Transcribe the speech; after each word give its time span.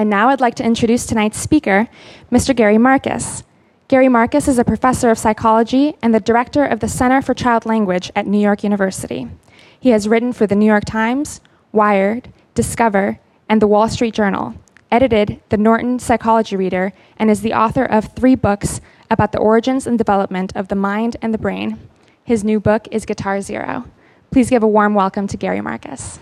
And 0.00 0.08
now 0.08 0.30
I'd 0.30 0.40
like 0.40 0.54
to 0.54 0.64
introduce 0.64 1.04
tonight's 1.04 1.38
speaker, 1.38 1.86
Mr. 2.32 2.56
Gary 2.56 2.78
Marcus. 2.78 3.42
Gary 3.86 4.08
Marcus 4.08 4.48
is 4.48 4.58
a 4.58 4.64
professor 4.64 5.10
of 5.10 5.18
psychology 5.18 5.94
and 6.00 6.14
the 6.14 6.20
director 6.20 6.64
of 6.64 6.80
the 6.80 6.88
Center 6.88 7.20
for 7.20 7.34
Child 7.34 7.66
Language 7.66 8.10
at 8.16 8.26
New 8.26 8.40
York 8.40 8.64
University. 8.64 9.28
He 9.78 9.90
has 9.90 10.08
written 10.08 10.32
for 10.32 10.46
the 10.46 10.56
New 10.56 10.64
York 10.64 10.86
Times, 10.86 11.42
Wired, 11.70 12.32
Discover, 12.54 13.20
and 13.46 13.60
the 13.60 13.66
Wall 13.66 13.90
Street 13.90 14.14
Journal, 14.14 14.54
edited 14.90 15.38
the 15.50 15.58
Norton 15.58 15.98
Psychology 15.98 16.56
Reader, 16.56 16.94
and 17.18 17.30
is 17.30 17.42
the 17.42 17.52
author 17.52 17.84
of 17.84 18.06
three 18.16 18.34
books 18.34 18.80
about 19.10 19.32
the 19.32 19.38
origins 19.38 19.86
and 19.86 19.98
development 19.98 20.56
of 20.56 20.68
the 20.68 20.76
mind 20.76 21.18
and 21.20 21.34
the 21.34 21.36
brain. 21.36 21.78
His 22.24 22.42
new 22.42 22.58
book 22.58 22.88
is 22.90 23.04
Guitar 23.04 23.42
Zero. 23.42 23.84
Please 24.30 24.48
give 24.48 24.62
a 24.62 24.66
warm 24.66 24.94
welcome 24.94 25.26
to 25.26 25.36
Gary 25.36 25.60
Marcus. 25.60 26.18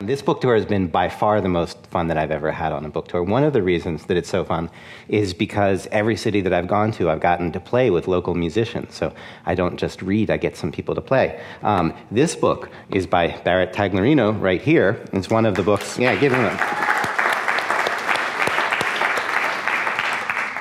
This 0.00 0.22
book 0.22 0.40
tour 0.40 0.54
has 0.54 0.64
been 0.64 0.86
by 0.86 1.08
far 1.08 1.40
the 1.40 1.48
most 1.48 1.84
fun 1.88 2.06
that 2.06 2.16
I've 2.16 2.30
ever 2.30 2.52
had 2.52 2.70
on 2.70 2.84
a 2.84 2.88
book 2.88 3.08
tour. 3.08 3.20
One 3.20 3.42
of 3.42 3.52
the 3.52 3.64
reasons 3.64 4.06
that 4.06 4.16
it's 4.16 4.28
so 4.28 4.44
fun 4.44 4.70
is 5.08 5.34
because 5.34 5.88
every 5.90 6.14
city 6.14 6.40
that 6.42 6.52
I've 6.52 6.68
gone 6.68 6.92
to, 6.92 7.10
I've 7.10 7.18
gotten 7.18 7.50
to 7.50 7.58
play 7.58 7.90
with 7.90 8.06
local 8.06 8.36
musicians. 8.36 8.94
So 8.94 9.12
I 9.44 9.56
don't 9.56 9.76
just 9.76 10.00
read, 10.00 10.30
I 10.30 10.36
get 10.36 10.56
some 10.56 10.70
people 10.70 10.94
to 10.94 11.00
play. 11.00 11.42
Um, 11.62 11.92
this 12.12 12.36
book 12.36 12.70
is 12.90 13.08
by 13.08 13.36
Barrett 13.38 13.72
Tagliarino 13.72 14.40
right 14.40 14.62
here. 14.62 15.04
It's 15.12 15.30
one 15.30 15.44
of 15.44 15.56
the 15.56 15.64
books. 15.64 15.98
Yeah, 15.98 16.14
give 16.14 16.32
him 16.32 16.44
a. 16.44 16.54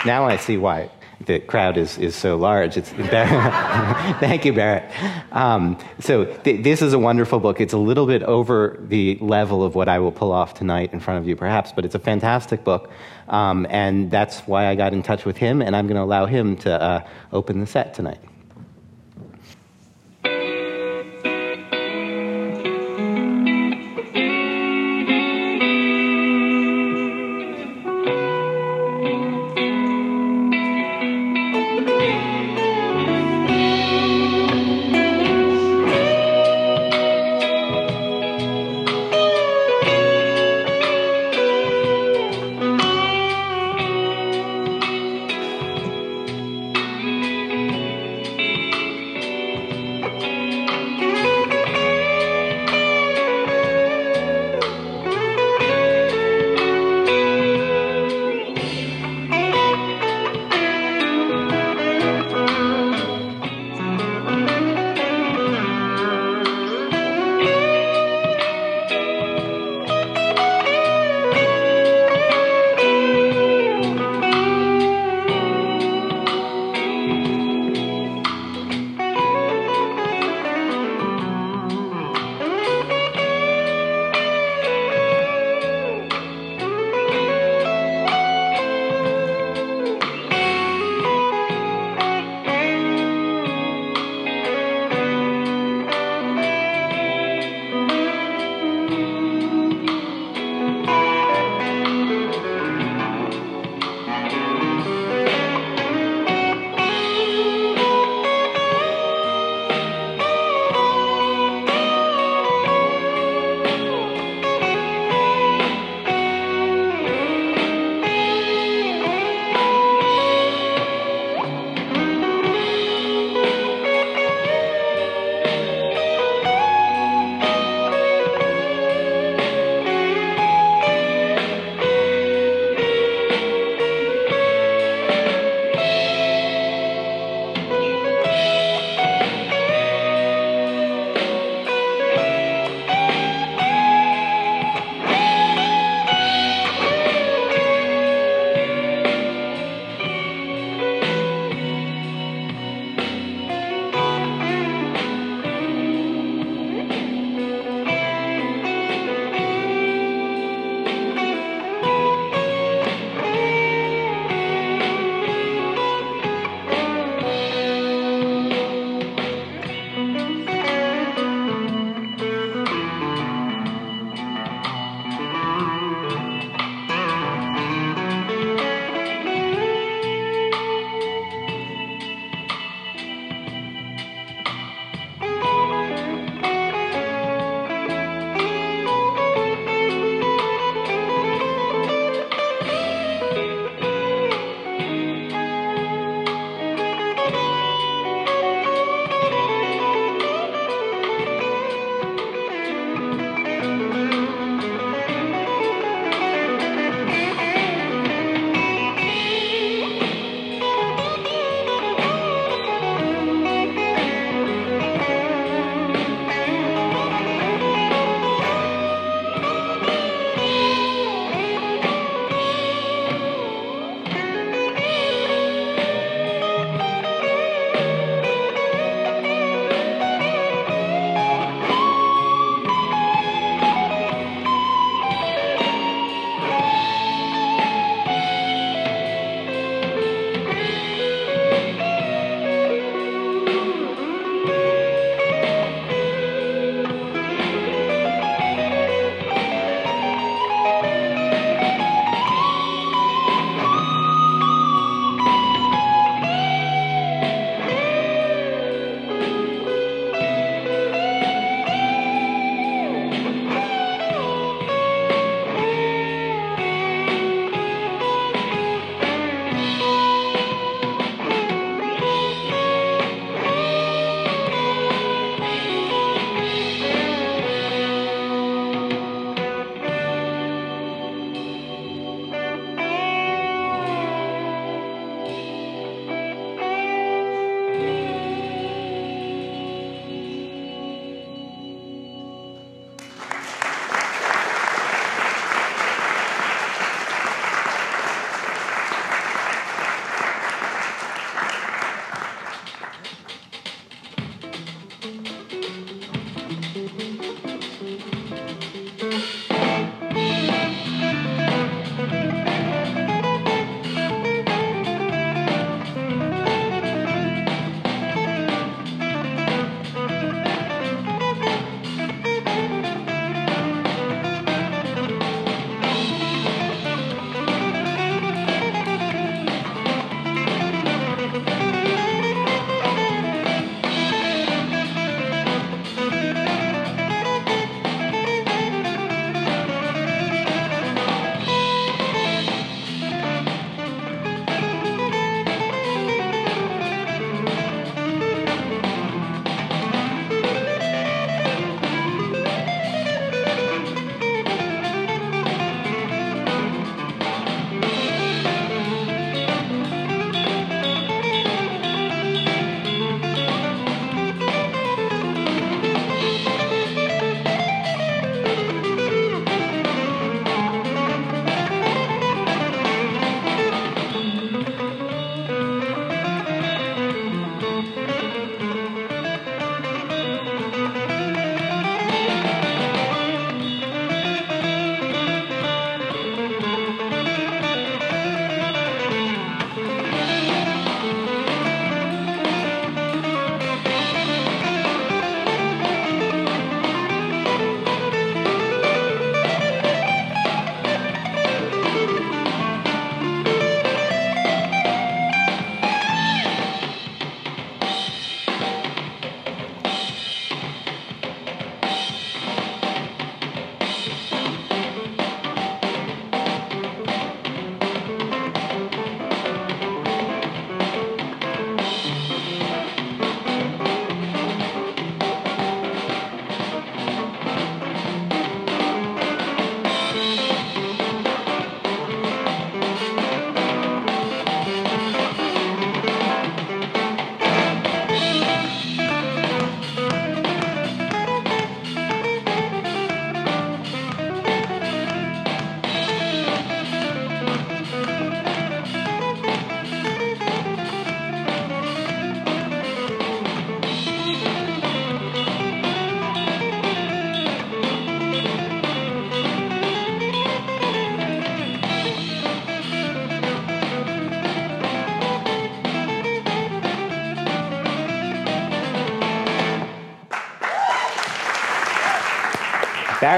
Now 0.04 0.26
I 0.26 0.38
see 0.38 0.58
why 0.58 0.90
the 1.27 1.40
crowd 1.40 1.77
is, 1.77 1.98
is 1.98 2.16
so 2.16 2.38
large. 2.38 2.77
It's 2.77 2.90
Thank 2.90 4.45
you, 4.45 4.54
Barrett. 4.54 4.90
Um, 5.31 5.77
so 6.00 6.26
th- 6.26 6.63
this 6.63 6.81
is 6.81 6.94
a 6.94 7.00
wonderful 7.00 7.40
book. 7.40 7.62
It's 7.62 7.73
a 7.73 7.77
little 7.77 8.08
bit 8.08 8.23
over 8.23 8.77
the 8.81 9.17
level 9.22 9.63
of 9.63 9.76
what 9.76 9.90
I 9.90 10.00
will 10.00 10.12
pull 10.12 10.31
off 10.31 10.53
tonight 10.55 10.94
in 10.94 11.00
front 11.00 11.20
of 11.20 11.27
you, 11.27 11.36
perhaps, 11.36 11.72
but 11.72 11.86
it's 11.86 11.95
a 11.95 12.00
fantastic 12.00 12.64
book, 12.64 12.89
um, 13.28 13.67
and 13.69 14.09
that's 14.09 14.39
why 14.42 14.67
I 14.67 14.75
got 14.75 14.94
in 14.94 15.03
touch 15.03 15.25
with 15.25 15.38
him, 15.38 15.61
and 15.61 15.75
I'm 15.75 15.86
going 15.86 15.97
to 15.97 16.03
allow 16.03 16.25
him 16.25 16.56
to 16.58 16.81
uh, 16.81 17.08
open 17.31 17.59
the 17.59 17.67
set 17.67 17.94
tonight. 17.94 18.19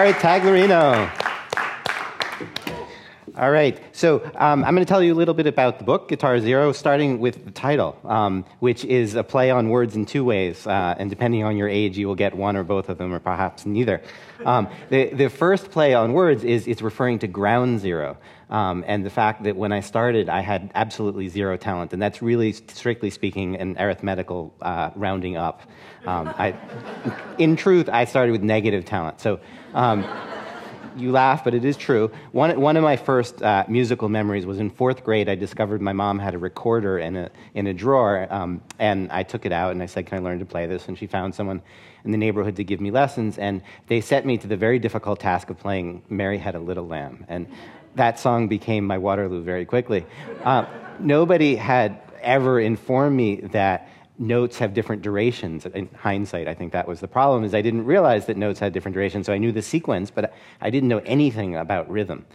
Barrett 0.10 0.44
Tagliarino. 0.44 1.12
All 3.38 3.51
right, 3.51 3.80
so 3.96 4.24
um, 4.36 4.63
I'm 4.63 4.74
going 4.74 4.84
to 4.84 4.89
tell 4.89 5.04
you 5.04 5.13
a 5.13 5.16
little 5.16 5.36
bit 5.36 5.46
about 5.46 5.78
the 5.78 5.86
book, 5.86 6.10
Guitar 6.10 6.39
Zero, 6.39 6.72
starting 6.72 7.20
with 7.20 7.49
title, 7.60 7.98
um, 8.06 8.46
which 8.60 8.86
is 8.86 9.16
a 9.16 9.24
play 9.24 9.51
on 9.51 9.70
words 9.70 9.96
in 9.96 10.06
two 10.06 10.24
ways. 10.24 10.66
Uh, 10.66 10.96
and 10.98 11.10
depending 11.10 11.44
on 11.44 11.58
your 11.58 11.68
age, 11.68 11.98
you 11.98 12.08
will 12.08 12.16
get 12.16 12.34
one 12.34 12.56
or 12.56 12.63
both 12.63 12.88
of 12.89 12.98
them, 12.98 13.13
or 13.13 13.20
perhaps 13.20 13.66
neither. 13.66 14.01
Um, 14.46 14.70
the, 14.89 15.10
the 15.13 15.30
first 15.30 15.70
play 15.70 15.94
on 15.94 16.13
words 16.13 16.44
is 16.44 16.68
it's 16.68 16.82
referring 16.82 17.20
to 17.20 17.28
ground 17.28 17.82
zero. 17.82 18.18
Um, 18.50 18.84
and 18.88 19.06
the 19.06 19.10
fact 19.10 19.44
that 19.44 19.56
when 19.56 19.72
I 19.72 19.82
started, 19.82 20.30
I 20.30 20.39
had 20.39 20.72
absolutely 20.74 21.28
zero 21.28 21.58
talent. 21.58 21.94
And 21.94 22.01
that's 22.01 22.22
really, 22.22 22.54
strictly 22.54 23.10
speaking, 23.10 23.58
an 23.58 23.78
arithmetical 23.78 24.54
uh, 24.62 24.92
rounding 24.96 25.36
up. 25.38 25.62
Um, 26.06 26.30
I, 26.30 26.56
in 27.38 27.58
truth, 27.58 27.89
I 27.89 28.06
started 28.06 28.32
with 28.32 28.42
negative 28.42 28.86
talent. 28.86 29.20
So, 29.20 29.39
um, 29.74 30.04
you 31.00 31.12
laugh, 31.12 31.44
but 31.44 31.53
it 31.53 31.65
is 31.65 31.77
true. 31.77 32.12
One, 32.32 32.60
one 32.60 32.77
of 32.77 32.84
my 32.84 32.98
first 32.98 33.41
uh, 33.41 33.65
musical 33.68 34.10
memories 34.10 34.46
was 34.46 34.60
in 34.60 34.70
fourth 34.70 35.03
grade. 35.03 35.29
I 35.29 35.36
discovered 35.36 35.82
my 35.82 35.94
mom 35.94 36.20
had 36.20 36.36
a 36.36 36.38
recorder 36.38 37.00
in 37.00 37.15
a, 37.15 37.29
in 37.53 37.68
a 37.68 37.74
drawer, 37.74 38.27
um, 38.29 38.62
and 38.77 39.12
I 39.12 39.24
took 39.24 39.46
it 39.46 39.51
out 39.51 39.72
and 39.72 39.82
I 39.82 39.86
said, 39.86 40.06
Can 40.06 40.20
I 40.20 40.22
learn 40.22 40.39
to 40.39 40.46
play 40.46 40.65
this? 40.65 40.88
And 40.88 40.98
she 40.98 41.08
found 41.08 41.36
someone 41.36 41.62
in 42.06 42.12
the 42.12 42.18
neighborhood 42.18 42.56
to 42.58 42.63
give 42.63 42.79
me 42.79 42.91
lessons, 42.91 43.38
and 43.38 43.62
they 43.88 44.01
set 44.01 44.25
me 44.25 44.38
to 44.38 44.48
the 44.48 44.58
very 44.58 44.79
difficult 44.79 45.20
task 45.20 45.50
of 45.50 45.58
playing 45.58 46.03
Mary 46.10 46.38
Had 46.38 46.56
a 46.56 46.60
Little 46.60 46.88
Lamb. 46.88 47.25
And 47.27 47.48
that 47.96 48.20
song 48.20 48.48
became 48.48 48.86
my 48.86 48.98
Waterloo 48.98 49.44
very 49.44 49.65
quickly. 49.65 50.06
Uh, 50.44 50.65
nobody 51.00 51.56
had 51.56 52.01
ever 52.22 52.60
informed 52.60 53.15
me 53.15 53.38
that 53.38 53.89
notes 54.20 54.58
have 54.60 54.74
different 54.74 55.02
durations. 55.02 55.66
In 55.66 55.90
hindsight, 55.96 56.48
I 56.48 56.54
think 56.54 56.74
that 56.74 56.88
was 56.88 57.00
the 57.00 57.08
problem, 57.08 57.44
is 57.46 57.56
I 57.56 57.62
didn't 57.62 57.86
realize 57.86 58.26
that 58.26 58.38
notes 58.38 58.60
had 58.60 58.74
different 58.74 58.94
durations. 58.94 59.26
So 59.26 59.34
I 59.34 59.38
knew 59.38 59.52
the 59.52 59.62
sequence, 59.62 60.12
but 60.12 60.34
I 60.62 60.70
didn't 60.70 60.90
know 60.90 61.02
anything 61.06 61.56
about 61.56 61.90
rhythm. 61.90 62.26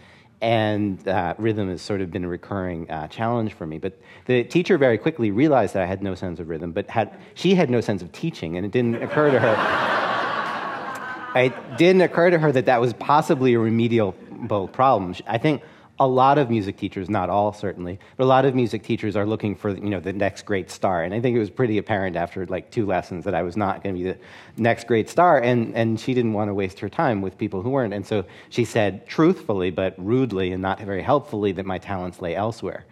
And 0.41 1.07
uh, 1.07 1.35
rhythm 1.39 1.69
has 1.69 1.83
sort 1.83 2.01
of 2.01 2.11
been 2.11 2.25
a 2.25 2.29
recurring 2.29 2.91
uh, 2.91 3.07
challenge 3.09 3.53
for 3.53 3.67
me. 3.67 3.79
But 3.79 3.99
the 4.27 4.45
teacher 4.45 4.79
very 4.79 4.99
quickly 4.99 5.31
realized 5.31 5.75
that 5.75 5.83
I 5.83 5.87
had 5.87 6.03
no 6.03 6.15
sense 6.15 6.41
of 6.41 6.49
rhythm, 6.49 6.73
but 6.73 6.89
had, 6.89 7.19
she 7.35 7.55
had 7.55 7.71
no 7.71 7.81
sense 7.81 8.03
of 8.03 8.11
teaching, 8.13 8.57
and 8.57 8.67
it 8.67 8.73
didn't 8.73 9.03
occur 9.03 9.31
to 9.31 9.39
her. 9.39 9.55
it 11.41 11.77
didn't 11.77 12.03
occur 12.03 12.31
to 12.31 12.39
her 12.39 12.51
that 12.51 12.67
that 12.67 12.81
was 12.81 12.95
possibly 12.95 13.55
a 13.55 13.59
remedial 13.59 14.13
problem. 14.73 15.15
I 15.27 15.39
think 15.39 15.63
a 16.01 16.07
lot 16.07 16.39
of 16.39 16.51
music 16.51 16.77
teachers, 16.77 17.09
not 17.09 17.31
all 17.31 17.53
certainly, 17.53 18.01
but 18.17 18.25
a 18.25 18.27
lot 18.27 18.45
of 18.45 18.55
music 18.55 18.83
teachers 18.83 19.15
are 19.15 19.25
looking 19.25 19.55
for 19.55 19.71
you 19.71 19.91
know 19.91 20.01
the 20.01 20.13
next 20.13 20.45
great 20.45 20.71
star. 20.71 21.05
And 21.05 21.15
I 21.15 21.21
think 21.21 21.37
it 21.37 21.39
was 21.39 21.51
pretty 21.51 21.79
apparent 21.79 22.17
after 22.17 22.45
like 22.47 22.71
two 22.71 22.85
lessons 22.85 23.25
that 23.25 23.35
I 23.35 23.43
was 23.43 23.57
not 23.57 23.83
going 23.83 23.95
to 23.95 24.03
be 24.03 24.11
the 24.11 24.19
next 24.57 24.89
great 24.89 25.09
star. 25.09 25.39
And 25.39 25.75
and 25.75 25.99
she 26.01 26.13
didn't 26.13 26.33
want 26.33 26.49
to 26.49 26.55
waste 26.55 26.81
her 26.81 26.89
time 26.89 27.23
with 27.23 27.39
people 27.39 27.63
who 27.63 27.71
weren't. 27.71 27.95
And 27.95 28.05
so 28.05 28.25
she 28.49 28.65
said 28.65 29.07
truthfully 29.07 29.71
but 29.71 29.95
rudely 29.97 30.53
and 30.53 30.61
not 30.61 30.81
very 30.81 31.03
helpfully 31.03 31.53
that 31.53 31.67
my 31.67 31.79
talents 31.79 32.21
lay 32.21 32.35
elsewhere. 32.35 32.85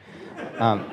Um, 0.59 0.89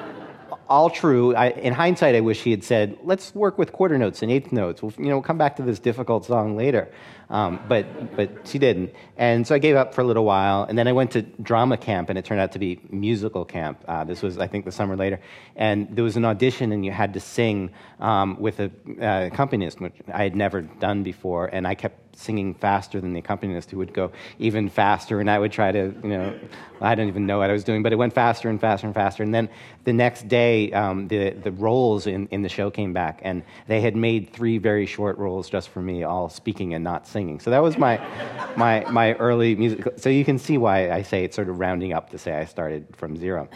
all 0.70 0.90
true. 0.90 1.36
I, 1.36 1.50
in 1.50 1.74
hindsight, 1.74 2.16
I 2.16 2.22
wish 2.22 2.42
he 2.44 2.52
had 2.52 2.64
said, 2.64 2.98
"Let's 3.04 3.34
work 3.36 3.58
with 3.58 3.74
quarter 3.74 3.98
notes 3.98 4.22
and 4.22 4.32
eighth 4.32 4.52
notes. 4.52 4.82
We'll, 4.82 4.94
you 4.98 5.10
know, 5.10 5.22
come 5.22 5.38
back 5.38 5.56
to 5.58 5.64
this 5.64 5.80
difficult 5.80 6.26
song 6.26 6.56
later." 6.56 6.90
Um, 7.30 7.60
but 7.68 8.16
but 8.16 8.48
she 8.48 8.58
didn't, 8.58 8.94
and 9.18 9.46
so 9.46 9.54
I 9.54 9.60
gave 9.60 9.76
up 9.76 9.94
for 9.94 10.02
a 10.02 10.04
little 10.04 10.26
while, 10.26 10.64
and 10.64 10.78
then 10.78 10.88
I 10.88 10.94
went 10.94 11.12
to 11.12 11.22
drama 11.22 11.78
camp, 11.78 12.10
and 12.10 12.18
it 12.18 12.26
turned 12.26 12.40
out 12.40 12.54
to 12.54 12.60
be 12.60 12.80
musical 12.90 13.46
camp. 13.46 13.84
Uh, 13.88 14.04
this 14.04 14.22
was, 14.22 14.38
I 14.40 14.48
think, 14.48 14.66
the 14.66 14.72
summer 14.72 14.96
later, 14.96 15.20
and 15.56 15.88
there 15.96 16.04
was 16.04 16.18
an 16.18 16.26
audition, 16.26 16.72
and 16.72 16.84
you 16.84 16.92
had 16.92 17.14
to 17.14 17.20
sing 17.20 17.72
um, 18.00 18.40
with 18.40 18.60
a 18.60 18.72
uh, 19.02 19.28
accompanist, 19.32 19.80
which 19.80 19.94
I 20.12 20.24
had 20.24 20.36
never 20.36 20.62
done 20.62 21.04
before, 21.04 21.48
and 21.48 21.68
I 21.68 21.76
kept 21.76 22.09
singing 22.20 22.54
faster 22.54 23.00
than 23.00 23.14
the 23.14 23.20
accompanist 23.20 23.72
who 23.72 23.78
would 23.78 23.94
go 23.94 24.12
even 24.40 24.70
faster 24.70 25.20
and 25.20 25.30
i 25.30 25.40
would 25.40 25.52
try 25.52 25.72
to 25.72 25.94
you 26.04 26.10
know 26.10 26.38
i 26.82 26.94
don't 26.94 27.08
even 27.08 27.26
know 27.26 27.38
what 27.38 27.50
i 27.50 27.54
was 27.54 27.64
doing 27.64 27.82
but 27.82 27.94
it 27.94 27.96
went 27.96 28.14
faster 28.14 28.50
and 28.50 28.60
faster 28.60 28.86
and 28.86 28.94
faster 28.94 29.24
and 29.24 29.34
then 29.34 29.48
the 29.86 29.94
next 29.94 30.28
day 30.28 30.72
um, 30.74 31.08
the, 31.08 31.30
the 31.30 31.52
roles 31.54 32.06
in, 32.06 32.28
in 32.28 32.42
the 32.42 32.50
show 32.50 32.70
came 32.70 32.94
back 32.94 33.20
and 33.24 33.44
they 33.68 33.82
had 33.82 33.96
made 33.96 34.32
three 34.34 34.58
very 34.58 34.86
short 34.86 35.18
roles 35.18 35.50
just 35.50 35.70
for 35.70 35.82
me 35.82 36.04
all 36.04 36.30
speaking 36.30 36.74
and 36.74 36.84
not 36.84 37.08
singing 37.08 37.40
so 37.40 37.50
that 37.50 37.64
was 37.64 37.78
my 37.78 37.98
my 38.58 38.82
my 38.92 39.14
early 39.14 39.56
music 39.56 39.88
so 39.98 40.10
you 40.10 40.26
can 40.26 40.38
see 40.38 40.58
why 40.58 40.92
i 40.92 41.02
say 41.02 41.24
it's 41.24 41.36
sort 41.36 41.50
of 41.50 41.60
rounding 41.60 41.94
up 41.94 42.10
to 42.10 42.18
say 42.18 42.34
i 42.34 42.46
started 42.46 42.86
from 42.96 43.16
zero 43.16 43.48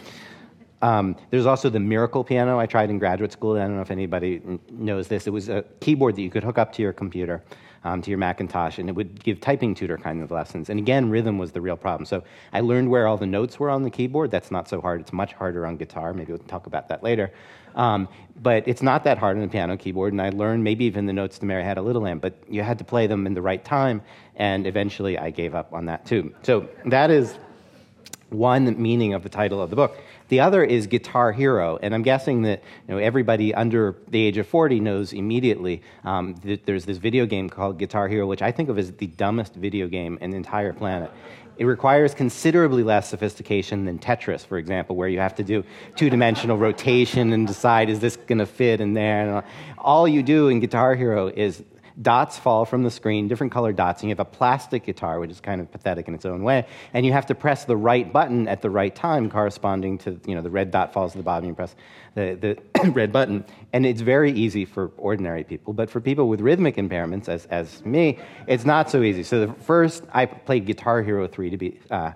um, 0.84 1.16
there's 1.30 1.46
also 1.46 1.70
the 1.70 1.80
Miracle 1.80 2.22
piano 2.22 2.58
I 2.58 2.66
tried 2.66 2.90
in 2.90 2.98
graduate 2.98 3.32
school. 3.32 3.56
I 3.56 3.60
don't 3.60 3.76
know 3.76 3.80
if 3.80 3.90
anybody 3.90 4.42
knows 4.70 5.08
this. 5.08 5.26
It 5.26 5.30
was 5.30 5.48
a 5.48 5.64
keyboard 5.80 6.14
that 6.16 6.20
you 6.20 6.28
could 6.28 6.44
hook 6.44 6.58
up 6.58 6.74
to 6.74 6.82
your 6.82 6.92
computer, 6.92 7.42
um, 7.84 8.02
to 8.02 8.10
your 8.10 8.18
Macintosh, 8.18 8.78
and 8.78 8.88
it 8.88 8.92
would 8.92 9.22
give 9.22 9.40
typing 9.40 9.74
tutor 9.74 9.98
kind 9.98 10.22
of 10.22 10.30
lessons. 10.30 10.70
And 10.70 10.78
again, 10.78 11.10
rhythm 11.10 11.38
was 11.38 11.52
the 11.52 11.60
real 11.60 11.76
problem. 11.76 12.06
So 12.06 12.24
I 12.52 12.60
learned 12.60 12.90
where 12.90 13.06
all 13.06 13.16
the 13.16 13.26
notes 13.26 13.60
were 13.60 13.70
on 13.70 13.82
the 13.82 13.90
keyboard. 13.90 14.30
That's 14.30 14.50
not 14.50 14.68
so 14.68 14.80
hard. 14.80 15.02
It's 15.02 15.12
much 15.12 15.34
harder 15.34 15.66
on 15.66 15.76
guitar. 15.76 16.12
Maybe 16.14 16.32
we'll 16.32 16.42
talk 16.42 16.66
about 16.66 16.88
that 16.88 17.02
later. 17.02 17.32
Um, 17.74 18.08
but 18.40 18.66
it's 18.66 18.82
not 18.82 19.04
that 19.04 19.18
hard 19.18 19.36
on 19.36 19.42
the 19.42 19.48
piano 19.48 19.76
keyboard. 19.76 20.12
And 20.12 20.22
I 20.22 20.30
learned 20.30 20.64
maybe 20.64 20.84
even 20.86 21.06
the 21.06 21.12
notes 21.12 21.38
to 21.40 21.46
Mary 21.46 21.62
Had 21.62 21.78
a 21.78 21.82
Little 21.82 22.02
Lamb, 22.02 22.18
but 22.18 22.34
you 22.48 22.62
had 22.62 22.78
to 22.78 22.84
play 22.84 23.06
them 23.06 23.26
in 23.26 23.34
the 23.34 23.42
right 23.42 23.64
time. 23.64 24.00
And 24.36 24.66
eventually 24.66 25.18
I 25.18 25.30
gave 25.30 25.54
up 25.54 25.72
on 25.72 25.86
that 25.86 26.06
too. 26.06 26.34
So 26.42 26.68
that 26.86 27.10
is 27.10 27.36
one 28.30 28.80
meaning 28.80 29.14
of 29.14 29.22
the 29.22 29.28
title 29.28 29.60
of 29.60 29.70
the 29.70 29.76
book. 29.76 29.98
The 30.28 30.40
other 30.40 30.64
is 30.64 30.86
Guitar 30.86 31.32
Hero, 31.32 31.78
and 31.82 31.94
I'm 31.94 32.02
guessing 32.02 32.42
that 32.42 32.62
you 32.88 32.94
know, 32.94 32.98
everybody 32.98 33.54
under 33.54 33.96
the 34.08 34.24
age 34.24 34.38
of 34.38 34.46
40 34.46 34.80
knows 34.80 35.12
immediately 35.12 35.82
um, 36.02 36.34
that 36.44 36.64
there's 36.64 36.86
this 36.86 36.96
video 36.96 37.26
game 37.26 37.50
called 37.50 37.78
Guitar 37.78 38.08
Hero, 38.08 38.26
which 38.26 38.40
I 38.40 38.50
think 38.50 38.70
of 38.70 38.78
as 38.78 38.90
the 38.92 39.06
dumbest 39.06 39.54
video 39.54 39.86
game 39.86 40.18
in 40.22 40.30
the 40.30 40.36
entire 40.38 40.72
planet. 40.72 41.10
It 41.56 41.66
requires 41.66 42.14
considerably 42.14 42.82
less 42.82 43.08
sophistication 43.10 43.84
than 43.84 43.98
Tetris, 43.98 44.44
for 44.44 44.58
example, 44.58 44.96
where 44.96 45.08
you 45.08 45.20
have 45.20 45.34
to 45.36 45.44
do 45.44 45.62
two 45.94 46.10
dimensional 46.10 46.56
rotation 46.56 47.32
and 47.32 47.46
decide 47.46 47.90
is 47.90 48.00
this 48.00 48.16
going 48.16 48.38
to 48.38 48.46
fit 48.46 48.80
in 48.80 48.94
there. 48.94 49.44
All 49.78 50.08
you 50.08 50.22
do 50.22 50.48
in 50.48 50.58
Guitar 50.58 50.94
Hero 50.94 51.28
is 51.28 51.62
dots 52.00 52.38
fall 52.38 52.64
from 52.64 52.82
the 52.82 52.90
screen, 52.90 53.28
different 53.28 53.52
colored 53.52 53.76
dots, 53.76 54.02
and 54.02 54.08
you 54.08 54.12
have 54.12 54.20
a 54.20 54.24
plastic 54.24 54.84
guitar, 54.84 55.20
which 55.20 55.30
is 55.30 55.40
kind 55.40 55.60
of 55.60 55.70
pathetic 55.70 56.08
in 56.08 56.14
its 56.14 56.24
own 56.24 56.42
way, 56.42 56.66
and 56.92 57.06
you 57.06 57.12
have 57.12 57.26
to 57.26 57.34
press 57.34 57.64
the 57.64 57.76
right 57.76 58.12
button 58.12 58.48
at 58.48 58.62
the 58.62 58.70
right 58.70 58.94
time, 58.94 59.30
corresponding 59.30 59.98
to, 59.98 60.18
you 60.26 60.34
know, 60.34 60.42
the 60.42 60.50
red 60.50 60.70
dot 60.70 60.92
falls 60.92 61.12
to 61.12 61.18
the 61.18 61.24
bottom, 61.24 61.48
you 61.48 61.54
press 61.54 61.74
the, 62.14 62.58
the 62.74 62.90
red 62.90 63.12
button. 63.12 63.44
And 63.72 63.86
it's 63.86 64.00
very 64.00 64.32
easy 64.32 64.64
for 64.64 64.90
ordinary 64.96 65.44
people, 65.44 65.72
but 65.72 65.90
for 65.90 66.00
people 66.00 66.28
with 66.28 66.40
rhythmic 66.40 66.76
impairments, 66.76 67.28
as, 67.28 67.46
as 67.46 67.84
me, 67.84 68.18
it's 68.46 68.64
not 68.64 68.90
so 68.90 69.02
easy. 69.02 69.22
So 69.22 69.46
the 69.46 69.52
first, 69.62 70.04
I 70.12 70.26
played 70.26 70.66
Guitar 70.66 71.02
Hero 71.02 71.28
3 71.28 71.50
to 71.50 71.56
be 71.56 71.80
uh, 71.90 72.12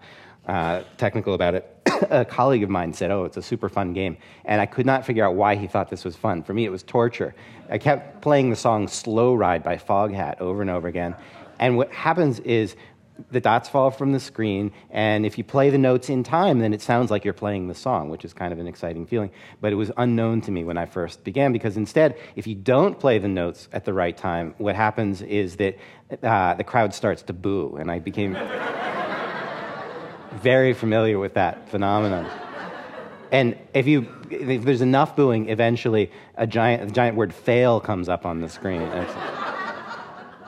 uh, 0.46 0.82
technical 0.96 1.34
about 1.34 1.54
it. 1.54 1.74
a 2.10 2.24
colleague 2.24 2.62
of 2.62 2.70
mine 2.70 2.92
said, 2.92 3.10
Oh, 3.10 3.24
it's 3.24 3.36
a 3.36 3.42
super 3.42 3.68
fun 3.68 3.92
game. 3.92 4.16
And 4.44 4.60
I 4.60 4.66
could 4.66 4.86
not 4.86 5.04
figure 5.04 5.24
out 5.24 5.34
why 5.34 5.56
he 5.56 5.66
thought 5.66 5.90
this 5.90 6.04
was 6.04 6.16
fun. 6.16 6.42
For 6.42 6.54
me, 6.54 6.64
it 6.64 6.70
was 6.70 6.82
torture. 6.82 7.34
I 7.70 7.78
kept 7.78 8.22
playing 8.22 8.50
the 8.50 8.56
song 8.56 8.88
Slow 8.88 9.34
Ride 9.34 9.62
by 9.62 9.76
Foghat 9.76 10.40
over 10.40 10.62
and 10.62 10.70
over 10.70 10.88
again. 10.88 11.14
And 11.58 11.76
what 11.76 11.92
happens 11.92 12.40
is 12.40 12.76
the 13.30 13.40
dots 13.40 13.68
fall 13.68 13.90
from 13.90 14.12
the 14.12 14.20
screen, 14.20 14.70
and 14.90 15.26
if 15.26 15.38
you 15.38 15.44
play 15.44 15.70
the 15.70 15.78
notes 15.78 16.08
in 16.08 16.22
time, 16.22 16.60
then 16.60 16.72
it 16.72 16.80
sounds 16.80 17.10
like 17.10 17.24
you're 17.24 17.34
playing 17.34 17.66
the 17.66 17.74
song, 17.74 18.10
which 18.10 18.24
is 18.24 18.32
kind 18.32 18.52
of 18.52 18.60
an 18.60 18.68
exciting 18.68 19.06
feeling. 19.06 19.30
But 19.60 19.72
it 19.72 19.74
was 19.74 19.90
unknown 19.96 20.40
to 20.42 20.52
me 20.52 20.62
when 20.64 20.78
I 20.78 20.86
first 20.86 21.24
began, 21.24 21.52
because 21.52 21.76
instead, 21.76 22.16
if 22.36 22.46
you 22.46 22.54
don't 22.54 22.98
play 22.98 23.18
the 23.18 23.28
notes 23.28 23.68
at 23.72 23.84
the 23.84 23.92
right 23.92 24.16
time, 24.16 24.54
what 24.58 24.76
happens 24.76 25.20
is 25.20 25.56
that 25.56 25.76
uh, 26.22 26.54
the 26.54 26.64
crowd 26.64 26.94
starts 26.94 27.22
to 27.22 27.32
boo, 27.32 27.76
and 27.76 27.90
I 27.90 27.98
became 27.98 28.34
very 30.34 30.72
familiar 30.72 31.18
with 31.18 31.34
that 31.34 31.68
phenomenon. 31.68 32.47
And 33.32 33.56
if 33.74 33.86
you 33.86 34.08
if 34.30 34.64
there's 34.64 34.80
enough 34.80 35.16
booing, 35.16 35.48
eventually 35.48 36.10
a 36.36 36.46
giant 36.46 36.90
a 36.90 36.92
giant 36.92 37.16
word 37.16 37.34
fail 37.34 37.80
comes 37.80 38.08
up 38.08 38.26
on 38.26 38.40
the 38.40 38.48
screen. 38.48 38.88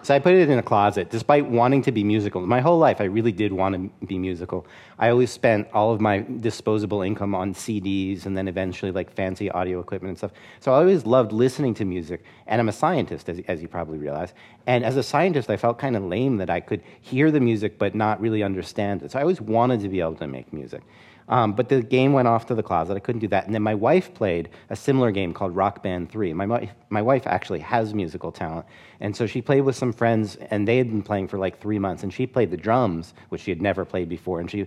So 0.03 0.15
I 0.15 0.19
put 0.19 0.33
it 0.33 0.49
in 0.49 0.59
a 0.59 0.63
closet, 0.63 1.11
despite 1.11 1.47
wanting 1.47 1.83
to 1.83 1.93
be 1.93 2.03
musical. 2.03 2.41
My 2.47 2.61
whole 2.61 2.79
life, 2.79 3.03
I 3.03 3.05
really 3.05 3.33
did 3.33 3.53
want 3.53 3.75
to 3.75 4.07
be 4.07 4.19
musical. 4.19 4.67
I 4.99 5.11
always 5.11 5.31
spent 5.31 5.69
all 5.75 5.93
of 5.93 6.01
my 6.01 6.25
disposable 6.41 7.03
income 7.03 7.35
on 7.35 7.53
CDs 7.53 8.25
and 8.25 8.35
then 8.35 8.49
eventually 8.49 8.93
like 8.93 9.13
fancy 9.15 9.51
audio 9.51 9.79
equipment 9.79 10.11
and 10.11 10.19
stuff. 10.19 10.33
So 10.61 10.73
I 10.73 10.77
always 10.77 11.05
loved 11.05 11.33
listening 11.33 11.75
to 11.75 11.85
music. 11.85 12.25
And 12.47 12.61
I'm 12.61 12.71
a 12.71 12.73
scientist, 12.73 13.29
as, 13.29 13.41
as 13.47 13.61
you 13.61 13.69
probably 13.69 13.99
realize. 13.99 14.33
And 14.67 14.85
as 14.85 14.97
a 14.97 15.03
scientist, 15.03 15.51
I 15.51 15.59
felt 15.59 15.79
kind 15.79 15.97
of 15.97 16.03
lame 16.03 16.39
that 16.39 16.49
I 16.49 16.61
could 16.61 16.83
hear 17.03 17.31
the 17.31 17.41
music 17.41 17.79
but 17.79 17.95
not 17.95 18.21
really 18.23 18.43
understand 18.43 19.03
it. 19.03 19.13
So 19.13 19.19
I 19.19 19.23
always 19.23 19.41
wanted 19.41 19.81
to 19.83 19.89
be 19.91 20.01
able 20.01 20.15
to 20.17 20.27
make 20.27 20.51
music. 20.51 20.83
Um, 21.31 21.53
but 21.53 21.69
the 21.69 21.81
game 21.81 22.13
went 22.13 22.27
off 22.27 22.47
to 22.47 22.57
the 22.57 22.63
closet. 22.63 22.97
I 22.97 22.99
couldn't 22.99 23.21
do 23.21 23.29
that. 23.29 23.47
And 23.47 23.55
then 23.55 23.63
my 23.63 23.75
wife 23.75 24.13
played 24.13 24.51
a 24.69 24.77
similar 24.77 25.13
game 25.13 25.33
called 25.33 25.55
Rock 25.55 25.81
Band 25.81 26.11
3. 26.11 26.33
My, 26.35 26.69
my 26.91 27.01
wife 27.01 27.25
actually 27.27 27.61
has 27.61 27.95
musical 27.95 28.33
talent. 28.33 28.67
And 28.99 29.17
so 29.17 29.27
she 29.27 29.41
played 29.41 29.61
with 29.61 29.77
some 29.77 29.93
friends, 29.93 30.37
and 30.51 30.67
they 30.67 30.77
had 30.77 30.89
been 30.89 31.03
playing 31.03 31.29
for 31.29 31.39
like 31.39 31.61
three 31.61 31.79
months. 31.79 32.03
And 32.03 32.13
she 32.13 32.27
played 32.27 32.51
the 32.51 32.57
drums, 32.57 33.15
which 33.29 33.43
she 33.43 33.53
had 33.53 33.63
never 33.63 33.85
played 33.85 34.09
before. 34.09 34.41
And 34.41 34.51
she 34.51 34.67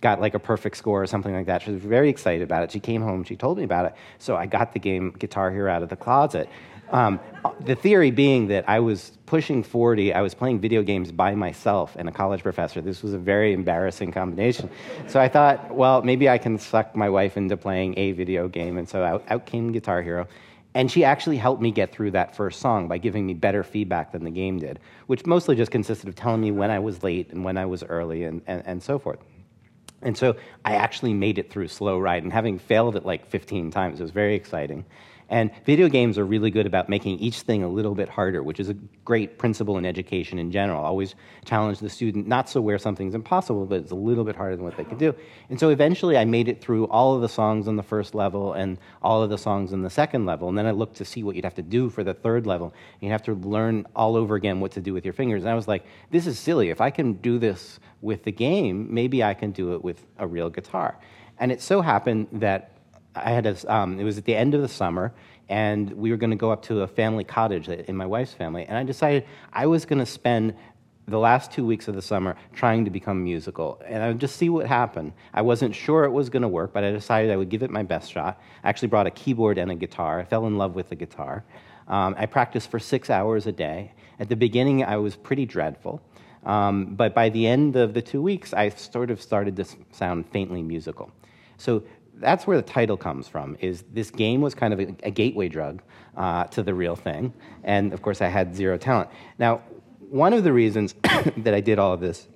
got 0.00 0.20
like 0.20 0.34
a 0.34 0.38
perfect 0.38 0.76
score 0.76 1.02
or 1.02 1.06
something 1.06 1.34
like 1.34 1.46
that. 1.46 1.62
She 1.62 1.72
was 1.72 1.82
very 1.82 2.08
excited 2.08 2.42
about 2.42 2.62
it. 2.62 2.70
She 2.70 2.80
came 2.80 3.02
home, 3.02 3.24
she 3.24 3.34
told 3.34 3.58
me 3.58 3.64
about 3.64 3.86
it. 3.86 3.94
So 4.18 4.36
I 4.36 4.46
got 4.46 4.72
the 4.72 4.78
game 4.78 5.10
Guitar 5.18 5.50
Hero 5.50 5.70
out 5.70 5.82
of 5.82 5.88
the 5.88 5.96
closet. 5.96 6.48
Um, 6.94 7.18
the 7.58 7.74
theory 7.74 8.12
being 8.12 8.46
that 8.48 8.68
I 8.68 8.78
was 8.78 9.10
pushing 9.26 9.64
40, 9.64 10.14
I 10.14 10.22
was 10.22 10.32
playing 10.32 10.60
video 10.60 10.84
games 10.84 11.10
by 11.10 11.34
myself 11.34 11.96
and 11.98 12.08
a 12.08 12.12
college 12.12 12.44
professor. 12.44 12.80
This 12.80 13.02
was 13.02 13.12
a 13.14 13.18
very 13.18 13.52
embarrassing 13.52 14.12
combination. 14.12 14.70
So 15.08 15.20
I 15.20 15.26
thought, 15.26 15.74
well, 15.74 16.02
maybe 16.02 16.28
I 16.28 16.38
can 16.38 16.56
suck 16.56 16.94
my 16.94 17.08
wife 17.08 17.36
into 17.36 17.56
playing 17.56 17.98
a 17.98 18.12
video 18.12 18.46
game. 18.46 18.78
And 18.78 18.88
so 18.88 19.02
out, 19.02 19.24
out 19.28 19.44
came 19.44 19.72
Guitar 19.72 20.02
Hero. 20.02 20.28
And 20.72 20.88
she 20.88 21.02
actually 21.02 21.36
helped 21.36 21.60
me 21.60 21.72
get 21.72 21.92
through 21.92 22.12
that 22.12 22.36
first 22.36 22.60
song 22.60 22.86
by 22.86 22.98
giving 22.98 23.26
me 23.26 23.34
better 23.34 23.64
feedback 23.64 24.12
than 24.12 24.22
the 24.22 24.30
game 24.30 24.60
did, 24.60 24.78
which 25.08 25.26
mostly 25.26 25.56
just 25.56 25.72
consisted 25.72 26.08
of 26.08 26.14
telling 26.14 26.40
me 26.40 26.52
when 26.52 26.70
I 26.70 26.78
was 26.78 27.02
late 27.02 27.32
and 27.32 27.42
when 27.42 27.56
I 27.58 27.66
was 27.66 27.82
early 27.82 28.22
and, 28.22 28.40
and, 28.46 28.62
and 28.64 28.80
so 28.80 29.00
forth. 29.00 29.18
And 30.00 30.16
so 30.16 30.36
I 30.64 30.74
actually 30.74 31.14
made 31.14 31.38
it 31.38 31.50
through 31.50 31.68
Slow 31.68 31.98
Ride, 31.98 32.22
and 32.22 32.32
having 32.32 32.58
failed 32.58 32.94
it 32.94 33.06
like 33.06 33.26
15 33.26 33.70
times, 33.70 33.98
it 33.98 34.02
was 34.02 34.12
very 34.12 34.34
exciting. 34.36 34.84
And 35.30 35.50
video 35.64 35.88
games 35.88 36.18
are 36.18 36.24
really 36.24 36.50
good 36.50 36.66
about 36.66 36.88
making 36.88 37.18
each 37.18 37.40
thing 37.40 37.62
a 37.62 37.68
little 37.68 37.94
bit 37.94 38.08
harder, 38.08 38.42
which 38.42 38.60
is 38.60 38.68
a 38.68 38.74
great 39.04 39.38
principle 39.38 39.78
in 39.78 39.86
education 39.86 40.38
in 40.38 40.50
general. 40.50 40.84
Always 40.84 41.14
challenge 41.44 41.78
the 41.78 41.88
student, 41.88 42.26
not 42.26 42.48
so 42.48 42.60
where 42.60 42.78
something's 42.78 43.14
impossible, 43.14 43.64
but 43.64 43.80
it's 43.80 43.90
a 43.90 43.96
little 43.96 44.24
bit 44.24 44.36
harder 44.36 44.56
than 44.56 44.64
what 44.64 44.76
they 44.76 44.84
could 44.84 44.98
do. 44.98 45.14
And 45.48 45.58
so 45.58 45.70
eventually 45.70 46.18
I 46.18 46.24
made 46.24 46.48
it 46.48 46.60
through 46.60 46.86
all 46.88 47.14
of 47.14 47.22
the 47.22 47.28
songs 47.28 47.68
on 47.68 47.76
the 47.76 47.82
first 47.82 48.14
level 48.14 48.52
and 48.52 48.78
all 49.02 49.22
of 49.22 49.30
the 49.30 49.38
songs 49.38 49.72
on 49.72 49.82
the 49.82 49.90
second 49.90 50.26
level. 50.26 50.48
And 50.48 50.58
then 50.58 50.66
I 50.66 50.72
looked 50.72 50.96
to 50.96 51.04
see 51.04 51.22
what 51.22 51.36
you'd 51.36 51.44
have 51.44 51.54
to 51.54 51.62
do 51.62 51.88
for 51.88 52.04
the 52.04 52.14
third 52.14 52.46
level. 52.46 52.74
And 52.94 53.02
you'd 53.02 53.12
have 53.12 53.22
to 53.22 53.34
learn 53.34 53.86
all 53.96 54.16
over 54.16 54.34
again 54.34 54.60
what 54.60 54.72
to 54.72 54.80
do 54.80 54.92
with 54.92 55.04
your 55.04 55.14
fingers. 55.14 55.42
And 55.42 55.50
I 55.50 55.54
was 55.54 55.68
like, 55.68 55.86
this 56.10 56.26
is 56.26 56.38
silly. 56.38 56.68
If 56.70 56.80
I 56.80 56.90
can 56.90 57.14
do 57.14 57.38
this 57.38 57.80
with 58.02 58.24
the 58.24 58.32
game, 58.32 58.92
maybe 58.92 59.24
I 59.24 59.32
can 59.32 59.52
do 59.52 59.74
it 59.74 59.82
with 59.82 60.04
a 60.18 60.26
real 60.26 60.50
guitar. 60.50 60.98
And 61.38 61.50
it 61.50 61.60
so 61.60 61.80
happened 61.80 62.28
that 62.32 62.73
I 63.14 63.30
had 63.30 63.46
a, 63.46 63.72
um, 63.72 63.98
it 64.00 64.04
was 64.04 64.18
at 64.18 64.24
the 64.24 64.34
end 64.34 64.54
of 64.54 64.62
the 64.62 64.68
summer, 64.68 65.12
and 65.48 65.92
we 65.92 66.10
were 66.10 66.16
going 66.16 66.30
to 66.30 66.36
go 66.36 66.50
up 66.50 66.62
to 66.64 66.82
a 66.82 66.88
family 66.88 67.24
cottage 67.24 67.68
in 67.68 67.96
my 67.96 68.06
wife's 68.06 68.32
family. 68.32 68.64
And 68.64 68.76
I 68.76 68.82
decided 68.82 69.26
I 69.52 69.66
was 69.66 69.84
going 69.84 69.98
to 69.98 70.06
spend 70.06 70.54
the 71.06 71.18
last 71.18 71.52
two 71.52 71.66
weeks 71.66 71.86
of 71.86 71.94
the 71.94 72.02
summer 72.02 72.34
trying 72.54 72.84
to 72.86 72.90
become 72.90 73.22
musical, 73.22 73.80
and 73.86 74.02
I 74.02 74.08
would 74.08 74.18
just 74.18 74.36
see 74.36 74.48
what 74.48 74.66
happened. 74.66 75.12
I 75.34 75.42
wasn't 75.42 75.74
sure 75.74 76.04
it 76.04 76.10
was 76.10 76.30
going 76.30 76.42
to 76.42 76.48
work, 76.48 76.72
but 76.72 76.82
I 76.82 76.90
decided 76.92 77.30
I 77.30 77.36
would 77.36 77.50
give 77.50 77.62
it 77.62 77.70
my 77.70 77.82
best 77.82 78.10
shot. 78.10 78.40
I 78.62 78.68
actually 78.68 78.88
brought 78.88 79.06
a 79.06 79.10
keyboard 79.10 79.58
and 79.58 79.70
a 79.70 79.74
guitar. 79.74 80.20
I 80.20 80.24
fell 80.24 80.46
in 80.46 80.56
love 80.56 80.74
with 80.74 80.88
the 80.88 80.96
guitar. 80.96 81.44
Um, 81.88 82.14
I 82.16 82.24
practiced 82.26 82.70
for 82.70 82.78
six 82.78 83.10
hours 83.10 83.46
a 83.46 83.52
day. 83.52 83.92
At 84.18 84.30
the 84.30 84.36
beginning, 84.36 84.82
I 84.82 84.96
was 84.96 85.16
pretty 85.16 85.44
dreadful. 85.44 86.00
Um, 86.46 86.94
but 86.94 87.14
by 87.14 87.28
the 87.28 87.46
end 87.46 87.76
of 87.76 87.94
the 87.94 88.02
two 88.02 88.22
weeks, 88.22 88.54
I 88.54 88.70
sort 88.70 89.10
of 89.10 89.20
started 89.20 89.56
to 89.56 89.66
sound 89.92 90.26
faintly 90.30 90.62
musical. 90.62 91.10
So 91.56 91.82
that's 92.18 92.46
where 92.46 92.56
the 92.56 92.62
title 92.62 92.96
comes 92.96 93.28
from 93.28 93.56
is 93.60 93.84
this 93.92 94.10
game 94.10 94.40
was 94.40 94.54
kind 94.54 94.72
of 94.72 94.80
a, 94.80 94.94
a 95.02 95.10
gateway 95.10 95.48
drug 95.48 95.82
uh, 96.16 96.44
to 96.44 96.62
the 96.62 96.74
real 96.74 96.96
thing. 96.96 97.32
And 97.64 97.92
of 97.92 98.02
course 98.02 98.20
i 98.20 98.28
had 98.28 98.54
zero 98.54 98.76
talent. 98.78 99.10
Now 99.38 99.62
one 100.10 100.32
of 100.32 100.44
the 100.44 100.52
reasons 100.52 100.94
that 101.38 101.54
i 101.54 101.60
did 101.60 101.78
all 101.78 101.92
of 101.92 102.00
this 102.00 102.28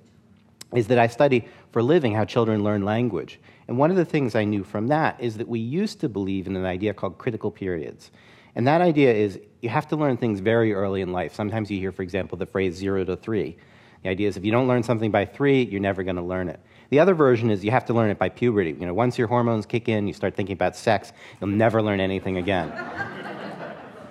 is 0.73 0.87
that 0.87 0.99
i 0.99 1.07
study 1.07 1.47
for 1.71 1.79
a 1.79 1.83
living 1.83 2.13
how 2.13 2.25
children 2.25 2.63
learn 2.63 2.83
language. 2.83 3.39
And 3.67 3.77
one 3.77 3.91
of 3.91 3.97
the 3.97 4.05
things 4.05 4.35
i 4.35 4.43
knew 4.43 4.63
from 4.63 4.87
that 4.87 5.19
is 5.19 5.37
that 5.37 5.47
we 5.47 5.59
used 5.59 5.99
to 6.01 6.09
believe 6.09 6.47
in 6.47 6.55
an 6.55 6.65
idea 6.65 6.93
called 6.93 7.17
critical 7.17 7.51
periods. 7.51 8.11
And 8.55 8.67
that 8.67 8.81
idea 8.81 9.13
is 9.13 9.39
you 9.61 9.69
have 9.69 9.87
to 9.89 9.95
learn 9.95 10.17
things 10.17 10.39
very 10.39 10.73
early 10.73 11.01
in 11.01 11.11
life. 11.11 11.33
Sometimes 11.33 11.69
you 11.71 11.79
hear 11.79 11.91
for 11.91 12.03
example 12.03 12.37
the 12.37 12.45
phrase 12.45 12.75
zero 12.75 13.03
to 13.05 13.15
three 13.15 13.57
the 14.03 14.09
idea 14.09 14.27
is 14.27 14.37
if 14.37 14.45
you 14.45 14.51
don't 14.51 14.67
learn 14.67 14.83
something 14.83 15.11
by 15.11 15.25
three 15.25 15.63
you're 15.63 15.81
never 15.81 16.03
going 16.03 16.15
to 16.15 16.21
learn 16.21 16.49
it 16.49 16.59
the 16.89 16.99
other 16.99 17.13
version 17.13 17.51
is 17.51 17.63
you 17.63 17.71
have 17.71 17.85
to 17.85 17.93
learn 17.93 18.09
it 18.09 18.17
by 18.17 18.29
puberty. 18.29 18.71
You 18.71 18.87
know, 18.87 18.93
once 18.93 19.17
your 19.17 19.27
hormones 19.27 19.65
kick 19.65 19.87
in, 19.87 20.07
you 20.07 20.13
start 20.13 20.35
thinking 20.35 20.53
about 20.53 20.75
sex, 20.75 21.13
you'll 21.39 21.51
never 21.51 21.81
learn 21.81 21.99
anything 21.99 22.37
again. 22.37 22.71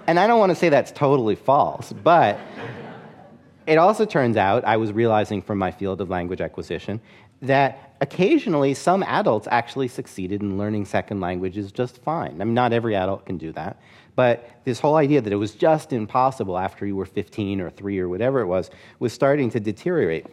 and 0.07 0.19
I 0.19 0.27
don't 0.27 0.39
want 0.39 0.51
to 0.51 0.57
say 0.57 0.69
that's 0.69 0.93
totally 0.93 1.35
false, 1.35 1.93
but 1.93 2.39
it 3.67 3.79
also 3.79 4.05
turns 4.05 4.37
out, 4.37 4.65
I 4.65 4.77
was 4.77 4.93
realizing 4.93 5.43
from 5.43 5.59
my 5.59 5.73
field 5.73 6.01
of 6.01 6.09
language 6.09 6.41
acquisition, 6.41 7.01
that 7.43 7.97
occasionally 8.01 8.75
some 8.75 9.03
adults 9.03 9.49
actually 9.51 9.89
succeeded 9.89 10.41
in 10.41 10.57
learning 10.57 10.85
second 10.85 11.21
languages 11.21 11.73
just 11.73 11.99
fine. 12.03 12.41
I 12.41 12.45
mean, 12.45 12.55
not 12.55 12.73
every 12.73 12.95
adult 12.95 13.27
can 13.27 13.39
do 13.39 13.53
that. 13.53 13.81
But 14.19 14.51
this 14.65 14.81
whole 14.81 14.97
idea 14.97 15.21
that 15.21 15.33
it 15.33 15.37
was 15.37 15.55
just 15.55 15.93
impossible 15.93 16.59
after 16.59 16.85
you 16.85 16.97
were 16.97 17.07
15 17.07 17.61
or 17.61 17.71
3 17.71 18.01
or 18.01 18.09
whatever 18.09 18.41
it 18.41 18.47
was 18.47 18.69
was 18.99 19.13
starting 19.13 19.49
to 19.51 19.61
deteriorate. 19.61 20.27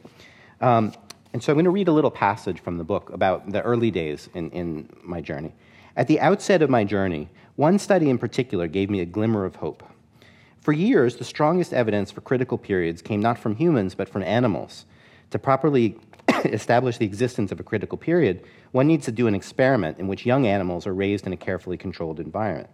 Um, 0.60 0.92
and 1.34 1.44
so 1.44 1.51
I'm 1.51 1.58
going 1.58 1.65
to 1.65 1.70
read 1.70 1.88
a 1.88 1.92
little 1.92 2.10
passage 2.10 2.60
from 2.60 2.80
the 2.80 2.84
book 2.84 3.12
about 3.12 3.51
the 3.51 3.62
early 3.62 3.92
days 3.92 4.27
in, 4.34 4.50
in 4.50 4.89
my 5.04 5.22
journey. 5.22 5.54
At 5.98 6.08
the 6.08 6.20
outset 6.20 6.63
of 6.63 6.70
my 6.72 6.84
journey, 6.84 7.30
one 7.58 7.77
study 7.77 8.10
in 8.10 8.18
particular 8.18 8.65
gave 8.65 8.89
me 8.89 9.01
a 9.01 9.06
glimmer 9.06 9.46
of 9.46 9.58
hope. 9.58 9.84
For 10.62 10.74
years, 10.74 11.18
the 11.18 11.24
strongest 11.24 11.72
evidence 11.72 12.10
for 12.10 12.22
critical 12.22 12.58
periods 12.58 13.04
came 13.04 13.20
not 13.20 13.38
from 13.38 13.56
humans, 13.56 13.94
but 13.94 14.10
from 14.10 14.24
animals. 14.24 14.86
To 15.30 15.38
properly 15.38 16.00
establish 16.46 16.98
the 16.98 17.06
existence 17.06 17.51
of 17.51 17.60
a 17.60 17.63
critical 17.63 18.00
period, 18.00 18.46
one 18.72 18.88
needs 18.88 19.06
to 19.06 19.12
do 19.12 19.27
an 19.27 19.36
experiment 19.36 20.00
in 20.00 20.08
which 20.08 20.25
young 20.25 20.48
animals 20.48 20.88
are 20.88 20.96
raised 20.96 21.27
in 21.27 21.34
a 21.34 21.38
carefully 21.38 21.77
controlled 21.77 22.20
environment. 22.20 22.72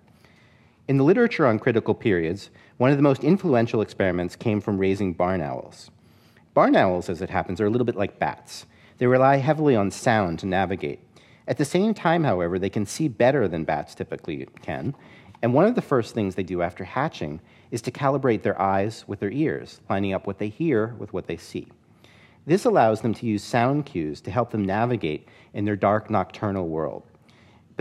In 0.88 0.98
the 0.98 1.04
literature 1.04 1.46
on 1.46 1.60
critical 1.60 1.94
periods, 1.94 2.50
one 2.78 2.90
of 2.90 2.98
the 2.98 3.04
most 3.04 3.24
influential 3.24 3.82
experiments 3.82 4.36
came 4.36 4.60
from 4.60 4.78
raising 4.78 5.14
barn 5.14 5.42
owls. 5.42 5.92
Barn 6.54 6.76
owls, 6.76 7.08
as 7.08 7.22
it 7.22 7.30
happens, 7.30 7.62
are 7.62 7.68
a 7.68 7.70
little 7.70 7.86
bit 7.86 7.96
like 7.96 8.20
bats. 8.20 8.66
They 8.98 9.08
rely 9.08 9.38
heavily 9.38 9.76
on 9.76 9.92
sound 9.92 10.40
to 10.40 10.48
navigate. 10.48 11.00
At 11.48 11.58
the 11.58 11.66
same 11.66 11.94
time, 11.94 12.24
however, 12.24 12.58
they 12.58 12.70
can 12.70 12.86
see 12.86 13.08
better 13.08 13.48
than 13.48 13.64
bats 13.64 13.96
typically 13.96 14.48
can, 14.62 14.96
and 15.42 15.54
one 15.54 15.66
of 15.66 15.76
the 15.76 15.82
first 15.82 16.14
things 16.14 16.36
they 16.36 16.44
do 16.44 16.62
after 16.62 16.84
hatching 16.84 17.42
is 17.72 17.82
to 17.84 17.92
calibrate 17.92 18.42
their 18.42 18.60
eyes 18.62 19.06
with 19.08 19.20
their 19.20 19.32
ears, 19.32 19.82
lining 19.90 20.14
up 20.14 20.28
what 20.28 20.40
they 20.40 20.50
hear 20.50 20.96
with 20.98 21.14
what 21.14 21.28
they 21.28 21.38
see. 21.38 21.68
This 22.46 22.66
allows 22.66 23.02
them 23.02 23.14
to 23.16 23.26
use 23.26 23.44
sound 23.44 23.86
cues 23.86 24.20
to 24.22 24.32
help 24.32 24.52
them 24.52 24.66
navigate 24.66 25.28
in 25.54 25.66
their 25.66 25.76
dark 25.76 26.10
nocturnal 26.10 26.68
world. 26.68 27.04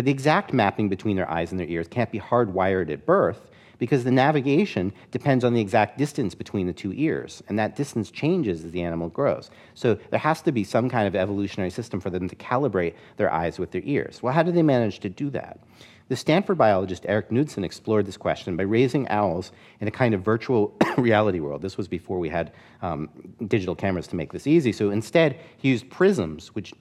But 0.01 0.07
the 0.07 0.13
exact 0.13 0.55
mapping 0.55 0.89
between 0.89 1.17
their 1.17 1.31
eyes 1.31 1.51
and 1.51 1.61
their 1.61 1.67
ears 1.67 1.87
can't 1.87 2.11
be 2.11 2.19
hardwired 2.19 2.91
at 2.91 3.05
birth, 3.05 3.51
because 3.77 4.03
the 4.03 4.11
navigation 4.11 4.95
depends 5.11 5.45
on 5.45 5.53
the 5.53 5.61
exact 5.61 5.99
distance 5.99 6.35
between 6.35 6.67
the 6.67 6.73
two 6.73 6.95
ears, 6.95 7.43
and 7.51 7.59
that 7.59 7.77
distance 7.77 8.11
changes 8.11 8.65
as 8.65 8.73
the 8.73 8.81
animal 8.81 9.11
grows. 9.11 9.51
So 9.75 9.99
there 10.09 10.19
has 10.19 10.41
to 10.41 10.53
be 10.53 10.65
some 10.65 10.89
kind 10.89 11.07
of 11.07 11.15
evolutionary 11.15 11.69
system 11.69 12.01
for 12.01 12.09
them 12.09 12.31
to 12.31 12.37
calibrate 12.37 12.95
their 13.19 13.31
eyes 13.31 13.59
with 13.59 13.73
their 13.73 13.83
ears. 13.85 14.23
Well, 14.23 14.33
how 14.33 14.43
do 14.43 14.53
they 14.53 14.63
manage 14.63 15.01
to 15.01 15.11
do 15.11 15.29
that? 15.33 15.61
The 16.09 16.17
Stanford 16.17 16.57
biologist 16.57 17.05
Eric 17.07 17.31
Knudsen 17.31 17.63
explored 17.63 18.07
this 18.07 18.17
question 18.17 18.57
by 18.57 18.63
raising 18.63 19.07
owls 19.09 19.53
in 19.81 19.87
a 19.87 19.91
kind 19.91 20.15
of 20.15 20.23
virtual 20.23 20.75
reality 20.97 21.41
world. 21.41 21.61
This 21.61 21.77
was 21.77 21.89
before 21.89 22.19
we 22.19 22.31
had 22.31 22.53
um, 22.81 23.11
digital 23.47 23.75
cameras 23.75 24.07
to 24.09 24.17
make 24.17 24.33
this 24.33 24.47
easy. 24.47 24.73
So 24.73 24.91
instead, 24.91 25.39
he 25.59 25.69
used 25.69 25.91
prisms, 25.91 26.49
which, 26.55 26.73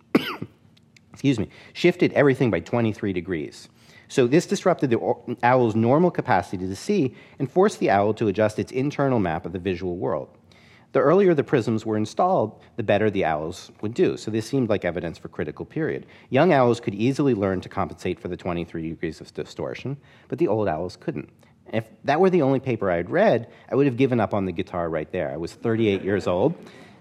excuse 1.19 1.37
me, 1.37 1.49
shifted 1.73 2.13
everything 2.13 2.49
by 2.49 2.61
23 2.61 3.11
degrees. 3.11 3.67
So 4.07 4.25
this 4.25 4.45
disrupted 4.45 4.89
the 4.89 5.35
owl's 5.43 5.75
normal 5.75 6.11
capacity 6.11 6.65
to 6.65 6.75
see 6.77 7.13
and 7.39 7.51
forced 7.51 7.79
the 7.79 7.89
owl 7.89 8.13
to 8.13 8.29
adjust 8.29 8.57
its 8.57 8.71
internal 8.71 9.19
map 9.19 9.45
of 9.45 9.51
the 9.51 9.59
visual 9.59 9.97
world. 9.97 10.29
The 10.93 11.01
earlier 11.01 11.33
the 11.33 11.43
prisms 11.43 11.85
were 11.85 11.97
installed, 11.97 12.63
the 12.77 12.83
better 12.83 13.09
the 13.09 13.25
owls 13.25 13.69
would 13.81 13.93
do. 13.93 14.15
So 14.15 14.31
this 14.31 14.47
seemed 14.47 14.69
like 14.69 14.85
evidence 14.85 15.17
for 15.17 15.27
critical 15.27 15.65
period. 15.65 16.05
Young 16.29 16.53
owls 16.53 16.79
could 16.79 16.95
easily 16.95 17.33
learn 17.33 17.59
to 17.61 17.69
compensate 17.69 18.17
for 18.17 18.29
the 18.29 18.37
23 18.37 18.87
degrees 18.87 19.19
of 19.19 19.33
distortion, 19.33 19.97
but 20.29 20.39
the 20.39 20.47
old 20.47 20.69
owls 20.69 20.95
couldn't. 20.95 21.29
If 21.73 21.89
that 22.05 22.21
were 22.21 22.29
the 22.29 22.43
only 22.43 22.61
paper 22.61 22.89
I 22.89 22.95
had 22.95 23.09
read, 23.09 23.49
I 23.69 23.75
would 23.75 23.87
have 23.87 23.97
given 23.97 24.21
up 24.21 24.33
on 24.33 24.45
the 24.45 24.53
guitar 24.53 24.89
right 24.89 25.11
there. 25.11 25.29
I 25.31 25.37
was 25.37 25.51
38 25.51 26.01
years 26.01 26.27
old 26.27 26.55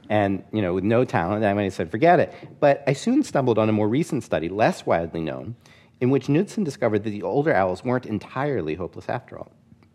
and 0.08 0.42
you 0.52 0.62
know 0.62 0.74
with 0.74 0.84
no 0.84 1.04
talent 1.04 1.44
i 1.44 1.52
might 1.52 1.64
have 1.64 1.74
said 1.74 1.90
forget 1.90 2.18
it 2.18 2.32
but 2.60 2.82
i 2.86 2.92
soon 2.92 3.22
stumbled 3.22 3.58
on 3.58 3.68
a 3.68 3.72
more 3.72 3.88
recent 3.88 4.24
study 4.24 4.48
less 4.48 4.86
widely 4.86 5.20
known 5.20 5.54
in 6.00 6.10
which 6.10 6.28
Knudsen 6.28 6.64
discovered 6.64 7.04
that 7.04 7.10
the 7.10 7.22
older 7.22 7.54
owls 7.54 7.84
weren't 7.84 8.06
entirely 8.06 8.74
hopeless 8.74 9.08
after 9.08 9.38
all. 9.38 9.50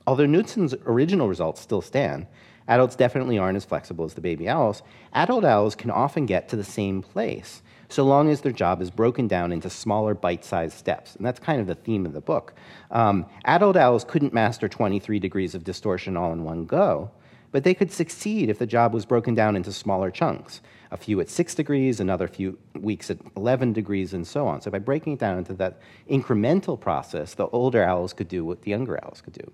Although 0.05 0.25
Knudsen's 0.25 0.75
original 0.85 1.29
results 1.29 1.61
still 1.61 1.81
stand, 1.81 2.27
adults 2.67 2.95
definitely 2.95 3.37
aren't 3.37 3.55
as 3.55 3.65
flexible 3.65 4.05
as 4.05 4.13
the 4.13 4.21
baby 4.21 4.49
owls, 4.49 4.83
adult 5.13 5.45
owls 5.45 5.75
can 5.75 5.91
often 5.91 6.25
get 6.25 6.49
to 6.49 6.55
the 6.55 6.63
same 6.63 7.01
place 7.01 7.61
so 7.89 8.03
long 8.03 8.29
as 8.29 8.41
their 8.41 8.51
job 8.51 8.81
is 8.81 8.89
broken 8.89 9.27
down 9.27 9.51
into 9.51 9.69
smaller 9.69 10.15
bite 10.15 10.43
sized 10.43 10.77
steps. 10.77 11.15
And 11.15 11.25
that's 11.25 11.39
kind 11.39 11.61
of 11.61 11.67
the 11.67 11.75
theme 11.75 12.05
of 12.05 12.13
the 12.13 12.21
book. 12.21 12.53
Um, 12.89 13.27
adult 13.45 13.77
owls 13.77 14.03
couldn't 14.03 14.33
master 14.33 14.67
23 14.67 15.19
degrees 15.19 15.53
of 15.53 15.63
distortion 15.63 16.17
all 16.17 16.33
in 16.33 16.43
one 16.43 16.65
go, 16.65 17.11
but 17.53 17.63
they 17.63 17.73
could 17.73 17.91
succeed 17.91 18.49
if 18.49 18.57
the 18.59 18.65
job 18.65 18.93
was 18.93 19.05
broken 19.05 19.33
down 19.33 19.55
into 19.55 19.71
smaller 19.71 20.11
chunks 20.11 20.59
a 20.91 20.97
few 20.97 21.19
at 21.21 21.29
six 21.29 21.55
degrees, 21.55 21.99
another 21.99 22.27
few 22.27 22.57
weeks 22.79 23.09
at 23.09 23.17
11 23.35 23.73
degrees, 23.73 24.13
and 24.13 24.27
so 24.27 24.45
on. 24.45 24.61
So 24.61 24.69
by 24.69 24.79
breaking 24.79 25.13
it 25.13 25.19
down 25.19 25.37
into 25.37 25.53
that 25.53 25.79
incremental 26.09 26.79
process, 26.79 27.33
the 27.33 27.47
older 27.47 27.83
owls 27.83 28.13
could 28.13 28.27
do 28.27 28.43
what 28.43 28.61
the 28.61 28.71
younger 28.71 29.03
owls 29.03 29.21
could 29.21 29.33
do. 29.33 29.51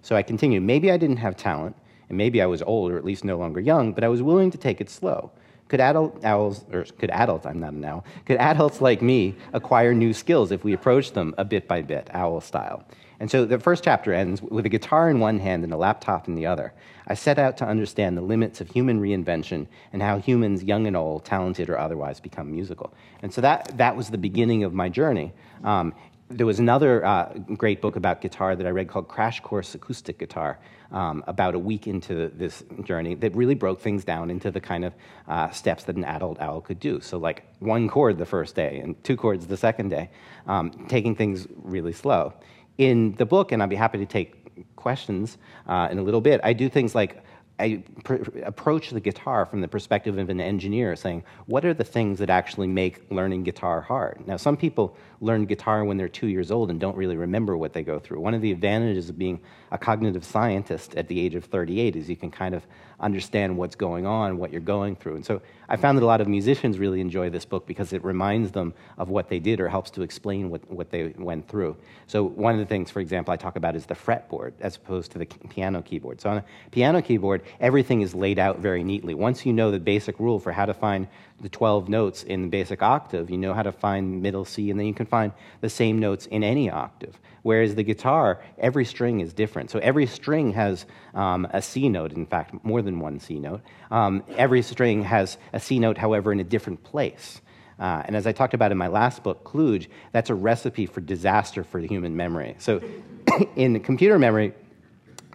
So 0.00 0.16
I 0.16 0.22
continued. 0.22 0.62
Maybe 0.62 0.90
I 0.90 0.96
didn't 0.96 1.18
have 1.18 1.36
talent, 1.36 1.76
and 2.08 2.16
maybe 2.16 2.40
I 2.40 2.46
was 2.46 2.62
old 2.62 2.90
or 2.90 2.96
at 2.96 3.04
least 3.04 3.24
no 3.24 3.36
longer 3.36 3.60
young, 3.60 3.92
but 3.92 4.04
I 4.04 4.08
was 4.08 4.22
willing 4.22 4.50
to 4.50 4.58
take 4.58 4.80
it 4.80 4.88
slow. 4.88 5.30
Could 5.68 5.80
adult 5.80 6.24
owls, 6.24 6.64
or 6.72 6.84
could 6.84 7.10
adults, 7.10 7.44
I'm 7.44 7.60
not 7.60 7.74
an 7.74 7.84
owl, 7.84 8.04
could 8.24 8.38
adults 8.38 8.80
like 8.80 9.02
me 9.02 9.36
acquire 9.52 9.92
new 9.92 10.14
skills 10.14 10.52
if 10.52 10.64
we 10.64 10.72
approached 10.72 11.12
them 11.12 11.34
a 11.36 11.44
bit 11.44 11.68
by 11.68 11.82
bit, 11.82 12.08
owl 12.14 12.40
style? 12.40 12.84
And 13.20 13.30
so 13.30 13.44
the 13.44 13.58
first 13.58 13.82
chapter 13.82 14.12
ends 14.12 14.40
with 14.40 14.64
a 14.64 14.68
guitar 14.68 15.10
in 15.10 15.18
one 15.18 15.40
hand 15.40 15.64
and 15.64 15.72
a 15.72 15.76
laptop 15.76 16.28
in 16.28 16.34
the 16.34 16.46
other. 16.46 16.72
I 17.06 17.14
set 17.14 17.38
out 17.38 17.56
to 17.58 17.66
understand 17.66 18.16
the 18.16 18.22
limits 18.22 18.60
of 18.60 18.70
human 18.70 19.00
reinvention 19.00 19.66
and 19.92 20.02
how 20.02 20.18
humans, 20.18 20.62
young 20.62 20.86
and 20.86 20.96
old, 20.96 21.24
talented 21.24 21.68
or 21.68 21.78
otherwise, 21.78 22.20
become 22.20 22.50
musical. 22.50 22.92
And 23.22 23.32
so 23.32 23.40
that, 23.40 23.76
that 23.78 23.96
was 23.96 24.10
the 24.10 24.18
beginning 24.18 24.62
of 24.62 24.72
my 24.72 24.88
journey. 24.88 25.32
Um, 25.64 25.94
there 26.30 26.46
was 26.46 26.58
another 26.58 27.04
uh, 27.04 27.32
great 27.56 27.80
book 27.80 27.96
about 27.96 28.20
guitar 28.20 28.54
that 28.54 28.66
I 28.66 28.70
read 28.70 28.88
called 28.88 29.08
Crash 29.08 29.40
Course 29.40 29.74
Acoustic 29.74 30.18
Guitar 30.18 30.58
um, 30.92 31.24
about 31.26 31.54
a 31.54 31.58
week 31.58 31.86
into 31.86 32.28
this 32.28 32.62
journey 32.84 33.14
that 33.16 33.34
really 33.34 33.54
broke 33.54 33.80
things 33.80 34.04
down 34.04 34.30
into 34.30 34.50
the 34.50 34.60
kind 34.60 34.84
of 34.84 34.94
uh, 35.26 35.50
steps 35.50 35.84
that 35.84 35.96
an 35.96 36.04
adult 36.04 36.38
owl 36.40 36.60
could 36.60 36.80
do. 36.80 37.00
So, 37.00 37.18
like 37.18 37.44
one 37.60 37.88
chord 37.88 38.18
the 38.18 38.26
first 38.26 38.54
day 38.54 38.78
and 38.78 39.02
two 39.04 39.16
chords 39.16 39.46
the 39.46 39.56
second 39.56 39.88
day, 39.88 40.10
um, 40.46 40.86
taking 40.88 41.14
things 41.14 41.46
really 41.56 41.92
slow. 41.92 42.34
In 42.78 43.14
the 43.16 43.26
book, 43.26 43.52
and 43.52 43.62
I'd 43.62 43.68
be 43.68 43.76
happy 43.76 43.98
to 43.98 44.06
take 44.06 44.76
questions 44.76 45.36
uh, 45.66 45.88
in 45.90 45.98
a 45.98 46.02
little 46.02 46.20
bit, 46.20 46.40
I 46.44 46.52
do 46.52 46.68
things 46.68 46.94
like 46.94 47.22
I 47.58 47.82
pr- 48.04 48.22
approach 48.44 48.90
the 48.90 49.00
guitar 49.00 49.44
from 49.44 49.60
the 49.60 49.68
perspective 49.68 50.16
of 50.16 50.28
an 50.28 50.40
engineer, 50.40 50.94
saying, 50.94 51.24
what 51.46 51.64
are 51.64 51.74
the 51.74 51.84
things 51.84 52.18
that 52.20 52.30
actually 52.30 52.68
make 52.68 53.10
learning 53.10 53.42
guitar 53.42 53.80
hard? 53.80 54.22
Now, 54.26 54.36
some 54.36 54.56
people 54.56 54.96
learn 55.20 55.46
guitar 55.46 55.84
when 55.84 55.96
they're 55.96 56.08
two 56.08 56.28
years 56.28 56.50
old 56.50 56.70
and 56.70 56.78
don't 56.78 56.96
really 56.96 57.16
remember 57.16 57.56
what 57.56 57.72
they 57.72 57.82
go 57.82 57.98
through. 57.98 58.20
One 58.20 58.34
of 58.34 58.40
the 58.40 58.52
advantages 58.52 59.08
of 59.08 59.18
being 59.18 59.40
a 59.70 59.78
cognitive 59.78 60.24
scientist 60.24 60.94
at 60.94 61.08
the 61.08 61.18
age 61.18 61.34
of 61.34 61.44
38 61.44 61.96
is 61.96 62.08
you 62.08 62.16
can 62.16 62.30
kind 62.30 62.54
of 62.54 62.64
understand 63.00 63.56
what's 63.56 63.76
going 63.76 64.06
on, 64.06 64.38
what 64.38 64.50
you're 64.50 64.60
going 64.60 64.96
through. 64.96 65.16
And 65.16 65.24
so 65.24 65.40
I 65.68 65.76
found 65.76 65.98
that 65.98 66.02
a 66.02 66.06
lot 66.06 66.20
of 66.20 66.26
musicians 66.26 66.78
really 66.78 67.00
enjoy 67.00 67.30
this 67.30 67.44
book 67.44 67.66
because 67.66 67.92
it 67.92 68.02
reminds 68.04 68.50
them 68.52 68.74
of 68.96 69.08
what 69.08 69.28
they 69.28 69.38
did 69.38 69.60
or 69.60 69.68
helps 69.68 69.90
to 69.92 70.02
explain 70.02 70.50
what, 70.50 70.68
what 70.70 70.90
they 70.90 71.14
went 71.16 71.48
through. 71.48 71.76
So 72.06 72.24
one 72.24 72.54
of 72.54 72.60
the 72.60 72.66
things, 72.66 72.90
for 72.90 73.00
example, 73.00 73.32
I 73.32 73.36
talk 73.36 73.56
about 73.56 73.76
is 73.76 73.86
the 73.86 73.94
fretboard 73.94 74.52
as 74.60 74.76
opposed 74.76 75.12
to 75.12 75.18
the 75.18 75.26
piano 75.26 75.82
keyboard. 75.82 76.20
So 76.20 76.30
on 76.30 76.38
a 76.38 76.44
piano 76.70 77.00
keyboard, 77.00 77.42
everything 77.60 78.00
is 78.00 78.14
laid 78.14 78.38
out 78.38 78.58
very 78.58 78.82
neatly. 78.82 79.14
Once 79.14 79.46
you 79.46 79.52
know 79.52 79.70
the 79.70 79.78
basic 79.78 80.18
rule 80.18 80.40
for 80.40 80.50
how 80.50 80.66
to 80.66 80.74
find 80.74 81.06
the 81.40 81.48
12 81.48 81.88
notes 81.88 82.22
in 82.24 82.42
the 82.42 82.48
basic 82.48 82.82
octave, 82.82 83.30
you 83.30 83.38
know 83.38 83.54
how 83.54 83.62
to 83.62 83.72
find 83.72 84.22
middle 84.22 84.44
C, 84.44 84.70
and 84.70 84.78
then 84.78 84.86
you 84.86 84.94
can 84.94 85.06
find 85.06 85.32
the 85.60 85.70
same 85.70 85.98
notes 85.98 86.26
in 86.26 86.42
any 86.42 86.70
octave. 86.70 87.18
Whereas 87.42 87.74
the 87.74 87.84
guitar, 87.84 88.42
every 88.58 88.84
string 88.84 89.20
is 89.20 89.32
different. 89.32 89.70
So 89.70 89.78
every 89.78 90.06
string 90.06 90.52
has 90.54 90.86
um, 91.14 91.46
a 91.50 91.62
C 91.62 91.88
note, 91.88 92.12
in 92.12 92.26
fact, 92.26 92.62
more 92.64 92.82
than 92.82 92.98
one 92.98 93.20
C 93.20 93.38
note. 93.38 93.62
Um, 93.90 94.24
every 94.36 94.62
string 94.62 95.02
has 95.04 95.38
a 95.52 95.60
C 95.60 95.78
note, 95.78 95.96
however, 95.96 96.32
in 96.32 96.40
a 96.40 96.44
different 96.44 96.82
place. 96.82 97.40
Uh, 97.78 98.02
and 98.06 98.16
as 98.16 98.26
I 98.26 98.32
talked 98.32 98.54
about 98.54 98.72
in 98.72 98.78
my 98.78 98.88
last 98.88 99.22
book, 99.22 99.44
Kluge, 99.44 99.88
that's 100.12 100.30
a 100.30 100.34
recipe 100.34 100.86
for 100.86 101.00
disaster 101.00 101.62
for 101.62 101.80
the 101.80 101.86
human 101.86 102.16
memory. 102.16 102.56
So 102.58 102.80
in 103.56 103.78
computer 103.80 104.18
memory, 104.18 104.52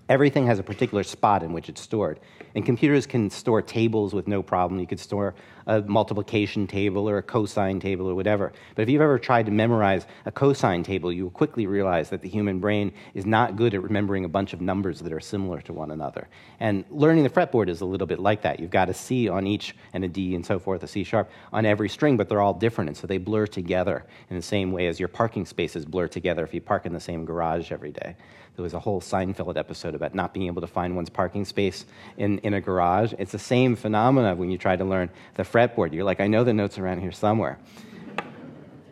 everything 0.10 0.46
has 0.48 0.60
a 0.60 0.64
particular 0.64 1.04
spot 1.04 1.42
in 1.44 1.54
which 1.54 1.70
it's 1.70 1.82
stored. 1.82 2.20
And 2.56 2.66
computers 2.66 3.06
can 3.06 3.30
store 3.30 3.62
tables 3.62 4.14
with 4.14 4.28
no 4.28 4.44
problem. 4.44 4.80
You 4.80 4.88
could 4.88 5.00
store 5.00 5.34
a 5.68 5.82
multiplication 5.82 6.68
table 6.68 7.10
or 7.10 7.18
a 7.18 7.24
cosine 7.24 7.80
table 7.80 8.10
or 8.10 8.16
whatever. 8.16 8.54
But 8.76 8.84
if 8.84 8.90
you've 8.90 9.02
ever 9.02 9.20
tried 9.20 9.46
to 9.48 9.52
memorize 9.52 10.06
a 10.26 10.32
cosine 10.32 10.84
table, 10.84 11.12
you 11.12 11.24
will 11.24 11.32
quickly 11.32 11.68
realize 11.68 12.10
that 12.10 12.22
the 12.22 12.30
human 12.30 12.60
brain 12.60 12.92
is 13.14 13.26
not 13.26 13.56
good 13.56 13.74
at 13.74 13.82
remembering 13.82 14.26
a 14.26 14.30
bunch 14.30 14.54
of 14.54 14.62
numbers 14.62 15.00
that 15.00 15.14
are 15.14 15.20
similar 15.20 15.62
to 15.62 15.74
one 15.74 15.92
another. 15.92 16.28
And 16.60 16.86
learning 16.90 17.24
the 17.24 17.30
fretboard 17.30 17.70
is 17.70 17.82
a 17.82 17.86
little 17.86 18.08
bit 18.08 18.20
like 18.20 18.42
that. 18.44 18.60
You've 18.60 18.72
got 18.72 18.90
a 18.90 18.94
C 18.94 19.30
on 19.30 19.48
each 19.48 19.76
and 19.94 20.04
a 20.04 20.08
D 20.08 20.36
and 20.36 20.46
so 20.46 20.60
forth, 20.60 20.84
a 20.84 20.88
C 20.88 21.04
sharp 21.04 21.30
on 21.52 21.66
every 21.66 21.90
string, 21.90 22.18
but 22.18 22.30
they're 22.30 22.42
all 22.42 22.54
different. 22.54 22.90
And 22.90 22.98
so 22.98 23.08
they 23.08 23.18
blur 23.18 23.48
together 23.48 24.06
in 24.30 24.36
the 24.36 24.42
same 24.42 24.72
way 24.72 24.88
as 24.88 25.00
your 25.00 25.10
parking 25.10 25.46
spaces 25.46 25.86
blur 25.86 26.08
together 26.08 26.44
if 26.44 26.54
you 26.54 26.62
park 26.62 26.86
in 26.86 26.94
the 26.94 27.00
same 27.00 27.26
garage 27.26 27.72
every 27.72 27.92
day. 27.92 28.16
There 28.56 28.64
was 28.64 28.76
a 28.76 28.80
whole 28.80 29.02
Seinfeld 29.02 29.58
episode 29.58 29.96
about 29.96 30.14
not 30.14 30.32
being 30.34 30.46
able 30.46 30.62
to 30.62 30.68
find 30.68 30.96
one's 30.96 31.10
parking 31.10 31.44
space 31.44 31.86
in, 32.18 32.38
in 32.40 32.54
a 32.54 32.62
garage. 32.62 33.14
It's 33.18 33.32
the 33.32 33.40
same 33.40 33.76
phenomena 33.76 34.36
when 34.36 34.52
you 34.52 34.60
try 34.60 34.76
to 34.76 34.86
learn 34.86 35.10
the 35.34 35.44
fretboard. 35.54 35.94
You're 35.94 36.04
like, 36.04 36.20
I 36.20 36.28
know 36.28 36.44
the 36.44 36.54
notes 36.54 36.78
around 36.78 37.00
here 37.00 37.12
somewhere. 37.12 37.60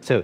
So, 0.02 0.24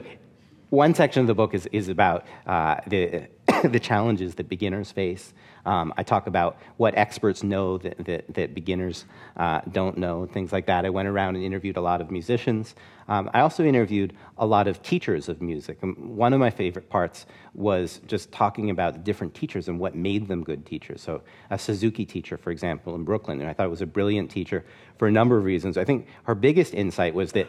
one 0.69 0.93
section 0.93 1.21
of 1.21 1.27
the 1.27 1.35
book 1.35 1.53
is, 1.53 1.65
is 1.71 1.87
about 1.89 2.25
uh, 2.45 2.77
the, 2.87 3.27
the 3.63 3.79
challenges 3.79 4.35
that 4.35 4.49
beginners 4.49 4.91
face. 4.91 5.33
Um, 5.65 5.93
I 5.97 6.03
talk 6.03 6.27
about 6.27 6.57
what 6.77 6.97
experts 6.97 7.43
know 7.43 7.77
that, 7.77 8.05
that, 8.05 8.33
that 8.33 8.53
beginners 8.53 9.05
uh, 9.35 9.61
don't 9.71 9.97
know, 9.97 10.25
things 10.25 10.51
like 10.51 10.65
that. 10.67 10.85
I 10.85 10.89
went 10.89 11.07
around 11.07 11.35
and 11.35 11.43
interviewed 11.43 11.77
a 11.77 11.81
lot 11.81 12.01
of 12.01 12.11
musicians. 12.11 12.75
Um, 13.07 13.29
I 13.33 13.41
also 13.41 13.63
interviewed 13.63 14.13
a 14.37 14.45
lot 14.45 14.67
of 14.67 14.81
teachers 14.81 15.29
of 15.29 15.41
music. 15.41 15.79
Um, 15.81 15.95
one 15.95 16.33
of 16.33 16.39
my 16.39 16.49
favorite 16.49 16.89
parts 16.89 17.25
was 17.53 18.01
just 18.07 18.31
talking 18.31 18.69
about 18.69 19.03
different 19.03 19.33
teachers 19.33 19.67
and 19.67 19.79
what 19.79 19.95
made 19.95 20.27
them 20.27 20.43
good 20.43 20.65
teachers. 20.65 21.01
So, 21.01 21.21
a 21.49 21.57
Suzuki 21.57 22.05
teacher, 22.05 22.37
for 22.37 22.51
example, 22.51 22.95
in 22.95 23.03
Brooklyn, 23.03 23.39
and 23.39 23.49
I 23.49 23.53
thought 23.53 23.65
it 23.65 23.71
was 23.71 23.81
a 23.81 23.87
brilliant 23.87 24.29
teacher 24.29 24.65
for 24.97 25.07
a 25.07 25.11
number 25.11 25.37
of 25.37 25.43
reasons. 25.43 25.77
I 25.77 25.85
think 25.85 26.07
her 26.23 26.35
biggest 26.35 26.73
insight 26.73 27.13
was 27.13 27.31
that 27.33 27.47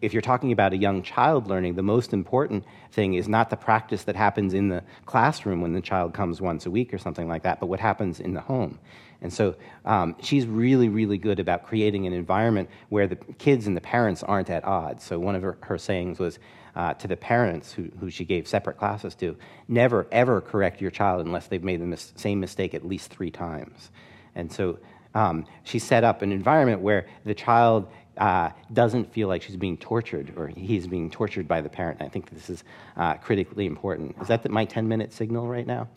if 0.00 0.12
you're 0.12 0.22
talking 0.22 0.52
about 0.52 0.72
a 0.72 0.76
young 0.76 1.02
child 1.02 1.46
learning, 1.46 1.74
the 1.74 1.82
most 1.82 2.12
important 2.12 2.64
thing 2.92 3.14
is 3.14 3.28
not 3.28 3.50
the 3.50 3.56
practice 3.56 4.04
that 4.04 4.16
happens 4.16 4.54
in 4.54 4.68
the 4.68 4.82
classroom 5.04 5.60
when 5.60 5.72
the 5.72 5.80
child 5.80 6.14
comes 6.14 6.40
once 6.40 6.66
a 6.66 6.70
week 6.70 6.94
or 6.94 6.98
something 6.98 7.28
like 7.28 7.42
that, 7.42 7.60
but 7.60 7.66
what 7.66 7.80
happens 7.80 8.20
in 8.20 8.32
the 8.32 8.40
home. 8.40 8.78
And 9.22 9.32
so 9.32 9.54
um, 9.84 10.16
she's 10.22 10.46
really, 10.46 10.88
really 10.88 11.18
good 11.18 11.38
about 11.38 11.64
creating 11.66 12.06
an 12.06 12.14
environment 12.14 12.70
where 12.88 13.06
the 13.06 13.16
kids 13.16 13.66
and 13.66 13.76
the 13.76 13.80
parents 13.82 14.22
aren't 14.22 14.48
at 14.48 14.64
odds. 14.64 15.04
So 15.04 15.18
one 15.18 15.34
of 15.34 15.42
her, 15.42 15.58
her 15.60 15.76
sayings 15.76 16.18
was 16.18 16.38
uh, 16.74 16.94
to 16.94 17.08
the 17.08 17.16
parents 17.16 17.72
who, 17.72 17.90
who 18.00 18.08
she 18.08 18.24
gave 18.24 18.48
separate 18.48 18.78
classes 18.78 19.14
to 19.16 19.36
never, 19.68 20.06
ever 20.12 20.40
correct 20.40 20.80
your 20.80 20.90
child 20.90 21.26
unless 21.26 21.48
they've 21.48 21.62
made 21.64 21.82
the 21.82 21.86
mis- 21.86 22.12
same 22.16 22.40
mistake 22.40 22.74
at 22.74 22.86
least 22.86 23.10
three 23.10 23.30
times. 23.30 23.90
And 24.34 24.50
so 24.50 24.78
um, 25.14 25.44
she 25.64 25.78
set 25.78 26.04
up 26.04 26.22
an 26.22 26.32
environment 26.32 26.80
where 26.80 27.06
the 27.24 27.34
child 27.34 27.88
uh, 28.18 28.50
doesn't 28.72 29.12
feel 29.12 29.28
like 29.28 29.42
she's 29.42 29.56
being 29.56 29.76
tortured 29.76 30.32
or 30.36 30.48
he's 30.48 30.86
being 30.86 31.10
tortured 31.10 31.48
by 31.48 31.60
the 31.60 31.68
parent. 31.68 32.02
I 32.02 32.08
think 32.08 32.30
this 32.30 32.50
is 32.50 32.64
uh, 32.96 33.14
critically 33.14 33.66
important. 33.66 34.16
Is 34.20 34.28
that 34.28 34.42
the, 34.42 34.48
my 34.48 34.64
10 34.64 34.88
minute 34.88 35.12
signal 35.12 35.46
right 35.46 35.66
now? 35.66 35.88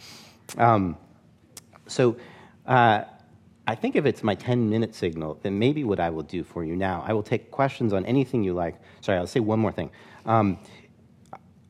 Um, 0.57 0.97
so 1.87 2.15
uh, 2.65 3.03
I 3.67 3.75
think 3.75 3.95
if 3.95 4.05
it's 4.05 4.23
my 4.23 4.35
10 4.35 4.69
minute 4.69 4.95
signal, 4.95 5.39
then 5.41 5.59
maybe 5.59 5.83
what 5.83 5.99
I 5.99 6.09
will 6.09 6.23
do 6.23 6.43
for 6.43 6.63
you 6.63 6.75
now, 6.75 7.03
I 7.05 7.13
will 7.13 7.23
take 7.23 7.51
questions 7.51 7.93
on 7.93 8.05
anything 8.05 8.43
you 8.43 8.53
like. 8.53 8.75
Sorry, 9.01 9.17
I'll 9.17 9.27
say 9.27 9.39
one 9.39 9.59
more 9.59 9.71
thing. 9.71 9.89
Um, 10.25 10.59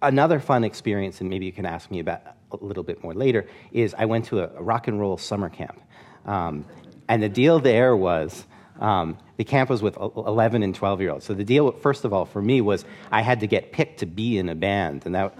another 0.01 0.39
fun 0.39 0.63
experience, 0.63 1.21
and 1.21 1.29
maybe 1.29 1.45
you 1.45 1.51
can 1.51 1.65
ask 1.65 1.89
me 1.89 1.99
about 1.99 2.21
a 2.51 2.57
little 2.57 2.83
bit 2.83 3.03
more 3.03 3.13
later, 3.13 3.47
is 3.71 3.95
I 3.97 4.05
went 4.05 4.25
to 4.25 4.41
a, 4.41 4.49
a 4.57 4.63
rock 4.63 4.87
and 4.87 4.99
roll 4.99 5.17
summer 5.17 5.49
camp. 5.49 5.79
Um, 6.25 6.65
and 7.07 7.21
the 7.21 7.29
deal 7.29 7.59
there 7.59 7.95
was 7.95 8.45
um, 8.79 9.17
the 9.37 9.43
camp 9.43 9.69
was 9.69 9.81
with 9.81 9.97
11 9.97 10.63
and 10.63 10.75
12 10.75 11.01
year 11.01 11.11
olds. 11.11 11.25
So 11.25 11.33
the 11.33 11.43
deal, 11.43 11.71
first 11.71 12.05
of 12.05 12.13
all, 12.13 12.25
for 12.25 12.41
me 12.41 12.61
was 12.61 12.85
I 13.11 13.21
had 13.21 13.39
to 13.41 13.47
get 13.47 13.71
picked 13.71 13.99
to 13.99 14.05
be 14.05 14.37
in 14.37 14.49
a 14.49 14.55
band. 14.55 15.05
And 15.05 15.15
that, 15.15 15.37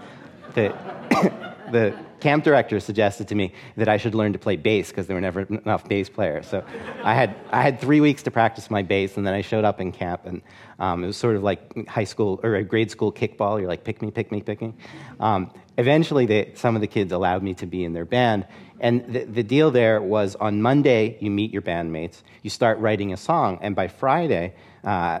the, 0.54 0.74
the 1.70 1.96
camp 2.20 2.42
director 2.42 2.80
suggested 2.80 3.28
to 3.28 3.34
me 3.34 3.52
that 3.76 3.88
I 3.88 3.98
should 3.98 4.14
learn 4.14 4.32
to 4.32 4.38
play 4.38 4.56
bass 4.56 4.88
because 4.88 5.06
there 5.06 5.14
were 5.14 5.20
never 5.20 5.42
enough 5.42 5.86
bass 5.86 6.08
players. 6.08 6.46
So 6.46 6.64
I 7.02 7.14
had, 7.14 7.36
I 7.50 7.60
had 7.60 7.80
three 7.80 8.00
weeks 8.00 8.22
to 8.22 8.30
practice 8.30 8.70
my 8.70 8.82
bass, 8.82 9.16
and 9.16 9.26
then 9.26 9.34
I 9.34 9.42
showed 9.42 9.64
up 9.64 9.78
in 9.78 9.92
camp, 9.92 10.22
and 10.24 10.40
um, 10.78 11.04
it 11.04 11.06
was 11.06 11.18
sort 11.18 11.36
of 11.36 11.42
like 11.42 11.86
high 11.86 12.04
school 12.04 12.40
or 12.42 12.54
a 12.56 12.64
grade 12.64 12.90
school 12.90 13.12
kickball. 13.12 13.58
You're 13.58 13.68
like, 13.68 13.84
pick 13.84 14.00
me, 14.00 14.10
pick 14.10 14.32
me, 14.32 14.40
pick 14.40 14.62
me. 14.62 14.72
Um, 15.20 15.50
eventually, 15.76 16.26
they, 16.26 16.52
some 16.54 16.74
of 16.74 16.80
the 16.80 16.86
kids 16.86 17.12
allowed 17.12 17.42
me 17.42 17.54
to 17.54 17.66
be 17.66 17.84
in 17.84 17.92
their 17.92 18.04
band, 18.04 18.46
and 18.80 19.12
the, 19.12 19.24
the 19.24 19.42
deal 19.42 19.70
there 19.70 20.00
was 20.00 20.36
on 20.36 20.60
Monday, 20.60 21.16
you 21.20 21.30
meet 21.30 21.52
your 21.52 21.62
bandmates, 21.62 22.22
you 22.42 22.50
start 22.50 22.78
writing 22.78 23.12
a 23.12 23.16
song, 23.16 23.58
and 23.62 23.74
by 23.74 23.88
Friday, 23.88 24.54
uh, 24.84 25.20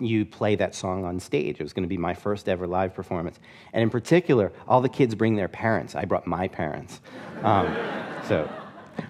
you 0.00 0.24
play 0.24 0.56
that 0.56 0.74
song 0.74 1.04
on 1.04 1.20
stage. 1.20 1.60
It 1.60 1.62
was 1.62 1.72
going 1.72 1.84
to 1.84 1.88
be 1.88 1.96
my 1.96 2.14
first 2.14 2.48
ever 2.48 2.66
live 2.66 2.94
performance. 2.94 3.38
And 3.72 3.82
in 3.82 3.90
particular, 3.90 4.52
all 4.66 4.80
the 4.80 4.88
kids 4.88 5.14
bring 5.14 5.36
their 5.36 5.48
parents. 5.48 5.94
I 5.94 6.04
brought 6.04 6.26
my 6.26 6.48
parents. 6.48 7.00
Um, 7.42 7.74
so 8.26 8.50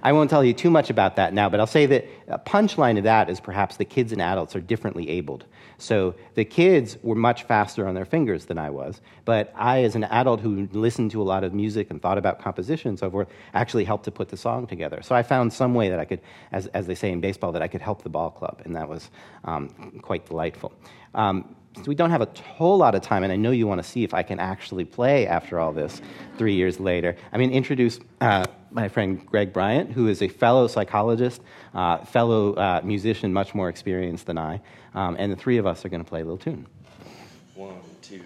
I 0.03 0.13
won't 0.13 0.31
tell 0.31 0.45
you 0.45 0.53
too 0.53 0.71
much 0.71 0.91
about 0.91 1.17
that 1.17 1.33
now, 1.33 1.49
but 1.49 1.61
I'll 1.61 1.67
say 1.67 1.87
that 1.87 2.07
a 2.29 2.39
punchline 2.39 2.99
of 2.99 3.05
that 3.05 3.31
is 3.31 3.41
perhaps 3.41 3.77
the 3.77 3.85
kids 3.85 4.13
and 4.13 4.21
adults 4.21 4.55
are 4.55 4.61
differently 4.61 5.09
abled. 5.09 5.45
So 5.81 6.17
the 6.35 6.45
kids 6.45 6.99
were 7.03 7.15
much 7.15 7.45
faster 7.45 7.87
on 7.87 7.95
their 7.95 8.05
fingers 8.05 8.47
than 8.47 8.59
I 8.59 8.69
was, 8.69 9.01
but 9.25 9.53
I, 9.55 9.85
as 9.85 9.95
an 9.95 10.05
adult 10.05 10.41
who 10.41 10.69
listened 10.73 11.13
to 11.13 11.23
a 11.23 11.25
lot 11.25 11.45
of 11.45 11.55
music 11.55 11.91
and 11.91 12.03
thought 12.03 12.19
about 12.19 12.41
composition 12.41 12.89
and 12.89 12.99
so 12.99 13.09
forth, 13.09 13.29
actually 13.55 13.85
helped 13.85 14.05
to 14.05 14.11
put 14.11 14.29
the 14.29 14.37
song 14.37 14.67
together. 14.67 15.03
So 15.03 15.15
I 15.15 15.23
found 15.23 15.53
some 15.53 15.75
way 15.75 15.89
that 15.89 16.01
I 16.01 16.05
could, 16.05 16.21
as, 16.51 16.67
as 16.69 16.89
they 16.89 16.97
say 16.97 17.13
in 17.13 17.21
baseball, 17.21 17.53
that 17.53 17.63
I 17.63 17.69
could 17.69 17.81
help 17.81 18.03
the 18.03 18.09
ball 18.09 18.31
club, 18.31 18.61
and 18.65 18.75
that 18.75 18.89
was 18.89 19.11
um, 19.45 19.69
quite 20.03 20.27
delightful. 20.27 20.73
Um, 21.15 21.55
we 21.87 21.95
don't 21.95 22.11
have 22.11 22.23
a 22.23 22.29
whole 22.43 22.77
lot 22.77 22.97
of 22.97 23.03
time, 23.03 23.23
and 23.23 23.33
I 23.33 23.37
know 23.37 23.53
you 23.53 23.69
want 23.69 23.81
to 23.81 23.89
see 23.89 24.03
if 24.03 24.13
I 24.13 24.25
can 24.25 24.41
actually 24.41 24.85
play 24.85 25.29
after 25.29 25.61
all 25.61 25.73
this 25.73 26.03
three 26.37 26.55
years 26.55 26.81
later. 26.81 27.15
I 27.33 27.39
mean, 27.39 27.53
introduce 27.53 28.01
uh, 28.21 28.47
my 28.71 28.89
friend 28.89 29.25
Greg 29.27 29.53
Bryant, 29.53 29.93
who 29.93 30.09
is 30.09 30.23
a 30.23 30.29
fellow 30.29 30.67
psychologist, 30.67 31.43
uh, 31.75 31.99
fellow 32.05 32.55
uh, 32.55 32.81
musician, 32.85 33.33
much 33.33 33.55
more 33.55 33.69
experienced 33.69 34.27
than 34.27 34.39
I. 34.39 34.61
Um, 34.95 35.17
and 35.19 35.33
the 35.33 35.37
three 35.37 35.59
of 35.59 35.67
us 35.67 35.85
are 35.85 35.89
going 35.89 36.03
to 36.03 36.09
play 36.09 36.21
a 36.21 36.25
little 36.25 36.39
tune. 36.39 36.67
One, 37.55 37.81
two, 38.03 38.23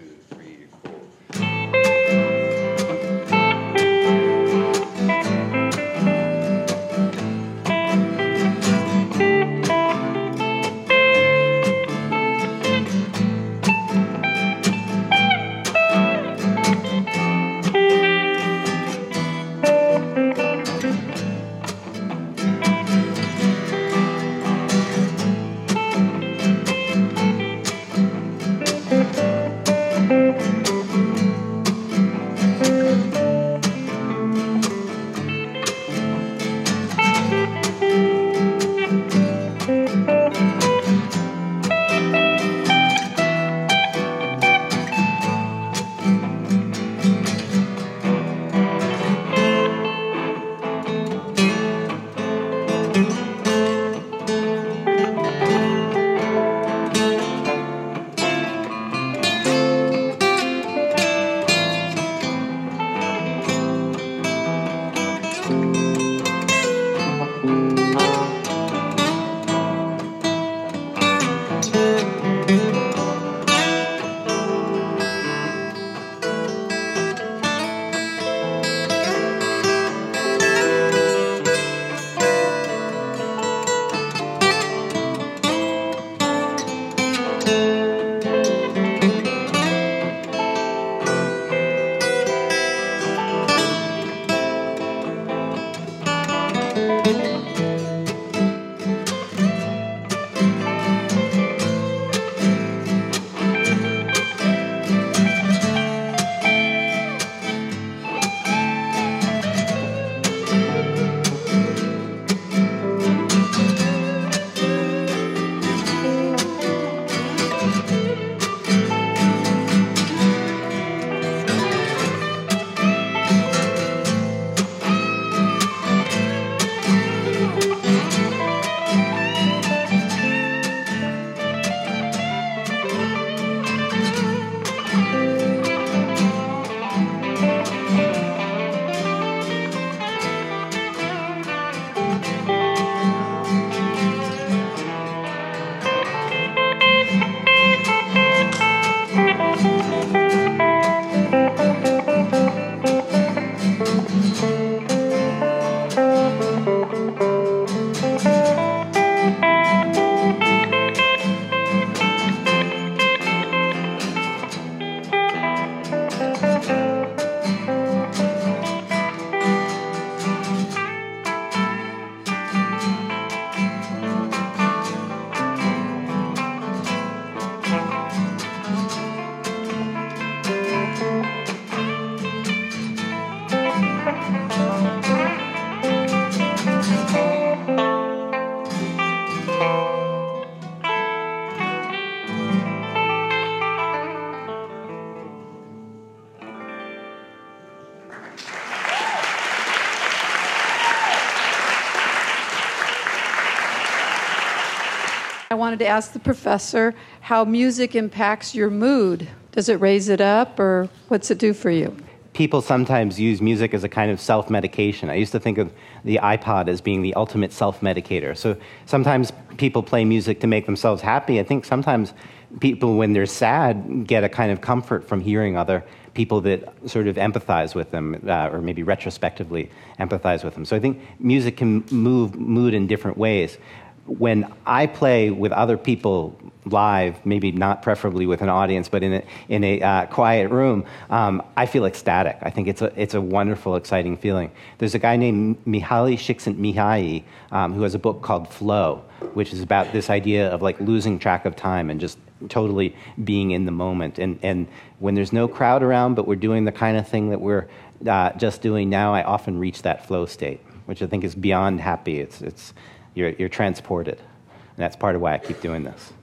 wanted 205.73 205.85
to 205.85 205.89
ask 205.89 206.11
the 206.13 206.19
professor 206.19 206.93
how 207.21 207.43
music 207.43 207.95
impacts 207.95 208.53
your 208.53 208.69
mood. 208.69 209.27
Does 209.53 209.69
it 209.69 209.81
raise 209.81 210.07
it 210.07 210.21
up, 210.21 210.59
or 210.59 210.87
what's 211.07 211.31
it 211.31 211.39
do 211.39 211.51
for 211.51 211.71
you? 211.71 211.97
People 212.33 212.61
sometimes 212.61 213.19
use 213.19 213.41
music 213.41 213.73
as 213.73 213.83
a 213.83 213.89
kind 213.89 214.11
of 214.11 214.21
self 214.21 214.51
medication. 214.51 215.09
I 215.09 215.15
used 215.15 215.31
to 215.31 215.39
think 215.39 215.57
of 215.57 215.73
the 216.03 216.19
iPod 216.21 216.67
as 216.67 216.79
being 216.79 217.01
the 217.01 217.15
ultimate 217.15 217.51
self 217.51 217.81
medicator. 217.81 218.37
So 218.37 218.55
sometimes 218.85 219.33
people 219.57 219.81
play 219.81 220.05
music 220.05 220.41
to 220.41 220.47
make 220.47 220.67
themselves 220.67 221.01
happy. 221.01 221.39
I 221.39 221.43
think 221.43 221.65
sometimes 221.65 222.13
people, 222.59 222.95
when 222.95 223.13
they're 223.13 223.25
sad, 223.25 224.05
get 224.05 224.23
a 224.23 224.29
kind 224.29 224.51
of 224.51 224.61
comfort 224.61 225.07
from 225.07 225.21
hearing 225.21 225.57
other 225.57 225.83
people 226.13 226.41
that 226.41 226.71
sort 226.85 227.07
of 227.07 227.15
empathize 227.15 227.73
with 227.73 227.89
them, 227.89 228.21
uh, 228.27 228.49
or 228.51 228.61
maybe 228.61 228.83
retrospectively 228.83 229.71
empathize 229.99 230.43
with 230.43 230.53
them. 230.53 230.65
So 230.65 230.75
I 230.75 230.79
think 230.79 231.01
music 231.19 231.57
can 231.57 231.83
move 231.89 232.35
mood 232.35 232.75
in 232.75 232.85
different 232.85 233.17
ways 233.17 233.57
when 234.05 234.51
I 234.65 234.87
play 234.87 235.29
with 235.29 235.51
other 235.51 235.77
people 235.77 236.37
live, 236.65 237.25
maybe 237.25 237.51
not 237.51 237.81
preferably 237.81 238.25
with 238.25 238.41
an 238.41 238.49
audience, 238.49 238.89
but 238.89 239.03
in 239.03 239.13
a, 239.13 239.23
in 239.49 239.63
a 239.63 239.81
uh, 239.81 240.05
quiet 240.07 240.49
room, 240.49 240.85
um, 241.09 241.41
I 241.55 241.65
feel 241.65 241.85
ecstatic. 241.85 242.37
I 242.41 242.49
think 242.49 242.67
it's 242.67 242.81
a, 242.81 243.01
it's 243.01 243.13
a 243.13 243.21
wonderful, 243.21 243.75
exciting 243.75 244.17
feeling. 244.17 244.51
There's 244.77 244.95
a 244.95 244.99
guy 244.99 245.15
named 245.15 245.63
Mihaly 245.65 246.15
Csikszentmihalyi 246.15 247.23
um, 247.51 247.73
who 247.73 247.83
has 247.83 247.95
a 247.95 247.99
book 247.99 248.21
called 248.21 248.49
Flow, 248.49 249.03
which 249.33 249.53
is 249.53 249.61
about 249.61 249.91
this 249.93 250.09
idea 250.09 250.49
of 250.49 250.61
like 250.61 250.79
losing 250.79 251.19
track 251.19 251.45
of 251.45 251.55
time 251.55 251.89
and 251.89 251.99
just 251.99 252.17
totally 252.49 252.95
being 253.23 253.51
in 253.51 253.65
the 253.65 253.71
moment. 253.71 254.19
And, 254.19 254.37
and 254.41 254.67
when 254.99 255.15
there's 255.15 255.33
no 255.33 255.47
crowd 255.47 255.81
around, 255.81 256.15
but 256.15 256.27
we're 256.27 256.35
doing 256.35 256.65
the 256.65 256.71
kind 256.71 256.97
of 256.97 257.07
thing 257.07 257.29
that 257.29 257.39
we're 257.39 257.67
uh, 258.05 258.31
just 258.33 258.61
doing 258.61 258.89
now, 258.89 259.13
I 259.13 259.23
often 259.23 259.59
reach 259.59 259.81
that 259.83 260.05
flow 260.05 260.25
state, 260.25 260.59
which 260.85 261.01
I 261.01 261.07
think 261.07 261.23
is 261.23 261.35
beyond 261.35 261.79
happy. 261.79 262.19
It's, 262.19 262.41
it's, 262.41 262.73
you're, 263.15 263.29
you're 263.29 263.49
transported. 263.49 264.17
And 264.17 264.77
that's 264.77 264.95
part 264.95 265.15
of 265.15 265.21
why 265.21 265.35
I 265.35 265.37
keep 265.37 265.61
doing 265.61 265.83
this. 265.83 266.13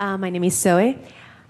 Uh, 0.00 0.16
my 0.16 0.30
name 0.30 0.44
is 0.44 0.56
Zoe. 0.56 0.98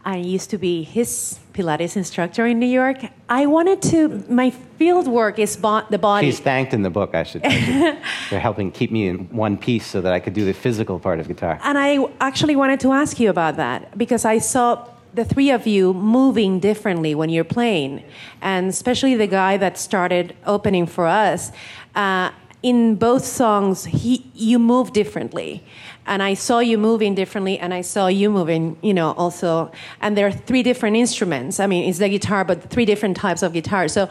I 0.06 0.16
used 0.16 0.50
to 0.50 0.58
be 0.58 0.82
his 0.82 1.38
Pilates 1.54 1.96
instructor 1.96 2.44
in 2.46 2.58
New 2.58 2.66
York. 2.66 2.98
I 3.28 3.46
wanted 3.46 3.80
to, 3.82 4.22
my 4.28 4.50
field 4.50 5.08
work 5.08 5.38
is 5.38 5.56
bo- 5.56 5.87
the 5.88 5.98
body. 5.98 6.26
She's 6.26 6.40
thanked 6.40 6.74
in 6.74 6.82
the 6.82 6.90
book, 6.90 7.14
I 7.14 7.22
should, 7.22 7.44
I 7.44 7.60
should 7.60 7.98
They're 8.28 8.40
helping 8.40 8.70
keep 8.70 8.90
me 8.90 9.08
in 9.08 9.34
one 9.34 9.56
piece 9.56 9.87
so 9.87 10.02
that 10.02 10.12
I 10.12 10.20
could 10.20 10.34
do 10.34 10.44
the 10.44 10.52
physical 10.52 10.98
part 10.98 11.20
of 11.20 11.28
guitar. 11.28 11.58
And 11.62 11.78
I 11.78 12.04
actually 12.20 12.54
wanted 12.54 12.80
to 12.80 12.92
ask 12.92 13.18
you 13.18 13.30
about 13.30 13.56
that 13.56 13.96
because 13.96 14.26
I 14.26 14.38
saw 14.38 14.87
the 15.14 15.24
three 15.24 15.50
of 15.50 15.66
you 15.66 15.94
moving 15.94 16.60
differently 16.60 17.14
when 17.14 17.30
you're 17.30 17.44
playing, 17.44 18.02
and 18.42 18.68
especially 18.68 19.14
the 19.14 19.28
guy 19.28 19.56
that 19.56 19.78
started 19.78 20.37
opening 20.44 20.87
for 20.87 21.06
us. 21.06 21.52
Uh, 21.94 22.30
in 22.64 22.94
both 22.94 23.27
songs, 23.27 23.85
he 23.85 24.24
you 24.35 24.59
move 24.59 24.94
differently, 24.94 25.62
and 26.07 26.22
I 26.22 26.33
saw 26.33 26.61
you 26.61 26.79
moving 26.79 27.14
differently, 27.14 27.59
and 27.59 27.74
I 27.74 27.83
saw 27.83 28.07
you 28.07 28.31
moving, 28.31 28.79
you 28.81 28.94
know, 28.94 29.12
also. 29.12 29.70
And 30.00 30.16
there 30.16 30.27
are 30.27 30.33
three 30.33 30.62
different 30.62 30.96
instruments. 30.96 31.61
I 31.61 31.66
mean, 31.66 31.87
it's 31.87 31.98
the 31.98 32.09
guitar, 32.09 32.42
but 32.42 32.70
three 32.70 32.87
different 32.87 33.18
types 33.18 33.42
of 33.42 33.53
guitar. 33.53 33.87
So, 33.87 34.09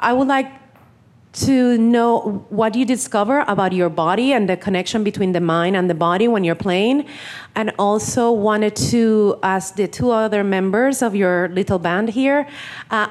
I 0.00 0.12
would 0.12 0.28
like 0.28 0.52
to 1.46 1.78
know 1.78 2.44
what 2.50 2.74
you 2.74 2.84
discover 2.84 3.40
about 3.48 3.72
your 3.72 3.88
body 3.88 4.34
and 4.34 4.50
the 4.50 4.56
connection 4.58 5.02
between 5.02 5.32
the 5.32 5.40
mind 5.40 5.74
and 5.74 5.88
the 5.88 5.94
body 5.94 6.28
when 6.28 6.44
you're 6.44 6.54
playing 6.54 7.06
and 7.56 7.72
also 7.78 8.30
wanted 8.30 8.76
to 8.76 9.36
ask 9.42 9.76
the 9.76 9.88
two 9.88 10.10
other 10.10 10.44
members 10.44 11.02
of 11.02 11.16
your 11.16 11.48
little 11.48 11.80
band 11.80 12.10
here 12.10 12.46
uh, 12.92 13.08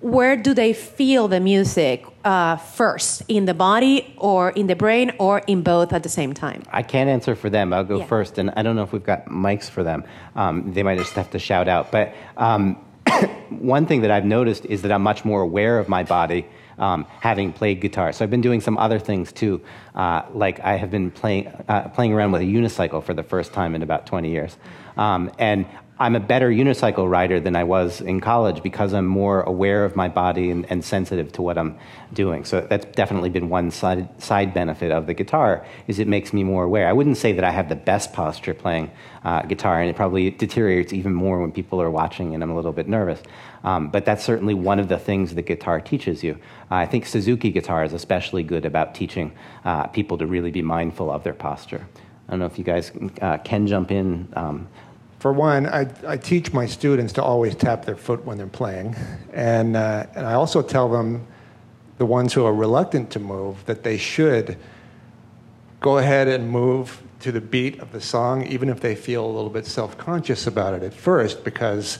where 0.00 0.36
do 0.36 0.54
they 0.54 0.72
feel 0.72 1.26
the 1.26 1.40
music 1.40 2.06
uh, 2.26 2.56
first 2.56 3.22
in 3.28 3.44
the 3.46 3.54
body 3.54 4.12
or 4.18 4.50
in 4.50 4.66
the 4.66 4.74
brain 4.74 5.12
or 5.18 5.38
in 5.46 5.62
both 5.62 5.92
at 5.92 6.02
the 6.02 6.08
same 6.08 6.34
time 6.34 6.60
I 6.72 6.82
can't 6.82 7.08
answer 7.08 7.34
for 7.36 7.48
them. 7.48 7.72
I'll 7.72 7.84
go 7.84 7.98
Yeah. 7.98 8.06
first, 8.06 8.38
and 8.38 8.50
I 8.56 8.62
don't 8.62 8.74
know 8.76 8.82
if 8.82 8.92
we've 8.92 9.10
got 9.14 9.26
mics 9.26 9.70
for 9.70 9.82
them. 9.84 10.02
Um, 10.34 10.72
they 10.74 10.82
might 10.82 10.98
just 10.98 11.14
have 11.14 11.30
to 11.30 11.38
shout 11.38 11.68
out. 11.68 11.92
But 11.92 12.12
um, 12.36 12.74
one 13.50 13.86
thing 13.86 14.02
that 14.02 14.10
I've 14.10 14.24
noticed 14.24 14.64
is 14.66 14.82
that 14.82 14.90
I'm 14.92 15.02
much 15.02 15.24
more 15.24 15.40
aware 15.42 15.78
of 15.78 15.88
my 15.88 16.02
body. 16.02 16.44
Um, 16.78 17.06
having 17.20 17.54
played 17.54 17.80
guitar, 17.80 18.12
so 18.12 18.22
I've 18.22 18.30
been 18.30 18.42
doing 18.42 18.60
some 18.60 18.76
other 18.76 18.98
things 18.98 19.32
too. 19.32 19.62
Uh, 19.94 20.20
like 20.34 20.60
I 20.60 20.76
have 20.76 20.90
been 20.90 21.10
playing 21.10 21.46
uh, 21.68 21.88
playing 21.96 22.12
around 22.12 22.32
with 22.32 22.42
a 22.42 22.44
unicycle 22.44 23.02
for 23.02 23.14
the 23.14 23.22
first 23.22 23.54
time 23.54 23.74
in 23.74 23.82
about 23.82 24.04
20 24.04 24.28
years, 24.28 24.58
um, 24.98 25.30
and 25.38 25.64
I'm 25.98 26.14
a 26.14 26.20
better 26.20 26.50
unicycle 26.50 27.08
rider 27.10 27.40
than 27.40 27.56
I 27.56 27.64
was 27.64 28.02
in 28.02 28.20
college 28.20 28.62
because 28.62 28.92
I'm 28.92 29.06
more 29.06 29.40
aware 29.40 29.82
of 29.82 29.96
my 29.96 30.08
body 30.08 30.50
and, 30.50 30.70
and 30.70 30.84
sensitive 30.84 31.32
to 31.32 31.42
what 31.42 31.56
I'm 31.56 31.78
doing. 32.12 32.44
So 32.44 32.60
that's 32.60 32.84
definitely 32.84 33.30
been 33.30 33.48
one 33.48 33.70
side, 33.70 34.22
side 34.22 34.52
benefit 34.52 34.92
of 34.92 35.06
the 35.06 35.14
guitar 35.14 35.64
is 35.86 35.98
it 35.98 36.06
makes 36.06 36.34
me 36.34 36.44
more 36.44 36.64
aware. 36.64 36.86
I 36.86 36.92
wouldn't 36.92 37.16
say 37.16 37.32
that 37.32 37.44
I 37.44 37.50
have 37.50 37.70
the 37.70 37.76
best 37.76 38.12
posture 38.12 38.52
playing 38.52 38.90
uh, 39.24 39.42
guitar, 39.42 39.80
and 39.80 39.88
it 39.88 39.96
probably 39.96 40.28
deteriorates 40.30 40.92
even 40.92 41.14
more 41.14 41.40
when 41.40 41.50
people 41.50 41.80
are 41.80 41.90
watching 41.90 42.34
and 42.34 42.42
I'm 42.42 42.50
a 42.50 42.56
little 42.56 42.74
bit 42.74 42.88
nervous. 42.88 43.22
Um, 43.64 43.88
but 43.88 44.04
that's 44.04 44.22
certainly 44.22 44.52
one 44.52 44.78
of 44.78 44.88
the 44.88 44.98
things 44.98 45.34
that 45.34 45.42
guitar 45.46 45.80
teaches 45.80 46.22
you. 46.22 46.34
Uh, 46.70 46.74
I 46.74 46.86
think 46.86 47.06
Suzuki 47.06 47.50
guitar 47.50 47.84
is 47.84 47.94
especially 47.94 48.42
good 48.42 48.66
about 48.66 48.94
teaching 48.94 49.32
uh, 49.64 49.86
people 49.86 50.18
to 50.18 50.26
really 50.26 50.50
be 50.50 50.60
mindful 50.60 51.10
of 51.10 51.24
their 51.24 51.32
posture. 51.32 51.88
I 52.28 52.32
don't 52.32 52.40
know 52.40 52.46
if 52.46 52.58
you 52.58 52.64
guys 52.64 52.92
uh, 53.22 53.38
can 53.38 53.66
jump 53.66 53.90
in. 53.90 54.28
Um, 54.34 54.68
For 55.18 55.32
one, 55.32 55.66
I, 55.66 55.88
I 56.06 56.16
teach 56.16 56.52
my 56.52 56.66
students 56.66 57.12
to 57.14 57.22
always 57.22 57.54
tap 57.54 57.84
their 57.84 57.96
foot 57.96 58.24
when 58.24 58.36
they're 58.38 58.46
playing. 58.46 58.94
And, 59.32 59.76
uh, 59.76 60.06
and 60.14 60.26
I 60.26 60.34
also 60.34 60.62
tell 60.62 60.88
them, 60.88 61.26
the 61.98 62.06
ones 62.06 62.34
who 62.34 62.44
are 62.44 62.52
reluctant 62.52 63.10
to 63.12 63.18
move, 63.18 63.64
that 63.66 63.82
they 63.82 63.96
should 63.96 64.58
go 65.80 65.98
ahead 65.98 66.28
and 66.28 66.48
move 66.50 67.02
to 67.20 67.32
the 67.32 67.40
beat 67.40 67.80
of 67.80 67.92
the 67.92 68.00
song, 68.00 68.46
even 68.46 68.68
if 68.68 68.80
they 68.80 68.94
feel 68.94 69.24
a 69.24 69.32
little 69.32 69.50
bit 69.50 69.66
self 69.66 69.96
conscious 69.96 70.46
about 70.46 70.74
it 70.74 70.82
at 70.82 70.92
first, 70.92 71.44
because 71.44 71.98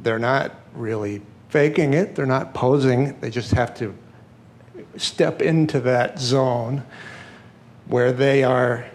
they're 0.00 0.18
not 0.18 0.54
really 0.74 1.20
faking 1.48 1.94
it, 1.94 2.14
they're 2.14 2.26
not 2.26 2.54
posing, 2.54 3.18
they 3.20 3.30
just 3.30 3.50
have 3.52 3.74
to 3.74 3.94
step 4.96 5.42
into 5.42 5.80
that 5.80 6.18
zone 6.18 6.82
where 7.86 8.12
they 8.12 8.44
are 8.44 8.86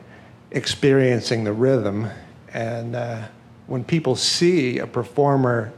experiencing 0.52 1.44
the 1.44 1.54
rhythm. 1.54 2.08
And 2.54 2.96
uh, 2.96 3.28
when 3.68 3.84
people 3.84 4.16
see 4.16 4.80
a 4.80 4.88
performer 4.88 5.74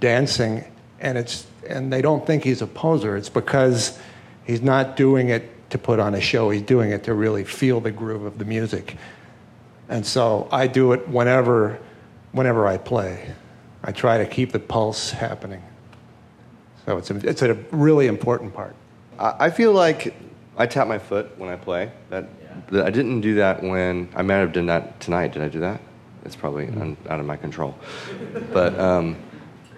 dancing 0.00 0.64
and, 1.00 1.18
it's, 1.18 1.46
and 1.68 1.92
they 1.92 2.02
don't 2.02 2.26
think 2.26 2.44
he's 2.44 2.62
a 2.62 2.66
poser, 2.66 3.16
it's 3.16 3.28
because 3.28 3.98
he's 4.44 4.62
not 4.62 4.96
doing 4.96 5.28
it 5.28 5.70
to 5.70 5.78
put 5.78 5.98
on 5.98 6.14
a 6.14 6.20
show, 6.20 6.50
he's 6.50 6.62
doing 6.62 6.90
it 6.90 7.04
to 7.04 7.14
really 7.14 7.44
feel 7.44 7.80
the 7.80 7.90
groove 7.90 8.24
of 8.24 8.38
the 8.38 8.44
music. 8.44 8.96
And 9.88 10.06
so 10.06 10.48
I 10.52 10.66
do 10.66 10.92
it 10.92 11.08
whenever, 11.08 11.78
whenever 12.32 12.66
I 12.66 12.78
play. 12.78 13.34
I 13.82 13.92
try 13.92 14.18
to 14.18 14.26
keep 14.26 14.52
the 14.52 14.58
pulse 14.58 15.10
happening. 15.10 15.62
So 16.86 16.98
it's 16.98 17.10
a, 17.10 17.28
it's 17.28 17.42
a 17.42 17.54
really 17.72 18.06
important 18.06 18.54
part. 18.54 18.74
I 19.18 19.46
I 19.46 19.50
feel 19.50 19.72
like 19.72 20.14
I 20.56 20.66
tap 20.66 20.88
my 20.88 20.98
foot 20.98 21.36
when 21.38 21.50
I 21.50 21.56
play. 21.56 21.90
That, 22.10 22.28
that 22.70 22.86
I 22.86 22.90
didn't 22.90 23.20
do 23.20 23.34
that 23.36 23.62
when 23.62 24.08
I 24.14 24.22
might 24.22 24.36
have 24.36 24.52
done 24.52 24.66
that 24.66 25.00
tonight. 25.00 25.32
Did 25.32 25.42
I 25.42 25.48
do 25.48 25.60
that? 25.60 25.80
It's 26.26 26.36
probably 26.36 26.68
out 27.08 27.20
of 27.20 27.24
my 27.24 27.36
control. 27.36 27.74
But 28.52 28.78
um, 28.78 29.16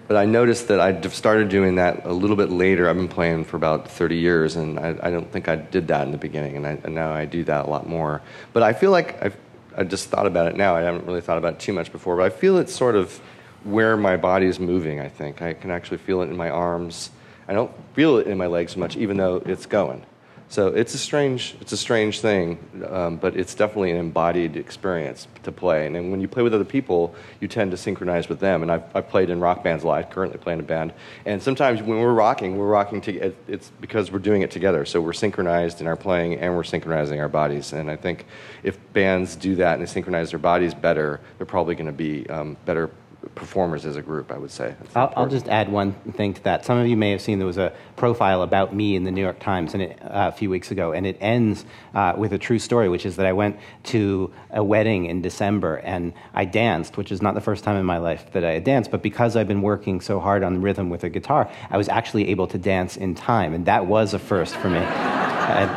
but 0.09 0.17
I 0.17 0.25
noticed 0.25 0.69
that 0.69 0.81
I 0.81 0.99
started 1.09 1.51
doing 1.51 1.77
that 1.77 2.07
a 2.07 2.13
little 2.13 2.35
bit 2.35 2.51
later. 2.51 2.89
I've 2.89 2.97
been 2.97 3.09
playing 3.09 3.45
for 3.45 3.59
about 3.59 3.91
30 3.91 4.17
years, 4.17 4.57
and 4.57 4.79
I, 4.81 4.97
I 5.03 5.11
don't 5.11 5.31
think 5.31 5.49
I 5.49 5.57
did 5.57 5.89
that 5.89 6.07
in 6.07 6.13
the 6.13 6.19
beginning, 6.19 6.57
and, 6.57 6.67
I, 6.67 6.79
and 6.83 6.95
now 6.95 7.13
I 7.13 7.27
do 7.27 7.45
that 7.45 7.67
a 7.67 7.69
lot 7.69 7.87
more. 7.87 8.23
But 8.55 8.63
I 8.63 8.73
feel 8.73 8.91
like 8.91 9.23
I've 9.23 9.37
I 9.79 9.85
just 9.85 10.09
thought 10.09 10.27
about 10.27 10.49
it 10.49 10.57
now. 10.57 10.75
I 10.75 10.81
haven't 10.81 11.07
really 11.07 11.21
thought 11.21 11.39
about 11.39 11.55
it 11.55 11.61
too 11.61 11.73
much 11.73 11.93
before, 11.93 12.17
but 12.17 12.25
I 12.25 12.31
feel 12.31 12.59
it's 12.59 12.75
sort 12.75 12.97
of 12.97 13.21
where 13.63 13.97
my 13.97 14.17
body 14.17 14.47
is 14.47 14.59
moving. 14.59 14.99
I 14.99 15.09
think 15.09 15.41
I 15.41 15.55
can 15.55 15.71
actually 15.71 15.99
feel 15.99 16.21
it 16.23 16.31
in 16.31 16.37
my 16.37 16.51
arms. 16.51 17.11
I 17.47 17.53
don't 17.53 17.71
feel 17.95 18.17
it 18.17 18.27
in 18.27 18.37
my 18.37 18.49
legs 18.49 18.77
much, 18.77 18.97
even 18.97 19.19
though 19.19 19.37
it's 19.37 19.67
going. 19.67 20.05
So 20.51 20.69
it's 20.69 20.95
a 20.95 20.99
strange, 20.99 21.55
it's 21.61 21.73
a 21.73 21.77
strange 21.77 22.21
thing, 22.21 22.59
um, 22.89 23.17
but 23.17 23.37
it's 23.37 23.55
definitely 23.55 23.91
an 23.91 23.99
embodied 23.99 24.57
experience 24.57 25.29
to 25.43 25.53
play. 25.53 25.87
And 25.87 25.95
then 25.95 26.11
when 26.11 26.23
you 26.23 26.29
play 26.29 26.43
with 26.43 26.55
other 26.55 26.65
people, 26.65 27.15
you 27.39 27.49
tend 27.49 27.71
to 27.73 27.77
synchronize 27.77 28.31
with 28.31 28.41
them. 28.41 28.63
And 28.63 28.73
I've, 28.73 28.85
I've 28.97 29.11
played 29.11 29.29
in 29.29 29.41
rock 29.41 29.63
bands 29.63 29.85
a 29.85 29.87
lot. 29.87 29.99
I 29.99 30.03
currently 30.05 30.39
play 30.39 30.55
in 30.55 30.61
a 30.61 30.63
band. 30.63 30.95
And 31.27 31.43
sometimes 31.43 31.83
when 31.83 32.01
we're 32.01 32.15
rocking, 32.15 32.57
we're 32.57 32.67
rocking 32.67 33.03
together. 33.03 33.35
It's 33.47 33.71
because 33.83 34.11
we're 34.11 34.21
doing 34.21 34.41
it 34.41 34.51
together. 34.51 34.87
So 34.87 35.03
we're 35.03 35.13
synchronized 35.13 35.83
in 35.83 35.87
our 35.87 35.97
playing 35.97 36.37
and 36.37 36.57
we're 36.57 36.65
synchronizing 36.65 37.21
our 37.21 37.29
bodies. 37.29 37.75
And 37.75 37.91
I 37.91 37.97
think 37.97 38.25
if 38.63 38.79
bands 38.95 39.37
do 39.37 39.55
that 39.57 39.75
and 39.75 39.83
they 39.83 39.91
synchronize 39.91 40.31
their 40.31 40.39
bodies 40.39 40.73
better, 40.73 41.21
they're 41.37 41.47
probably 41.47 41.75
going 41.75 41.87
to 41.87 41.93
be 41.93 42.27
um, 42.31 42.57
better 42.65 42.91
performers 43.35 43.87
as 43.87 43.97
a 43.97 44.03
group, 44.03 44.33
I 44.33 44.38
would 44.38 44.51
say. 44.51 44.75
I'll, 44.95 45.12
I'll 45.17 45.29
just 45.29 45.49
add 45.49 45.71
one 45.71 45.93
thing 45.93 46.35
to 46.35 46.43
that. 46.45 46.64
Some 46.64 46.79
of 46.79 46.87
you 46.87 46.97
may 46.97 47.11
have 47.11 47.21
seen 47.21 47.38
there 47.38 47.47
was 47.47 47.59
a 47.59 47.73
profile 47.97 48.43
about 48.43 48.75
me 48.75 48.97
in 48.97 49.05
the 49.05 49.11
New 49.11 49.21
York 49.21 49.38
Times 49.38 49.75
and 49.75 49.83
it, 49.83 50.03
uh, 50.03 50.31
a 50.31 50.33
few 50.33 50.51
weeks 50.51 50.71
ago, 50.71 50.93
and 50.93 51.07
it 51.07 51.17
ends 51.21 51.64
uh, 51.95 52.14
with 52.17 52.33
a 52.33 52.38
true 52.38 52.59
story, 52.59 52.88
which 52.88 53.07
is 53.07 53.17
that 53.17 53.27
I 53.27 53.33
went 53.33 53.59
to 53.85 54.33
a 54.51 54.62
wedding 54.62 55.07
in 55.07 55.23
December 55.23 55.77
and 55.77 56.12
I 56.35 56.45
danced, 56.45 56.97
which 56.97 57.12
is 57.12 57.23
not 57.23 57.35
the 57.35 57.41
first 57.41 57.64
time 57.64 57.77
in 57.77 57.87
my 57.87 57.99
life 57.99 58.33
that 58.33 58.45
I 58.45 58.53
had 58.53 58.64
danced, 58.64 58.91
but 58.91 59.03
because 59.03 59.37
I've 59.37 59.49
been 59.49 59.62
working 59.62 60.01
so 60.01 60.21
hard 60.21 60.43
on 60.43 60.61
rhythm 60.61 60.91
with 60.91 61.05
a 61.05 61.09
guitar, 61.09 61.51
I 61.71 61.77
was 61.77 61.88
actually 61.88 62.29
able 62.29 62.47
to 62.49 62.59
dance 62.59 62.97
in 62.97 63.14
time, 63.14 63.55
and 63.55 63.67
that 63.67 63.87
was 63.87 64.14
a 64.14 64.19
first 64.19 64.57
for 64.57 64.69
me. 64.69 64.79
and, 64.79 65.71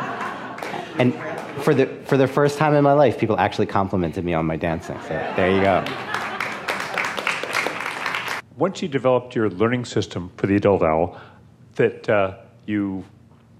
and 0.98 1.14
for 1.62 1.74
the, 1.74 1.86
for 2.06 2.16
the 2.16 2.26
first 2.26 2.58
time 2.58 2.74
in 2.74 2.82
my 2.82 2.92
life, 2.92 3.18
people 3.18 3.38
actually 3.38 3.66
complimented 3.66 4.24
me 4.24 4.34
on 4.34 4.46
my 4.46 4.56
dancing. 4.56 4.98
So 5.02 5.08
there 5.36 5.50
you 5.50 5.60
go. 5.60 5.84
Once 8.62 8.80
you 8.80 8.86
developed 8.86 9.34
your 9.34 9.50
learning 9.50 9.84
system 9.84 10.30
for 10.36 10.46
the 10.46 10.54
adult 10.54 10.84
owl 10.84 11.20
that 11.74 12.08
uh, 12.08 12.32
you 12.64 13.04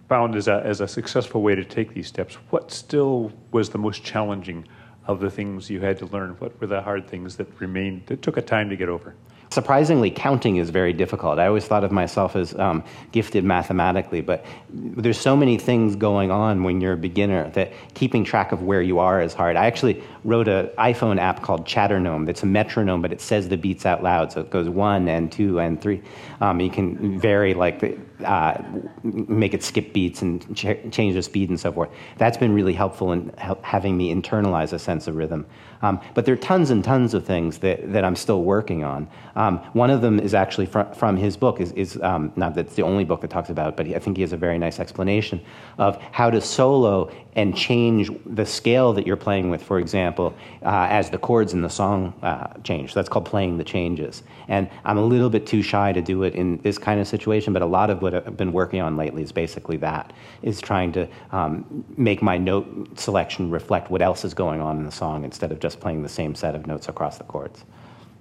found 0.08 0.36
as 0.36 0.46
a, 0.46 0.62
as 0.64 0.80
a 0.80 0.86
successful 0.86 1.42
way 1.42 1.56
to 1.56 1.64
take 1.64 1.92
these 1.92 2.06
steps, 2.06 2.34
what 2.50 2.70
still 2.70 3.32
was 3.50 3.70
the 3.70 3.78
most 3.78 4.04
challenging 4.04 4.64
of 5.08 5.18
the 5.18 5.28
things 5.28 5.68
you 5.68 5.80
had 5.80 5.98
to 5.98 6.06
learn? 6.06 6.30
What 6.38 6.60
were 6.60 6.68
the 6.68 6.80
hard 6.80 7.08
things 7.08 7.34
that 7.34 7.48
remained, 7.60 8.06
that 8.06 8.22
took 8.22 8.36
a 8.36 8.42
time 8.42 8.70
to 8.70 8.76
get 8.76 8.88
over? 8.88 9.16
Surprisingly, 9.52 10.10
counting 10.10 10.56
is 10.56 10.70
very 10.70 10.94
difficult. 10.94 11.38
I 11.38 11.46
always 11.46 11.66
thought 11.66 11.84
of 11.84 11.92
myself 11.92 12.36
as 12.36 12.58
um, 12.58 12.82
gifted 13.12 13.44
mathematically, 13.44 14.22
but 14.22 14.46
there's 14.70 15.20
so 15.20 15.36
many 15.36 15.58
things 15.58 15.94
going 15.94 16.30
on 16.30 16.62
when 16.62 16.80
you're 16.80 16.94
a 16.94 16.96
beginner 16.96 17.50
that 17.50 17.70
keeping 17.92 18.24
track 18.24 18.52
of 18.52 18.62
where 18.62 18.80
you 18.80 18.98
are 18.98 19.20
is 19.20 19.34
hard. 19.34 19.56
I 19.56 19.66
actually 19.66 20.02
wrote 20.24 20.48
an 20.48 20.68
iPhone 20.78 21.18
app 21.20 21.42
called 21.42 21.66
Chatternome 21.66 22.24
that's 22.24 22.42
a 22.42 22.46
metronome, 22.46 23.02
but 23.02 23.12
it 23.12 23.20
says 23.20 23.50
the 23.50 23.58
beats 23.58 23.84
out 23.84 24.02
loud. 24.02 24.32
So 24.32 24.40
it 24.40 24.48
goes 24.48 24.70
one 24.70 25.06
and 25.06 25.30
two 25.30 25.60
and 25.60 25.78
three. 25.78 26.00
Um, 26.40 26.58
you 26.58 26.70
can 26.70 27.20
vary, 27.20 27.52
like, 27.52 27.98
uh, 28.24 28.62
make 29.02 29.52
it 29.52 29.62
skip 29.62 29.92
beats 29.92 30.22
and 30.22 30.56
ch- 30.56 30.90
change 30.90 31.14
the 31.14 31.22
speed 31.22 31.50
and 31.50 31.60
so 31.60 31.70
forth. 31.72 31.90
That's 32.16 32.38
been 32.38 32.54
really 32.54 32.72
helpful 32.72 33.12
in 33.12 33.34
help 33.36 33.62
having 33.62 33.98
me 33.98 34.14
internalize 34.14 34.72
a 34.72 34.78
sense 34.78 35.08
of 35.08 35.16
rhythm. 35.16 35.44
Um, 35.83 36.01
but 36.14 36.25
there 36.25 36.35
are 36.35 36.38
tons 36.38 36.71
and 36.71 36.83
tons 36.83 37.12
of 37.12 37.27
things 37.27 37.59
that, 37.59 37.92
that 37.92 38.05
I'm 38.05 38.16
still 38.16 38.42
working 38.42 38.85
on. 38.85 39.09
Um, 39.35 39.59
one 39.73 39.90
of 39.90 40.01
them 40.01 40.21
is 40.21 40.33
actually 40.35 40.66
fr- 40.66 40.92
from 40.95 41.16
his 41.16 41.37
book, 41.37 41.61
is, 41.61 41.73
is 41.73 42.01
um, 42.03 42.33
not 42.37 42.55
that 42.55 42.66
it's 42.66 42.75
the 42.77 42.83
only 42.83 43.05
book 43.05 43.21
that 43.23 43.31
talks 43.31 43.51
about 43.51 43.68
it, 43.68 43.77
but 43.77 43.87
he, 43.87 43.97
I 43.97 43.99
think 43.99 44.16
he 44.16 44.23
has 44.23 44.33
a 44.33 44.37
very 44.37 44.59
nice 44.59 44.79
explanation 44.79 45.40
of 45.79 46.01
how 46.12 46.31
to 46.31 46.40
solo 46.40 47.11
and 47.35 47.57
change 47.57 48.11
the 48.27 48.45
scale 48.45 48.92
that 48.92 49.07
you're 49.07 49.16
playing 49.16 49.49
with, 49.49 49.62
for 49.62 49.79
example, 49.79 50.35
uh, 50.62 50.87
as 50.90 51.11
the 51.11 51.18
chords 51.18 51.55
in 51.55 51.62
the 51.62 51.71
song 51.71 52.12
uh, 52.23 52.53
change. 52.62 52.92
So 52.92 53.01
that's 53.01 53.09
called 53.09 53.25
playing 53.25 53.59
the 53.59 53.64
changes. 53.64 54.23
And 54.49 54.68
I'm 54.85 54.99
a 54.99 55.05
little 55.05 55.31
bit 55.31 55.47
too 55.47 55.62
shy 55.62 55.92
to 55.92 56.03
do 56.03 56.25
it 56.25 56.35
in 56.35 56.59
this 56.59 56.77
kind 56.77 57.01
of 57.01 57.09
situation, 57.09 57.53
but 57.53 57.62
a 57.62 57.66
lot 57.66 57.88
of 57.88 58.03
what 58.03 58.14
I've 58.14 58.37
been 58.37 58.53
working 58.53 58.81
on 58.81 58.97
lately 58.97 59.23
is 59.23 59.33
basically 59.33 59.79
that, 59.79 60.12
is 60.42 60.61
trying 60.61 60.92
to 60.92 61.09
um, 61.31 61.85
make 61.97 62.21
my 62.21 62.37
note 62.37 62.99
selection 62.99 63.51
reflect 63.51 63.90
what 63.90 64.03
else 64.03 64.25
is 64.25 64.35
going 64.35 64.61
on 64.61 64.77
in 64.77 64.85
the 64.85 64.92
song 64.92 65.25
instead 65.25 65.53
of 65.53 65.59
just 65.59 65.81
playing 65.81 66.03
the 66.03 66.09
same 66.09 66.35
set 66.35 66.55
of 66.55 66.66
notes 66.66 66.88
across 66.88 67.18
the 67.18 67.25
chords. 67.25 67.64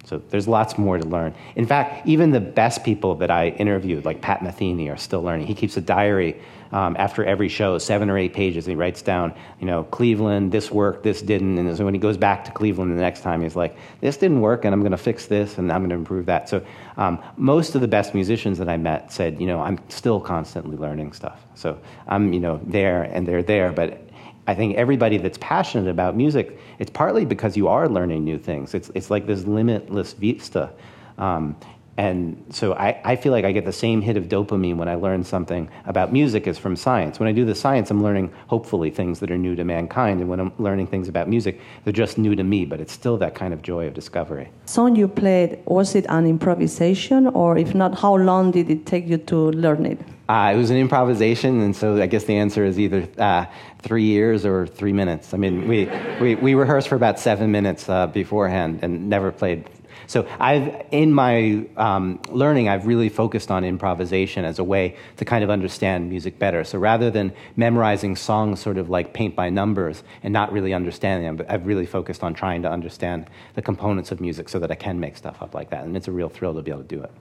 So 0.03 0.21
there's 0.29 0.47
lots 0.47 0.77
more 0.77 0.97
to 0.97 1.07
learn. 1.07 1.33
In 1.55 1.65
fact, 1.65 2.07
even 2.07 2.31
the 2.31 2.39
best 2.39 2.83
people 2.83 3.15
that 3.15 3.31
I 3.31 3.49
interviewed, 3.49 4.03
like 4.03 4.21
Pat 4.21 4.41
Metheny, 4.41 4.91
are 4.91 4.97
still 4.97 5.21
learning. 5.21 5.47
He 5.47 5.55
keeps 5.55 5.77
a 5.77 5.81
diary 5.81 6.41
um, 6.71 6.95
after 6.97 7.23
every 7.23 7.49
show, 7.49 7.77
seven 7.77 8.09
or 8.09 8.17
eight 8.17 8.33
pages. 8.33 8.65
He 8.65 8.75
writes 8.75 9.01
down, 9.01 9.33
you 9.59 9.67
know, 9.67 9.83
Cleveland, 9.85 10.51
this 10.51 10.71
worked, 10.71 11.03
this 11.03 11.21
didn't. 11.21 11.57
And 11.57 11.77
so 11.77 11.85
when 11.85 11.93
he 11.93 11.99
goes 11.99 12.17
back 12.17 12.45
to 12.45 12.51
Cleveland 12.51 12.91
the 12.91 13.01
next 13.01 13.21
time, 13.21 13.41
he's 13.41 13.55
like, 13.55 13.75
this 13.99 14.17
didn't 14.17 14.41
work, 14.41 14.65
and 14.65 14.73
I'm 14.73 14.81
going 14.81 14.91
to 14.91 14.97
fix 14.97 15.27
this, 15.27 15.57
and 15.57 15.71
I'm 15.71 15.81
going 15.81 15.89
to 15.89 15.95
improve 15.95 16.25
that. 16.25 16.49
So 16.49 16.65
um, 16.97 17.21
most 17.37 17.75
of 17.75 17.81
the 17.81 17.87
best 17.87 18.13
musicians 18.13 18.57
that 18.57 18.69
I 18.69 18.77
met 18.77 19.11
said, 19.11 19.39
you 19.39 19.47
know, 19.47 19.61
I'm 19.61 19.79
still 19.89 20.19
constantly 20.19 20.77
learning 20.77 21.13
stuff. 21.13 21.41
So 21.55 21.79
I'm, 22.07 22.33
you 22.33 22.39
know, 22.39 22.59
there 22.63 23.03
and 23.03 23.27
they're 23.27 23.43
there, 23.43 23.71
but 23.71 24.10
I 24.51 24.53
think 24.53 24.75
everybody 24.75 25.17
that's 25.17 25.37
passionate 25.37 25.89
about 25.89 26.17
music, 26.17 26.59
it's 26.77 26.91
partly 26.91 27.23
because 27.23 27.55
you 27.55 27.69
are 27.69 27.87
learning 27.87 28.25
new 28.25 28.37
things. 28.37 28.73
It's, 28.73 28.91
it's 28.95 29.09
like 29.09 29.25
this 29.25 29.45
limitless 29.45 30.11
vista. 30.11 30.73
Um, 31.17 31.55
and 31.97 32.45
so 32.49 32.73
I, 32.73 32.99
I 33.03 33.15
feel 33.17 33.31
like 33.31 33.43
I 33.43 33.51
get 33.51 33.65
the 33.65 33.73
same 33.73 34.01
hit 34.01 34.15
of 34.15 34.25
dopamine 34.25 34.77
when 34.77 34.87
I 34.87 34.95
learn 34.95 35.23
something 35.23 35.69
about 35.85 36.13
music 36.13 36.47
as 36.47 36.57
from 36.57 36.75
science. 36.75 37.19
When 37.19 37.27
I 37.27 37.33
do 37.33 37.43
the 37.43 37.53
science, 37.53 37.91
I'm 37.91 38.01
learning, 38.01 38.31
hopefully, 38.47 38.89
things 38.89 39.19
that 39.19 39.29
are 39.29 39.37
new 39.37 39.55
to 39.55 39.65
mankind. 39.65 40.21
And 40.21 40.29
when 40.29 40.39
I'm 40.39 40.53
learning 40.57 40.87
things 40.87 41.09
about 41.09 41.27
music, 41.27 41.59
they're 41.83 41.93
just 41.93 42.17
new 42.17 42.35
to 42.35 42.43
me, 42.43 42.65
but 42.65 42.79
it's 42.79 42.93
still 42.93 43.17
that 43.17 43.35
kind 43.35 43.53
of 43.53 43.61
joy 43.61 43.87
of 43.87 43.93
discovery. 43.93 44.49
Song 44.65 44.95
you 44.95 45.07
played, 45.07 45.59
was 45.65 45.93
it 45.93 46.05
an 46.07 46.25
improvisation? 46.25 47.27
Or 47.27 47.57
if 47.57 47.75
not, 47.75 47.99
how 47.99 48.15
long 48.15 48.51
did 48.51 48.69
it 48.69 48.85
take 48.85 49.07
you 49.07 49.17
to 49.17 49.51
learn 49.51 49.85
it? 49.85 49.99
Uh, 50.29 50.53
it 50.53 50.57
was 50.57 50.69
an 50.69 50.77
improvisation, 50.77 51.59
and 51.59 51.75
so 51.75 52.01
I 52.01 52.05
guess 52.05 52.23
the 52.23 52.37
answer 52.37 52.63
is 52.63 52.79
either 52.79 53.05
uh, 53.17 53.45
three 53.81 54.05
years 54.05 54.45
or 54.45 54.65
three 54.65 54.93
minutes. 54.93 55.33
I 55.33 55.37
mean, 55.37 55.67
we, 55.67 55.91
we, 56.21 56.35
we 56.35 56.53
rehearsed 56.53 56.87
for 56.87 56.95
about 56.95 57.19
seven 57.19 57.51
minutes 57.51 57.89
uh, 57.89 58.07
beforehand 58.07 58.79
and 58.81 59.09
never 59.09 59.33
played 59.33 59.67
so 60.11 60.27
I've, 60.41 60.87
in 60.91 61.13
my 61.13 61.65
um, 61.77 62.19
learning, 62.27 62.67
I've 62.67 62.85
really 62.85 63.07
focused 63.07 63.49
on 63.49 63.63
improvisation 63.63 64.43
as 64.43 64.59
a 64.59 64.63
way 64.63 64.97
to 65.15 65.23
kind 65.23 65.41
of 65.41 65.49
understand 65.49 66.09
music 66.09 66.37
better. 66.37 66.65
So 66.65 66.79
rather 66.79 67.09
than 67.09 67.31
memorizing 67.55 68.17
songs 68.17 68.59
sort 68.59 68.77
of 68.77 68.89
like 68.89 69.13
paint 69.13 69.37
by 69.37 69.49
numbers 69.49 70.03
and 70.21 70.33
not 70.33 70.51
really 70.51 70.73
understanding 70.73 71.37
them, 71.37 71.47
I've 71.47 71.65
really 71.65 71.85
focused 71.85 72.23
on 72.23 72.33
trying 72.33 72.61
to 72.63 72.69
understand 72.69 73.29
the 73.53 73.61
components 73.61 74.11
of 74.11 74.19
music 74.19 74.49
so 74.49 74.59
that 74.59 74.69
I 74.69 74.75
can 74.75 74.99
make 74.99 75.15
stuff 75.15 75.41
up 75.41 75.55
like 75.55 75.69
that. 75.69 75.85
And 75.85 75.95
it's 75.95 76.09
a 76.09 76.11
real 76.11 76.27
thrill 76.27 76.55
to 76.55 76.61
be 76.61 76.71
able 76.71 76.81
to 76.81 76.87
do 76.89 77.01
it. 77.01 77.11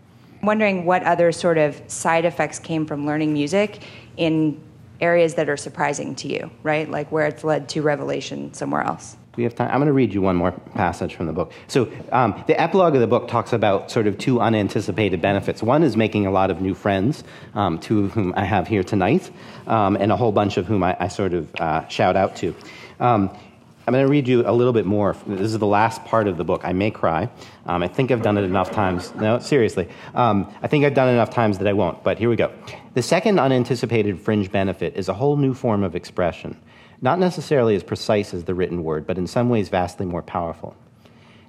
I'm 0.41 0.47
wondering 0.49 0.84
what 0.84 1.05
other 1.05 1.30
sort 1.30 1.59
of 1.59 1.80
side 1.86 2.24
effects 2.24 2.59
came 2.59 2.86
from 2.86 3.07
learning 3.07 3.32
music 3.32 3.84
in 4.16 4.61
areas 5.01 5.34
that 5.34 5.49
are 5.49 5.57
surprising 5.57 6.16
to 6.16 6.26
you, 6.26 6.51
right? 6.64 6.91
Like 6.91 7.12
where 7.12 7.28
it's 7.28 7.45
led 7.45 7.68
to 7.68 7.82
revelation 7.82 8.53
somewhere 8.53 8.82
else 8.82 9.16
we 9.37 9.45
have 9.45 9.55
time? 9.55 9.68
I'm 9.70 9.78
going 9.78 9.87
to 9.87 9.93
read 9.93 10.12
you 10.12 10.22
one 10.22 10.37
more 10.37 10.53
passage 10.74 11.14
from 11.14 11.26
the 11.26 11.33
book. 11.33 11.53
So, 11.68 11.91
um, 12.11 12.43
the 12.47 12.61
epilogue 12.61 12.95
of 12.95 13.01
the 13.01 13.07
book 13.07 13.28
talks 13.28 13.53
about 13.53 13.91
sort 13.91 14.07
of 14.07 14.18
two 14.18 14.41
unanticipated 14.41 15.22
benefits. 15.22 15.62
One 15.62 15.83
is 15.83 15.97
making 15.97 16.26
a 16.26 16.31
lot 16.31 16.51
of 16.51 16.61
new 16.61 16.74
friends, 16.74 17.22
um, 17.55 17.78
two 17.78 18.07
of 18.07 18.12
whom 18.12 18.35
I 18.37 18.45
have 18.45 18.66
here 18.66 18.83
tonight, 18.83 19.31
um, 19.66 19.97
and 19.97 20.11
a 20.11 20.16
whole 20.16 20.33
bunch 20.33 20.57
of 20.57 20.66
whom 20.66 20.83
I, 20.83 20.97
I 20.99 21.09
sort 21.09 21.33
of 21.33 21.55
uh, 21.57 21.87
shout 21.89 22.16
out 22.16 22.37
to. 22.37 22.55
Um, 22.99 23.31
I'm 23.87 23.93
going 23.93 24.05
to 24.05 24.11
read 24.11 24.28
you 24.28 24.47
a 24.47 24.53
little 24.53 24.72
bit 24.72 24.85
more. 24.85 25.16
This 25.26 25.53
is 25.53 25.59
the 25.59 25.66
last 25.66 26.05
part 26.05 26.28
of 26.28 26.37
the 26.37 26.45
book. 26.45 26.61
I 26.64 26.72
may 26.72 26.91
cry. 26.91 27.28
Um, 27.66 27.83
I 27.83 27.89
think 27.89 28.11
I've 28.11 28.22
done 28.22 28.37
it 28.37 28.45
enough 28.45 28.70
times. 28.70 29.12
No, 29.14 29.39
seriously. 29.39 29.89
Um, 30.14 30.53
I 30.62 30.68
think 30.68 30.85
I've 30.85 30.95
done 30.95 31.09
it 31.09 31.12
enough 31.12 31.31
times 31.31 31.59
that 31.59 31.66
I 31.66 31.72
won't, 31.72 32.05
but 32.05 32.18
here 32.18 32.28
we 32.28 32.37
go. 32.37 32.53
The 32.95 33.03
second 33.03 33.41
unanticipated 33.41 34.20
fringe 34.20 34.53
benefit 34.53 34.97
is 34.97 35.09
a 35.09 35.14
whole 35.14 35.37
new 35.37 35.55
form 35.55 35.83
of 35.83 35.97
expression 35.97 36.61
not 37.03 37.18
necessarily 37.18 37.74
as 37.74 37.82
precise 37.82 38.34
as 38.34 38.44
the 38.44 38.55
written 38.55 38.84
word, 38.84 39.07
but 39.07 39.18
in 39.18 39.26
some 39.26 39.48
ways 39.48 39.68
vastly 39.68 40.07
more 40.07 40.22
powerful. 40.22 40.76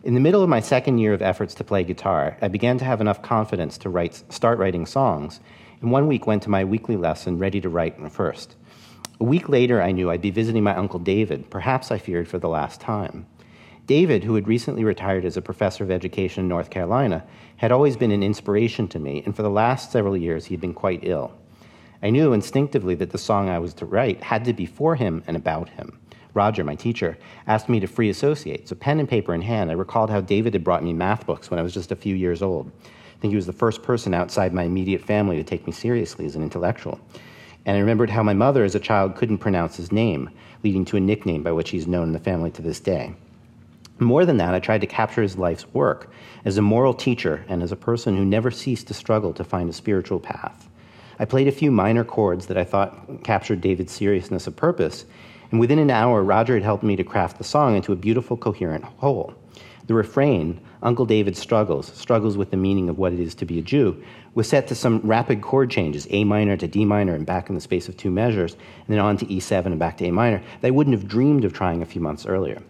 In 0.03 0.13
the 0.13 0.19
middle 0.19 0.41
of 0.41 0.49
my 0.49 0.59
second 0.59 0.97
year 0.97 1.13
of 1.13 1.21
efforts 1.21 1.53
to 1.55 1.63
play 1.63 1.83
guitar, 1.83 2.37
I 2.41 2.47
began 2.47 2.77
to 2.79 2.85
have 2.85 3.01
enough 3.01 3.21
confidence 3.21 3.77
to 3.79 3.89
write, 3.89 4.23
start 4.29 4.57
writing 4.57 4.85
songs, 4.85 5.39
and 5.81 5.91
one 5.91 6.07
week 6.07 6.25
went 6.25 6.43
to 6.43 6.49
my 6.49 6.63
weekly 6.63 6.95
lesson 6.95 7.37
ready 7.37 7.61
to 7.61 7.69
write 7.69 8.11
first. 8.11 8.55
A 9.19 9.23
week 9.23 9.49
later, 9.49 9.81
I 9.81 9.91
knew 9.91 10.09
I'd 10.09 10.21
be 10.21 10.31
visiting 10.31 10.63
my 10.63 10.75
uncle 10.75 10.99
David, 10.99 11.51
perhaps 11.51 11.91
I 11.91 11.99
feared 11.99 12.27
for 12.27 12.39
the 12.39 12.49
last 12.49 12.81
time. 12.81 13.27
David, 13.85 14.23
who 14.23 14.35
had 14.35 14.47
recently 14.47 14.83
retired 14.83 15.25
as 15.25 15.37
a 15.37 15.41
professor 15.41 15.83
of 15.83 15.91
education 15.91 16.43
in 16.43 16.47
North 16.47 16.69
Carolina, 16.69 17.23
had 17.57 17.71
always 17.71 17.97
been 17.97 18.11
an 18.11 18.23
inspiration 18.23 18.87
to 18.87 18.99
me, 18.99 19.21
and 19.25 19.35
for 19.35 19.41
the 19.43 19.49
last 19.49 19.91
several 19.91 20.15
years 20.15 20.45
he 20.45 20.55
had 20.55 20.61
been 20.61 20.73
quite 20.73 21.01
ill. 21.03 21.33
I 22.03 22.09
knew 22.09 22.33
instinctively 22.33 22.95
that 22.95 23.11
the 23.11 23.17
song 23.17 23.49
I 23.49 23.59
was 23.59 23.73
to 23.75 23.85
write 23.85 24.23
had 24.23 24.45
to 24.45 24.53
be 24.53 24.65
for 24.65 24.95
him 24.95 25.23
and 25.27 25.37
about 25.37 25.69
him. 25.69 25.99
Roger, 26.33 26.63
my 26.63 26.75
teacher, 26.75 27.17
asked 27.45 27.69
me 27.69 27.79
to 27.79 27.87
free 27.87 28.09
associate, 28.09 28.67
so 28.67 28.75
pen 28.75 28.99
and 28.99 29.07
paper 29.07 29.33
in 29.33 29.41
hand, 29.41 29.69
I 29.69 29.73
recalled 29.73 30.09
how 30.09 30.21
David 30.21 30.53
had 30.53 30.63
brought 30.63 30.83
me 30.83 30.93
math 30.93 31.25
books 31.25 31.51
when 31.51 31.59
I 31.59 31.63
was 31.63 31.73
just 31.73 31.91
a 31.91 31.95
few 31.95 32.15
years 32.15 32.41
old. 32.41 32.71
I 32.83 33.19
think 33.19 33.31
he 33.31 33.35
was 33.35 33.45
the 33.45 33.53
first 33.53 33.83
person 33.83 34.13
outside 34.13 34.53
my 34.53 34.63
immediate 34.63 35.01
family 35.01 35.35
to 35.35 35.43
take 35.43 35.67
me 35.67 35.73
seriously 35.73 36.25
as 36.25 36.35
an 36.35 36.41
intellectual. 36.41 36.99
And 37.65 37.77
I 37.77 37.79
remembered 37.81 38.09
how 38.09 38.23
my 38.23 38.33
mother, 38.33 38.63
as 38.63 38.73
a 38.73 38.79
child, 38.79 39.15
couldn't 39.15 39.37
pronounce 39.37 39.75
his 39.75 39.91
name, 39.91 40.31
leading 40.63 40.85
to 40.85 40.97
a 40.97 41.01
nickname 41.01 41.43
by 41.43 41.51
which 41.51 41.69
he's 41.69 41.85
known 41.85 42.07
in 42.07 42.13
the 42.13 42.19
family 42.19 42.49
to 42.51 42.61
this 42.61 42.79
day. 42.79 43.13
More 43.99 44.25
than 44.25 44.37
that, 44.37 44.55
I 44.55 44.59
tried 44.59 44.81
to 44.81 44.87
capture 44.87 45.21
his 45.21 45.37
life's 45.37 45.71
work 45.71 46.09
as 46.45 46.57
a 46.57 46.63
moral 46.63 46.95
teacher 46.95 47.45
and 47.47 47.61
as 47.61 47.71
a 47.71 47.75
person 47.75 48.17
who 48.17 48.25
never 48.25 48.49
ceased 48.49 48.87
to 48.87 48.95
struggle 48.95 49.33
to 49.33 49.43
find 49.43 49.69
a 49.69 49.73
spiritual 49.73 50.19
path. 50.19 50.70
I 51.21 51.25
played 51.25 51.47
a 51.47 51.51
few 51.51 51.69
minor 51.69 52.03
chords 52.03 52.47
that 52.47 52.57
I 52.57 52.63
thought 52.63 53.23
captured 53.23 53.61
David's 53.61 53.91
seriousness 53.91 54.47
of 54.47 54.55
purpose, 54.55 55.05
and 55.51 55.59
within 55.59 55.77
an 55.77 55.91
hour, 55.91 56.23
Roger 56.23 56.55
had 56.55 56.63
helped 56.63 56.83
me 56.83 56.95
to 56.95 57.03
craft 57.03 57.37
the 57.37 57.43
song 57.43 57.75
into 57.75 57.91
a 57.91 57.95
beautiful, 57.95 58.35
coherent 58.35 58.83
whole. 58.83 59.35
The 59.85 59.93
refrain, 59.93 60.59
Uncle 60.81 61.05
David 61.05 61.37
struggles, 61.37 61.93
struggles 61.93 62.37
with 62.37 62.49
the 62.49 62.57
meaning 62.57 62.89
of 62.89 62.97
what 62.97 63.13
it 63.13 63.19
is 63.19 63.35
to 63.35 63.45
be 63.45 63.59
a 63.59 63.61
Jew, 63.61 64.03
was 64.33 64.49
set 64.49 64.67
to 64.69 64.73
some 64.73 64.99
rapid 65.03 65.43
chord 65.43 65.69
changes, 65.69 66.07
A 66.09 66.23
minor 66.23 66.57
to 66.57 66.67
D 66.67 66.85
minor 66.85 67.13
and 67.13 67.23
back 67.23 67.49
in 67.49 67.55
the 67.55 67.61
space 67.61 67.87
of 67.87 67.95
two 67.95 68.09
measures, 68.09 68.53
and 68.53 68.87
then 68.87 68.97
on 68.97 69.15
to 69.17 69.25
E7 69.27 69.67
and 69.67 69.77
back 69.77 69.97
to 69.97 70.05
A 70.07 70.11
minor, 70.11 70.41
that 70.61 70.69
I 70.69 70.71
wouldn't 70.71 70.97
have 70.97 71.07
dreamed 71.07 71.45
of 71.45 71.53
trying 71.53 71.83
a 71.83 71.85
few 71.85 72.01
months 72.01 72.25
earlier. 72.25 72.63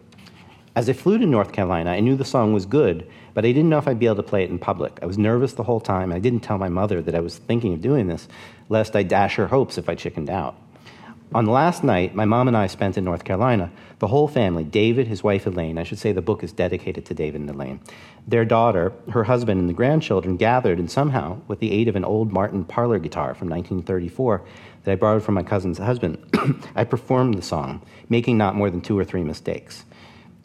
As 0.76 0.90
I 0.90 0.94
flew 0.94 1.18
to 1.18 1.26
North 1.26 1.54
Carolina, 1.54 1.92
I 1.92 2.02
knew 2.02 2.18
the 2.18 2.26
song 2.26 2.52
was 2.52 2.66
good, 2.66 3.08
but 3.34 3.46
I 3.46 3.50
didn't 3.52 3.70
know 3.70 3.78
if 3.78 3.88
I'd 3.88 4.00
be 4.00 4.06
able 4.06 4.18
to 4.18 4.24
play 4.24 4.44
it 4.44 4.50
in 4.50 4.60
public. 4.60 5.00
I 5.02 5.06
was 5.06 5.18
nervous 5.18 5.54
the 5.54 5.64
whole 5.64 5.80
time. 5.80 6.12
And 6.12 6.14
I 6.14 6.20
didn't 6.20 6.42
tell 6.42 6.58
my 6.58 6.70
mother 6.70 7.02
that 7.02 7.16
I 7.16 7.20
was 7.20 7.38
thinking 7.38 7.74
of 7.74 7.82
doing 7.82 8.08
this, 8.08 8.28
lest 8.70 8.96
I 8.96 9.04
dash 9.04 9.36
her 9.36 9.48
hopes 9.48 9.78
if 9.78 9.90
I 9.90 9.96
chickened 9.96 10.30
out. 10.30 10.56
On 11.34 11.46
the 11.46 11.52
last 11.52 11.82
night 11.82 12.14
my 12.14 12.26
mom 12.26 12.50
and 12.50 12.58
I 12.58 12.68
spent 12.68 12.98
in 12.98 13.06
North 13.06 13.24
Carolina, 13.24 13.72
the 14.00 14.08
whole 14.08 14.28
family, 14.28 14.66
David, 14.66 15.08
his 15.08 15.24
wife 15.24 15.48
Elaine, 15.48 15.78
I 15.78 15.84
should 15.84 15.98
say 15.98 16.12
the 16.12 16.22
book 16.22 16.44
is 16.44 16.52
dedicated 16.52 17.06
to 17.06 17.14
David 17.14 17.40
and 17.40 17.50
Elaine, 17.50 17.80
their 18.28 18.44
daughter, 18.44 18.92
her 19.12 19.24
husband, 19.24 19.62
and 19.62 19.70
the 19.70 19.74
grandchildren 19.74 20.36
gathered, 20.36 20.78
and 20.78 20.92
somehow, 20.92 21.40
with 21.48 21.60
the 21.60 21.72
aid 21.72 21.88
of 21.88 21.96
an 21.96 22.04
old 22.04 22.34
Martin 22.34 22.66
parlor 22.66 23.00
guitar 23.00 23.34
from 23.34 23.48
1934 23.48 24.44
that 24.84 24.92
I 24.92 24.96
borrowed 24.96 25.24
from 25.24 25.36
my 25.36 25.44
cousin's 25.44 25.78
husband, 25.78 26.18
I 26.76 26.84
performed 26.84 27.36
the 27.36 27.42
song, 27.42 27.82
making 28.10 28.38
not 28.38 28.56
more 28.56 28.70
than 28.70 28.82
two 28.82 29.00
or 29.00 29.06
three 29.06 29.24
mistakes. 29.24 29.86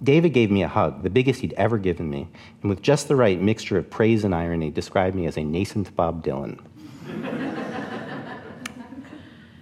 David 0.03 0.31
gave 0.31 0.51
me 0.51 0.63
a 0.63 0.69
hug, 0.69 1.03
the 1.03 1.11
biggest 1.11 1.41
he'd 1.41 1.55
ever 1.55 1.79
given 1.79 2.11
me, 2.11 2.29
and 2.63 2.69
with 2.69 2.83
just 2.83 3.09
the 3.09 3.17
right 3.17 3.41
mixture 3.41 3.79
of 3.79 3.89
praise 3.89 4.25
and 4.25 4.35
irony, 4.35 4.71
described 4.71 5.17
me 5.17 5.27
as 5.27 5.39
a 5.39 5.45
nascent 5.45 5.95
Bob 5.97 6.23
Dylan. 6.23 6.61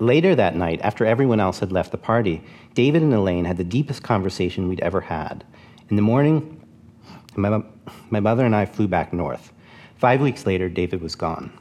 Later 0.00 0.34
that 0.34 0.56
night, 0.56 0.80
after 0.82 1.06
everyone 1.06 1.38
else 1.38 1.60
had 1.60 1.70
left 1.70 1.92
the 1.92 1.98
party, 1.98 2.42
David 2.74 3.02
and 3.02 3.14
Elaine 3.14 3.44
had 3.44 3.56
the 3.56 3.64
deepest 3.64 4.02
conversation 4.02 4.68
we'd 4.68 4.80
ever 4.80 5.02
had. 5.02 5.44
In 5.88 5.96
the 5.96 6.02
morning, 6.02 6.60
my, 7.36 7.62
my 8.10 8.20
mother 8.20 8.44
and 8.44 8.56
I 8.56 8.66
flew 8.66 8.88
back 8.88 9.12
north. 9.12 9.52
Five 9.96 10.20
weeks 10.20 10.46
later, 10.46 10.68
David 10.68 11.00
was 11.00 11.14
gone. 11.14 11.52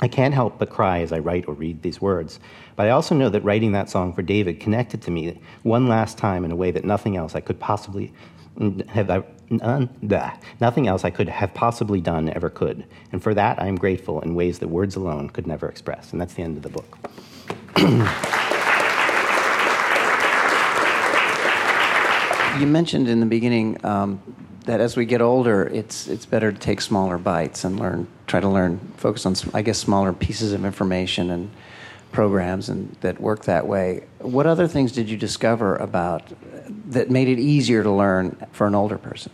I 0.00 0.08
can't 0.08 0.32
help 0.32 0.58
but 0.58 0.70
cry 0.70 1.00
as 1.00 1.12
I 1.12 1.18
write 1.18 1.46
or 1.48 1.54
read 1.54 1.82
these 1.82 2.00
words, 2.00 2.40
but 2.78 2.86
I 2.86 2.90
also 2.90 3.16
know 3.16 3.28
that 3.30 3.42
writing 3.42 3.72
that 3.72 3.90
song 3.90 4.12
for 4.12 4.22
David 4.22 4.60
connected 4.60 5.02
to 5.02 5.10
me 5.10 5.40
one 5.64 5.88
last 5.88 6.16
time 6.16 6.44
in 6.44 6.52
a 6.52 6.56
way 6.56 6.70
that 6.70 6.84
nothing 6.84 7.16
else 7.16 7.34
I 7.34 7.40
could 7.40 7.58
possibly 7.58 8.12
have 8.90 9.10
uh, 9.10 9.22
nothing 10.60 10.86
else 10.86 11.04
I 11.04 11.10
could 11.10 11.28
have 11.28 11.52
possibly 11.54 12.00
done 12.00 12.28
ever 12.28 12.48
could. 12.48 12.84
And 13.10 13.20
for 13.20 13.34
that, 13.34 13.60
I 13.60 13.66
am 13.66 13.74
grateful 13.74 14.20
in 14.20 14.36
ways 14.36 14.60
that 14.60 14.68
words 14.68 14.94
alone 14.94 15.28
could 15.30 15.44
never 15.44 15.68
express. 15.68 16.12
And 16.12 16.20
that's 16.20 16.34
the 16.34 16.42
end 16.44 16.56
of 16.56 16.62
the 16.62 16.68
book. 16.68 16.98
you 22.60 22.66
mentioned 22.68 23.08
in 23.08 23.18
the 23.18 23.26
beginning 23.26 23.84
um, 23.84 24.22
that 24.66 24.80
as 24.80 24.96
we 24.96 25.04
get 25.04 25.20
older, 25.20 25.66
it's 25.66 26.06
it's 26.06 26.26
better 26.26 26.52
to 26.52 26.58
take 26.58 26.80
smaller 26.80 27.18
bites 27.18 27.64
and 27.64 27.80
learn, 27.80 28.06
try 28.28 28.38
to 28.38 28.48
learn, 28.48 28.78
focus 28.98 29.26
on, 29.26 29.34
I 29.52 29.62
guess, 29.62 29.78
smaller 29.78 30.12
pieces 30.12 30.52
of 30.52 30.64
information 30.64 31.32
and 31.32 31.50
programs 32.12 32.68
and 32.68 32.96
that 33.00 33.20
work 33.20 33.44
that 33.44 33.66
way. 33.66 34.04
What 34.18 34.46
other 34.46 34.66
things 34.66 34.92
did 34.92 35.08
you 35.08 35.16
discover 35.16 35.76
about 35.76 36.22
that 36.90 37.10
made 37.10 37.28
it 37.28 37.38
easier 37.38 37.82
to 37.82 37.90
learn 37.90 38.36
for 38.52 38.66
an 38.66 38.74
older 38.74 38.98
person? 38.98 39.32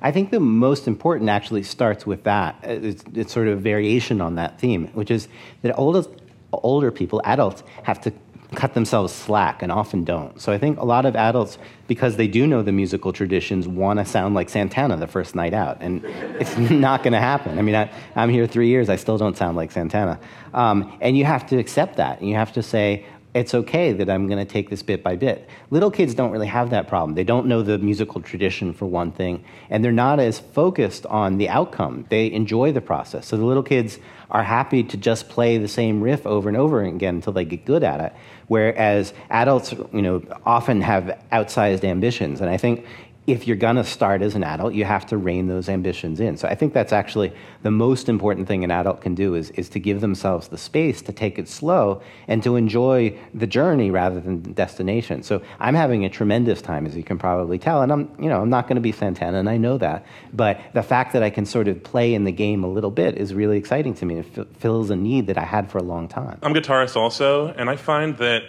I 0.00 0.10
think 0.10 0.30
the 0.30 0.40
most 0.40 0.88
important 0.88 1.30
actually 1.30 1.62
starts 1.62 2.04
with 2.04 2.24
that. 2.24 2.56
It's, 2.64 3.04
it's 3.14 3.32
sort 3.32 3.48
of 3.48 3.60
variation 3.60 4.20
on 4.20 4.34
that 4.34 4.58
theme, 4.58 4.88
which 4.88 5.10
is 5.10 5.28
that 5.62 5.78
older, 5.78 6.08
older 6.52 6.90
people, 6.90 7.22
adults, 7.24 7.62
have 7.84 8.00
to 8.02 8.12
cut 8.54 8.74
themselves 8.74 9.12
slack 9.12 9.62
and 9.62 9.72
often 9.72 10.04
don't. 10.04 10.40
So 10.40 10.52
I 10.52 10.58
think 10.58 10.78
a 10.78 10.84
lot 10.84 11.06
of 11.06 11.16
adults, 11.16 11.58
because 11.86 12.16
they 12.16 12.28
do 12.28 12.46
know 12.46 12.62
the 12.62 12.72
musical 12.72 13.12
traditions, 13.12 13.66
want 13.66 13.98
to 13.98 14.04
sound 14.04 14.34
like 14.34 14.48
Santana 14.48 14.96
the 14.96 15.06
first 15.06 15.34
night 15.34 15.54
out. 15.54 15.78
And 15.80 16.04
it's 16.40 16.56
not 16.70 17.02
going 17.02 17.12
to 17.12 17.20
happen. 17.20 17.58
I 17.58 17.62
mean, 17.62 17.74
I, 17.74 17.90
am 18.14 18.28
here 18.28 18.46
three 18.46 18.68
years, 18.68 18.88
I 18.88 18.96
still 18.96 19.18
don't 19.18 19.36
sound 19.36 19.56
like 19.56 19.72
Santana. 19.72 20.20
Um, 20.54 20.96
and 21.00 21.16
you 21.16 21.24
have 21.24 21.46
to 21.48 21.58
accept 21.58 21.96
that. 21.96 22.20
And 22.20 22.28
you 22.28 22.36
have 22.36 22.52
to 22.52 22.62
say, 22.62 23.06
it's 23.34 23.54
okay 23.54 23.92
that 23.92 24.10
I'm 24.10 24.26
going 24.28 24.44
to 24.44 24.50
take 24.50 24.68
this 24.68 24.82
bit 24.82 25.02
by 25.02 25.16
bit. 25.16 25.48
Little 25.70 25.90
kids 25.90 26.14
don't 26.14 26.30
really 26.30 26.46
have 26.48 26.70
that 26.70 26.88
problem. 26.88 27.14
They 27.14 27.24
don't 27.24 27.46
know 27.46 27.62
the 27.62 27.78
musical 27.78 28.20
tradition, 28.20 28.72
for 28.74 28.86
one 28.86 29.10
thing, 29.10 29.44
and 29.70 29.82
they're 29.82 29.90
not 29.90 30.20
as 30.20 30.38
focused 30.38 31.06
on 31.06 31.38
the 31.38 31.48
outcome. 31.48 32.06
They 32.10 32.30
enjoy 32.30 32.72
the 32.72 32.80
process. 32.80 33.26
So 33.26 33.36
the 33.36 33.44
little 33.44 33.62
kids 33.62 33.98
are 34.30 34.42
happy 34.42 34.82
to 34.82 34.96
just 34.96 35.28
play 35.28 35.58
the 35.58 35.68
same 35.68 36.02
riff 36.02 36.26
over 36.26 36.48
and 36.48 36.58
over 36.58 36.82
again 36.82 37.16
until 37.16 37.32
they 37.32 37.44
get 37.44 37.64
good 37.64 37.82
at 37.82 38.00
it. 38.00 38.12
Whereas 38.48 39.14
adults, 39.30 39.72
you 39.72 40.02
know, 40.02 40.22
often 40.44 40.80
have 40.82 41.18
outsized 41.32 41.84
ambitions. 41.84 42.40
And 42.40 42.50
I 42.50 42.56
think 42.56 42.86
if 43.26 43.46
you're 43.46 43.56
going 43.56 43.76
to 43.76 43.84
start 43.84 44.20
as 44.20 44.34
an 44.34 44.42
adult, 44.42 44.74
you 44.74 44.84
have 44.84 45.06
to 45.06 45.16
rein 45.16 45.46
those 45.46 45.68
ambitions 45.68 46.18
in. 46.18 46.36
So 46.36 46.48
I 46.48 46.56
think 46.56 46.74
that's 46.74 46.92
actually 46.92 47.32
the 47.62 47.70
most 47.70 48.08
important 48.08 48.48
thing 48.48 48.64
an 48.64 48.72
adult 48.72 49.00
can 49.00 49.14
do 49.14 49.36
is, 49.36 49.50
is 49.50 49.68
to 49.70 49.80
give 49.80 50.00
themselves 50.00 50.48
the 50.48 50.58
space 50.58 51.00
to 51.02 51.12
take 51.12 51.38
it 51.38 51.48
slow 51.48 52.02
and 52.26 52.42
to 52.42 52.56
enjoy 52.56 53.16
the 53.32 53.46
journey 53.46 53.92
rather 53.92 54.20
than 54.20 54.52
destination. 54.54 55.22
So 55.22 55.40
I'm 55.60 55.76
having 55.76 56.04
a 56.04 56.08
tremendous 56.08 56.60
time, 56.60 56.84
as 56.84 56.96
you 56.96 57.04
can 57.04 57.16
probably 57.16 57.58
tell, 57.60 57.82
and 57.82 57.92
I'm, 57.92 58.10
you 58.18 58.28
know, 58.28 58.40
I'm 58.40 58.50
not 58.50 58.66
going 58.66 58.76
to 58.76 58.82
be 58.82 58.90
Santana, 58.90 59.38
and 59.38 59.48
I 59.48 59.56
know 59.56 59.78
that. 59.78 60.04
But 60.32 60.60
the 60.72 60.82
fact 60.82 61.12
that 61.12 61.22
I 61.22 61.30
can 61.30 61.46
sort 61.46 61.68
of 61.68 61.80
play 61.84 62.14
in 62.14 62.24
the 62.24 62.32
game 62.32 62.64
a 62.64 62.68
little 62.68 62.90
bit 62.90 63.16
is 63.16 63.34
really 63.34 63.56
exciting 63.56 63.94
to 63.94 64.04
me. 64.04 64.18
It 64.18 64.26
f- 64.36 64.46
fills 64.58 64.90
a 64.90 64.96
need 64.96 65.28
that 65.28 65.38
I 65.38 65.44
had 65.44 65.70
for 65.70 65.78
a 65.78 65.82
long 65.82 66.08
time. 66.08 66.38
I'm 66.42 66.56
a 66.56 66.60
guitarist 66.60 66.96
also, 66.96 67.48
and 67.48 67.70
I 67.70 67.76
find 67.76 68.16
that 68.18 68.42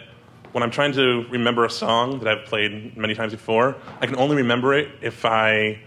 when 0.54 0.62
I'm 0.62 0.70
trying 0.70 0.92
to 0.92 1.26
remember 1.30 1.64
a 1.64 1.70
song 1.70 2.20
that 2.20 2.28
I've 2.28 2.46
played 2.46 2.96
many 2.96 3.12
times 3.12 3.32
before, 3.32 3.74
I 4.00 4.06
can 4.06 4.14
only 4.14 4.36
remember 4.36 4.72
it 4.72 4.88
if 5.02 5.24
I 5.24 5.80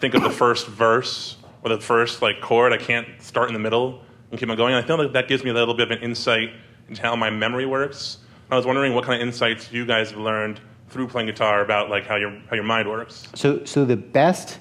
think 0.00 0.12
of 0.12 0.22
the 0.22 0.28
first 0.28 0.66
verse 0.66 1.38
or 1.62 1.70
the 1.70 1.80
first 1.80 2.20
like 2.20 2.42
chord. 2.42 2.74
I 2.74 2.76
can't 2.76 3.08
start 3.22 3.48
in 3.48 3.54
the 3.54 3.58
middle 3.58 4.02
and 4.30 4.38
keep 4.38 4.50
on 4.50 4.56
going. 4.58 4.74
And 4.74 4.84
I 4.84 4.86
feel 4.86 4.98
like 4.98 5.14
that 5.14 5.28
gives 5.28 5.44
me 5.44 5.48
a 5.48 5.54
little 5.54 5.72
bit 5.72 5.90
of 5.90 5.96
an 5.96 6.04
insight 6.04 6.50
into 6.90 7.00
how 7.00 7.16
my 7.16 7.30
memory 7.30 7.64
works. 7.64 8.18
I 8.50 8.56
was 8.56 8.66
wondering 8.66 8.92
what 8.92 9.04
kind 9.04 9.22
of 9.22 9.26
insights 9.26 9.72
you 9.72 9.86
guys 9.86 10.10
have 10.10 10.20
learned 10.20 10.60
through 10.90 11.08
playing 11.08 11.28
guitar 11.28 11.62
about 11.62 11.88
like 11.88 12.04
how 12.04 12.16
your 12.16 12.32
how 12.50 12.54
your 12.54 12.64
mind 12.64 12.90
works. 12.90 13.26
So 13.34 13.64
so 13.64 13.86
the 13.86 13.96
best 13.96 14.58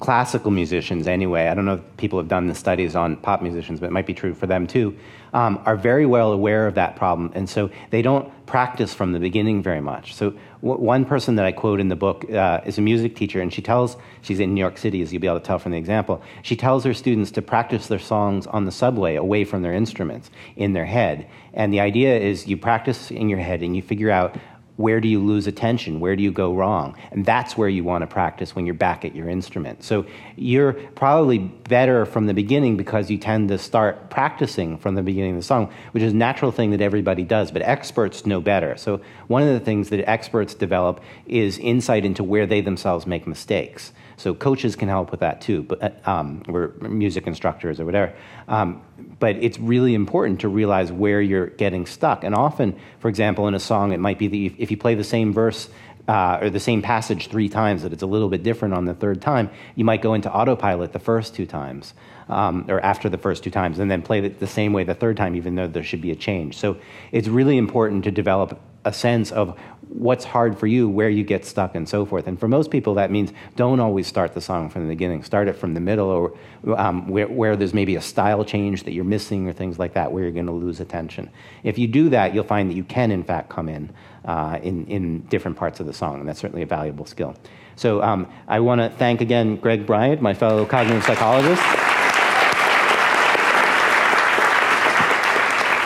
classical 0.00 0.50
musicians 0.50 1.06
anyway, 1.06 1.48
I 1.48 1.54
don't 1.54 1.64
know 1.64 1.74
if 1.74 1.96
people 1.96 2.18
have 2.18 2.28
done 2.28 2.46
the 2.46 2.54
studies 2.54 2.94
on 2.94 3.16
pop 3.16 3.40
musicians, 3.40 3.80
but 3.80 3.86
it 3.86 3.92
might 3.92 4.06
be 4.06 4.14
true 4.14 4.34
for 4.34 4.46
them 4.46 4.66
too, 4.66 4.96
um, 5.32 5.60
are 5.64 5.76
very 5.76 6.06
well 6.06 6.32
aware 6.32 6.66
of 6.66 6.74
that 6.74 6.96
problem. 6.96 7.30
And 7.34 7.48
so 7.48 7.70
they 7.90 8.02
don't 8.02 8.30
practice 8.46 8.92
from 8.92 9.12
the 9.12 9.20
beginning 9.20 9.62
very 9.62 9.80
much. 9.80 10.14
So 10.14 10.34
w- 10.62 10.80
one 10.80 11.04
person 11.04 11.36
that 11.36 11.44
I 11.44 11.52
quote 11.52 11.80
in 11.80 11.88
the 11.88 11.96
book 11.96 12.28
uh, 12.30 12.60
is 12.66 12.78
a 12.78 12.80
music 12.80 13.14
teacher, 13.14 13.40
and 13.40 13.52
she 13.52 13.62
tells, 13.62 13.96
she's 14.22 14.40
in 14.40 14.54
New 14.54 14.60
York 14.60 14.76
City, 14.76 15.02
as 15.02 15.12
you'll 15.12 15.20
be 15.20 15.28
able 15.28 15.38
to 15.38 15.46
tell 15.46 15.58
from 15.58 15.72
the 15.72 15.78
example, 15.78 16.20
she 16.42 16.56
tells 16.56 16.84
her 16.84 16.92
students 16.92 17.30
to 17.32 17.42
practice 17.42 17.86
their 17.86 17.98
songs 17.98 18.46
on 18.48 18.64
the 18.64 18.72
subway 18.72 19.14
away 19.14 19.44
from 19.44 19.62
their 19.62 19.72
instruments 19.72 20.30
in 20.56 20.72
their 20.72 20.86
head. 20.86 21.28
And 21.54 21.72
the 21.72 21.80
idea 21.80 22.18
is 22.18 22.46
you 22.46 22.56
practice 22.56 23.10
in 23.10 23.28
your 23.28 23.38
head 23.38 23.62
and 23.62 23.76
you 23.76 23.82
figure 23.82 24.10
out 24.10 24.36
where 24.80 24.98
do 24.98 25.08
you 25.08 25.20
lose 25.20 25.46
attention? 25.46 26.00
Where 26.00 26.16
do 26.16 26.22
you 26.22 26.32
go 26.32 26.54
wrong? 26.54 26.96
And 27.10 27.26
that's 27.26 27.56
where 27.56 27.68
you 27.68 27.84
want 27.84 28.00
to 28.02 28.06
practice 28.06 28.56
when 28.56 28.64
you're 28.64 28.74
back 28.74 29.04
at 29.04 29.14
your 29.14 29.28
instrument. 29.28 29.84
So 29.84 30.06
you're 30.36 30.72
probably 30.72 31.38
better 31.38 32.06
from 32.06 32.26
the 32.26 32.32
beginning 32.32 32.78
because 32.78 33.10
you 33.10 33.18
tend 33.18 33.50
to 33.50 33.58
start 33.58 34.08
practicing 34.08 34.78
from 34.78 34.94
the 34.94 35.02
beginning 35.02 35.32
of 35.32 35.36
the 35.36 35.42
song, 35.42 35.70
which 35.92 36.02
is 36.02 36.14
a 36.14 36.16
natural 36.16 36.50
thing 36.50 36.70
that 36.70 36.80
everybody 36.80 37.24
does, 37.24 37.50
but 37.50 37.60
experts 37.60 38.24
know 38.24 38.40
better. 38.40 38.76
So 38.78 39.02
one 39.26 39.42
of 39.42 39.48
the 39.48 39.60
things 39.60 39.90
that 39.90 40.08
experts 40.08 40.54
develop 40.54 41.00
is 41.26 41.58
insight 41.58 42.06
into 42.06 42.24
where 42.24 42.46
they 42.46 42.62
themselves 42.62 43.06
make 43.06 43.26
mistakes. 43.26 43.92
So 44.20 44.34
coaches 44.34 44.76
can 44.76 44.88
help 44.88 45.10
with 45.10 45.20
that 45.20 45.40
too, 45.40 45.62
but 45.62 45.82
uh, 45.82 46.10
um, 46.10 46.42
or 46.46 46.74
music 46.82 47.26
instructors 47.26 47.80
or 47.80 47.86
whatever. 47.86 48.12
Um, 48.48 48.82
but 49.18 49.36
it's 49.36 49.58
really 49.58 49.94
important 49.94 50.40
to 50.40 50.48
realize 50.48 50.92
where 50.92 51.22
you're 51.22 51.46
getting 51.46 51.86
stuck. 51.86 52.22
And 52.22 52.34
often, 52.34 52.78
for 52.98 53.08
example, 53.08 53.48
in 53.48 53.54
a 53.54 53.58
song, 53.60 53.92
it 53.92 53.98
might 53.98 54.18
be 54.18 54.28
that 54.28 54.62
if 54.62 54.70
you 54.70 54.76
play 54.76 54.94
the 54.94 55.04
same 55.04 55.32
verse 55.32 55.70
uh, 56.06 56.38
or 56.42 56.50
the 56.50 56.60
same 56.60 56.82
passage 56.82 57.28
three 57.28 57.48
times, 57.48 57.82
that 57.82 57.94
it's 57.94 58.02
a 58.02 58.06
little 58.06 58.28
bit 58.28 58.42
different 58.42 58.74
on 58.74 58.84
the 58.84 58.92
third 58.92 59.22
time, 59.22 59.48
you 59.74 59.86
might 59.86 60.02
go 60.02 60.12
into 60.12 60.30
autopilot 60.30 60.92
the 60.92 60.98
first 60.98 61.34
two 61.34 61.46
times, 61.46 61.94
um, 62.28 62.66
or 62.68 62.78
after 62.80 63.08
the 63.08 63.18
first 63.18 63.42
two 63.42 63.50
times, 63.50 63.78
and 63.78 63.90
then 63.90 64.02
play 64.02 64.18
it 64.18 64.38
the 64.38 64.46
same 64.46 64.74
way 64.74 64.84
the 64.84 64.94
third 64.94 65.16
time, 65.16 65.34
even 65.34 65.54
though 65.54 65.66
there 65.66 65.82
should 65.82 66.02
be 66.02 66.10
a 66.10 66.16
change. 66.16 66.58
So 66.58 66.76
it's 67.10 67.28
really 67.28 67.56
important 67.56 68.04
to 68.04 68.10
develop 68.10 68.60
a 68.84 68.92
sense 68.92 69.30
of 69.30 69.58
what's 69.92 70.24
hard 70.24 70.58
for 70.58 70.66
you, 70.66 70.88
where 70.88 71.08
you 71.08 71.24
get 71.24 71.44
stuck, 71.44 71.74
and 71.74 71.88
so 71.88 72.06
forth. 72.06 72.26
And 72.26 72.38
for 72.38 72.48
most 72.48 72.70
people, 72.70 72.94
that 72.94 73.10
means 73.10 73.32
don't 73.56 73.80
always 73.80 74.06
start 74.06 74.34
the 74.34 74.40
song 74.40 74.70
from 74.70 74.82
the 74.82 74.88
beginning. 74.88 75.22
Start 75.24 75.48
it 75.48 75.54
from 75.54 75.74
the 75.74 75.80
middle, 75.80 76.08
or 76.08 76.32
um, 76.76 77.08
where, 77.08 77.26
where, 77.26 77.56
there's 77.56 77.74
maybe 77.74 77.96
a 77.96 78.00
style 78.00 78.44
change 78.44 78.84
that 78.84 78.92
you're 78.92 79.04
missing, 79.04 79.48
or 79.48 79.52
things 79.52 79.78
like 79.78 79.94
that, 79.94 80.12
where 80.12 80.22
you're 80.22 80.32
going 80.32 80.46
to 80.46 80.52
lose 80.52 80.80
attention. 80.80 81.28
If 81.64 81.76
you 81.78 81.88
do 81.88 82.08
that, 82.10 82.34
you'll 82.34 82.44
find 82.44 82.70
that 82.70 82.74
you 82.74 82.84
can, 82.84 83.10
in 83.10 83.24
fact, 83.24 83.50
come 83.50 83.68
in 83.68 83.90
uh, 84.24 84.60
in, 84.62 84.86
in 84.86 85.20
different 85.22 85.56
parts 85.56 85.80
of 85.80 85.86
the 85.86 85.92
song, 85.92 86.20
and 86.20 86.28
that's 86.28 86.40
certainly 86.40 86.62
a 86.62 86.66
valuable 86.66 87.06
skill. 87.06 87.34
So 87.76 88.02
um, 88.02 88.30
I 88.46 88.60
want 88.60 88.80
to 88.80 88.90
thank 88.90 89.20
again 89.20 89.56
Greg 89.56 89.86
Bryant, 89.86 90.22
my 90.22 90.34
fellow 90.34 90.66
cognitive 90.66 91.04
psychologist. 91.04 91.62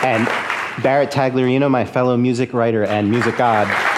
and 0.05 0.27
Barrett 0.83 1.11
Tagliarino, 1.11 1.71
my 1.71 1.85
fellow 1.85 2.17
music 2.17 2.53
writer 2.53 2.85
and 2.85 3.11
music 3.11 3.39
god. 3.39 3.94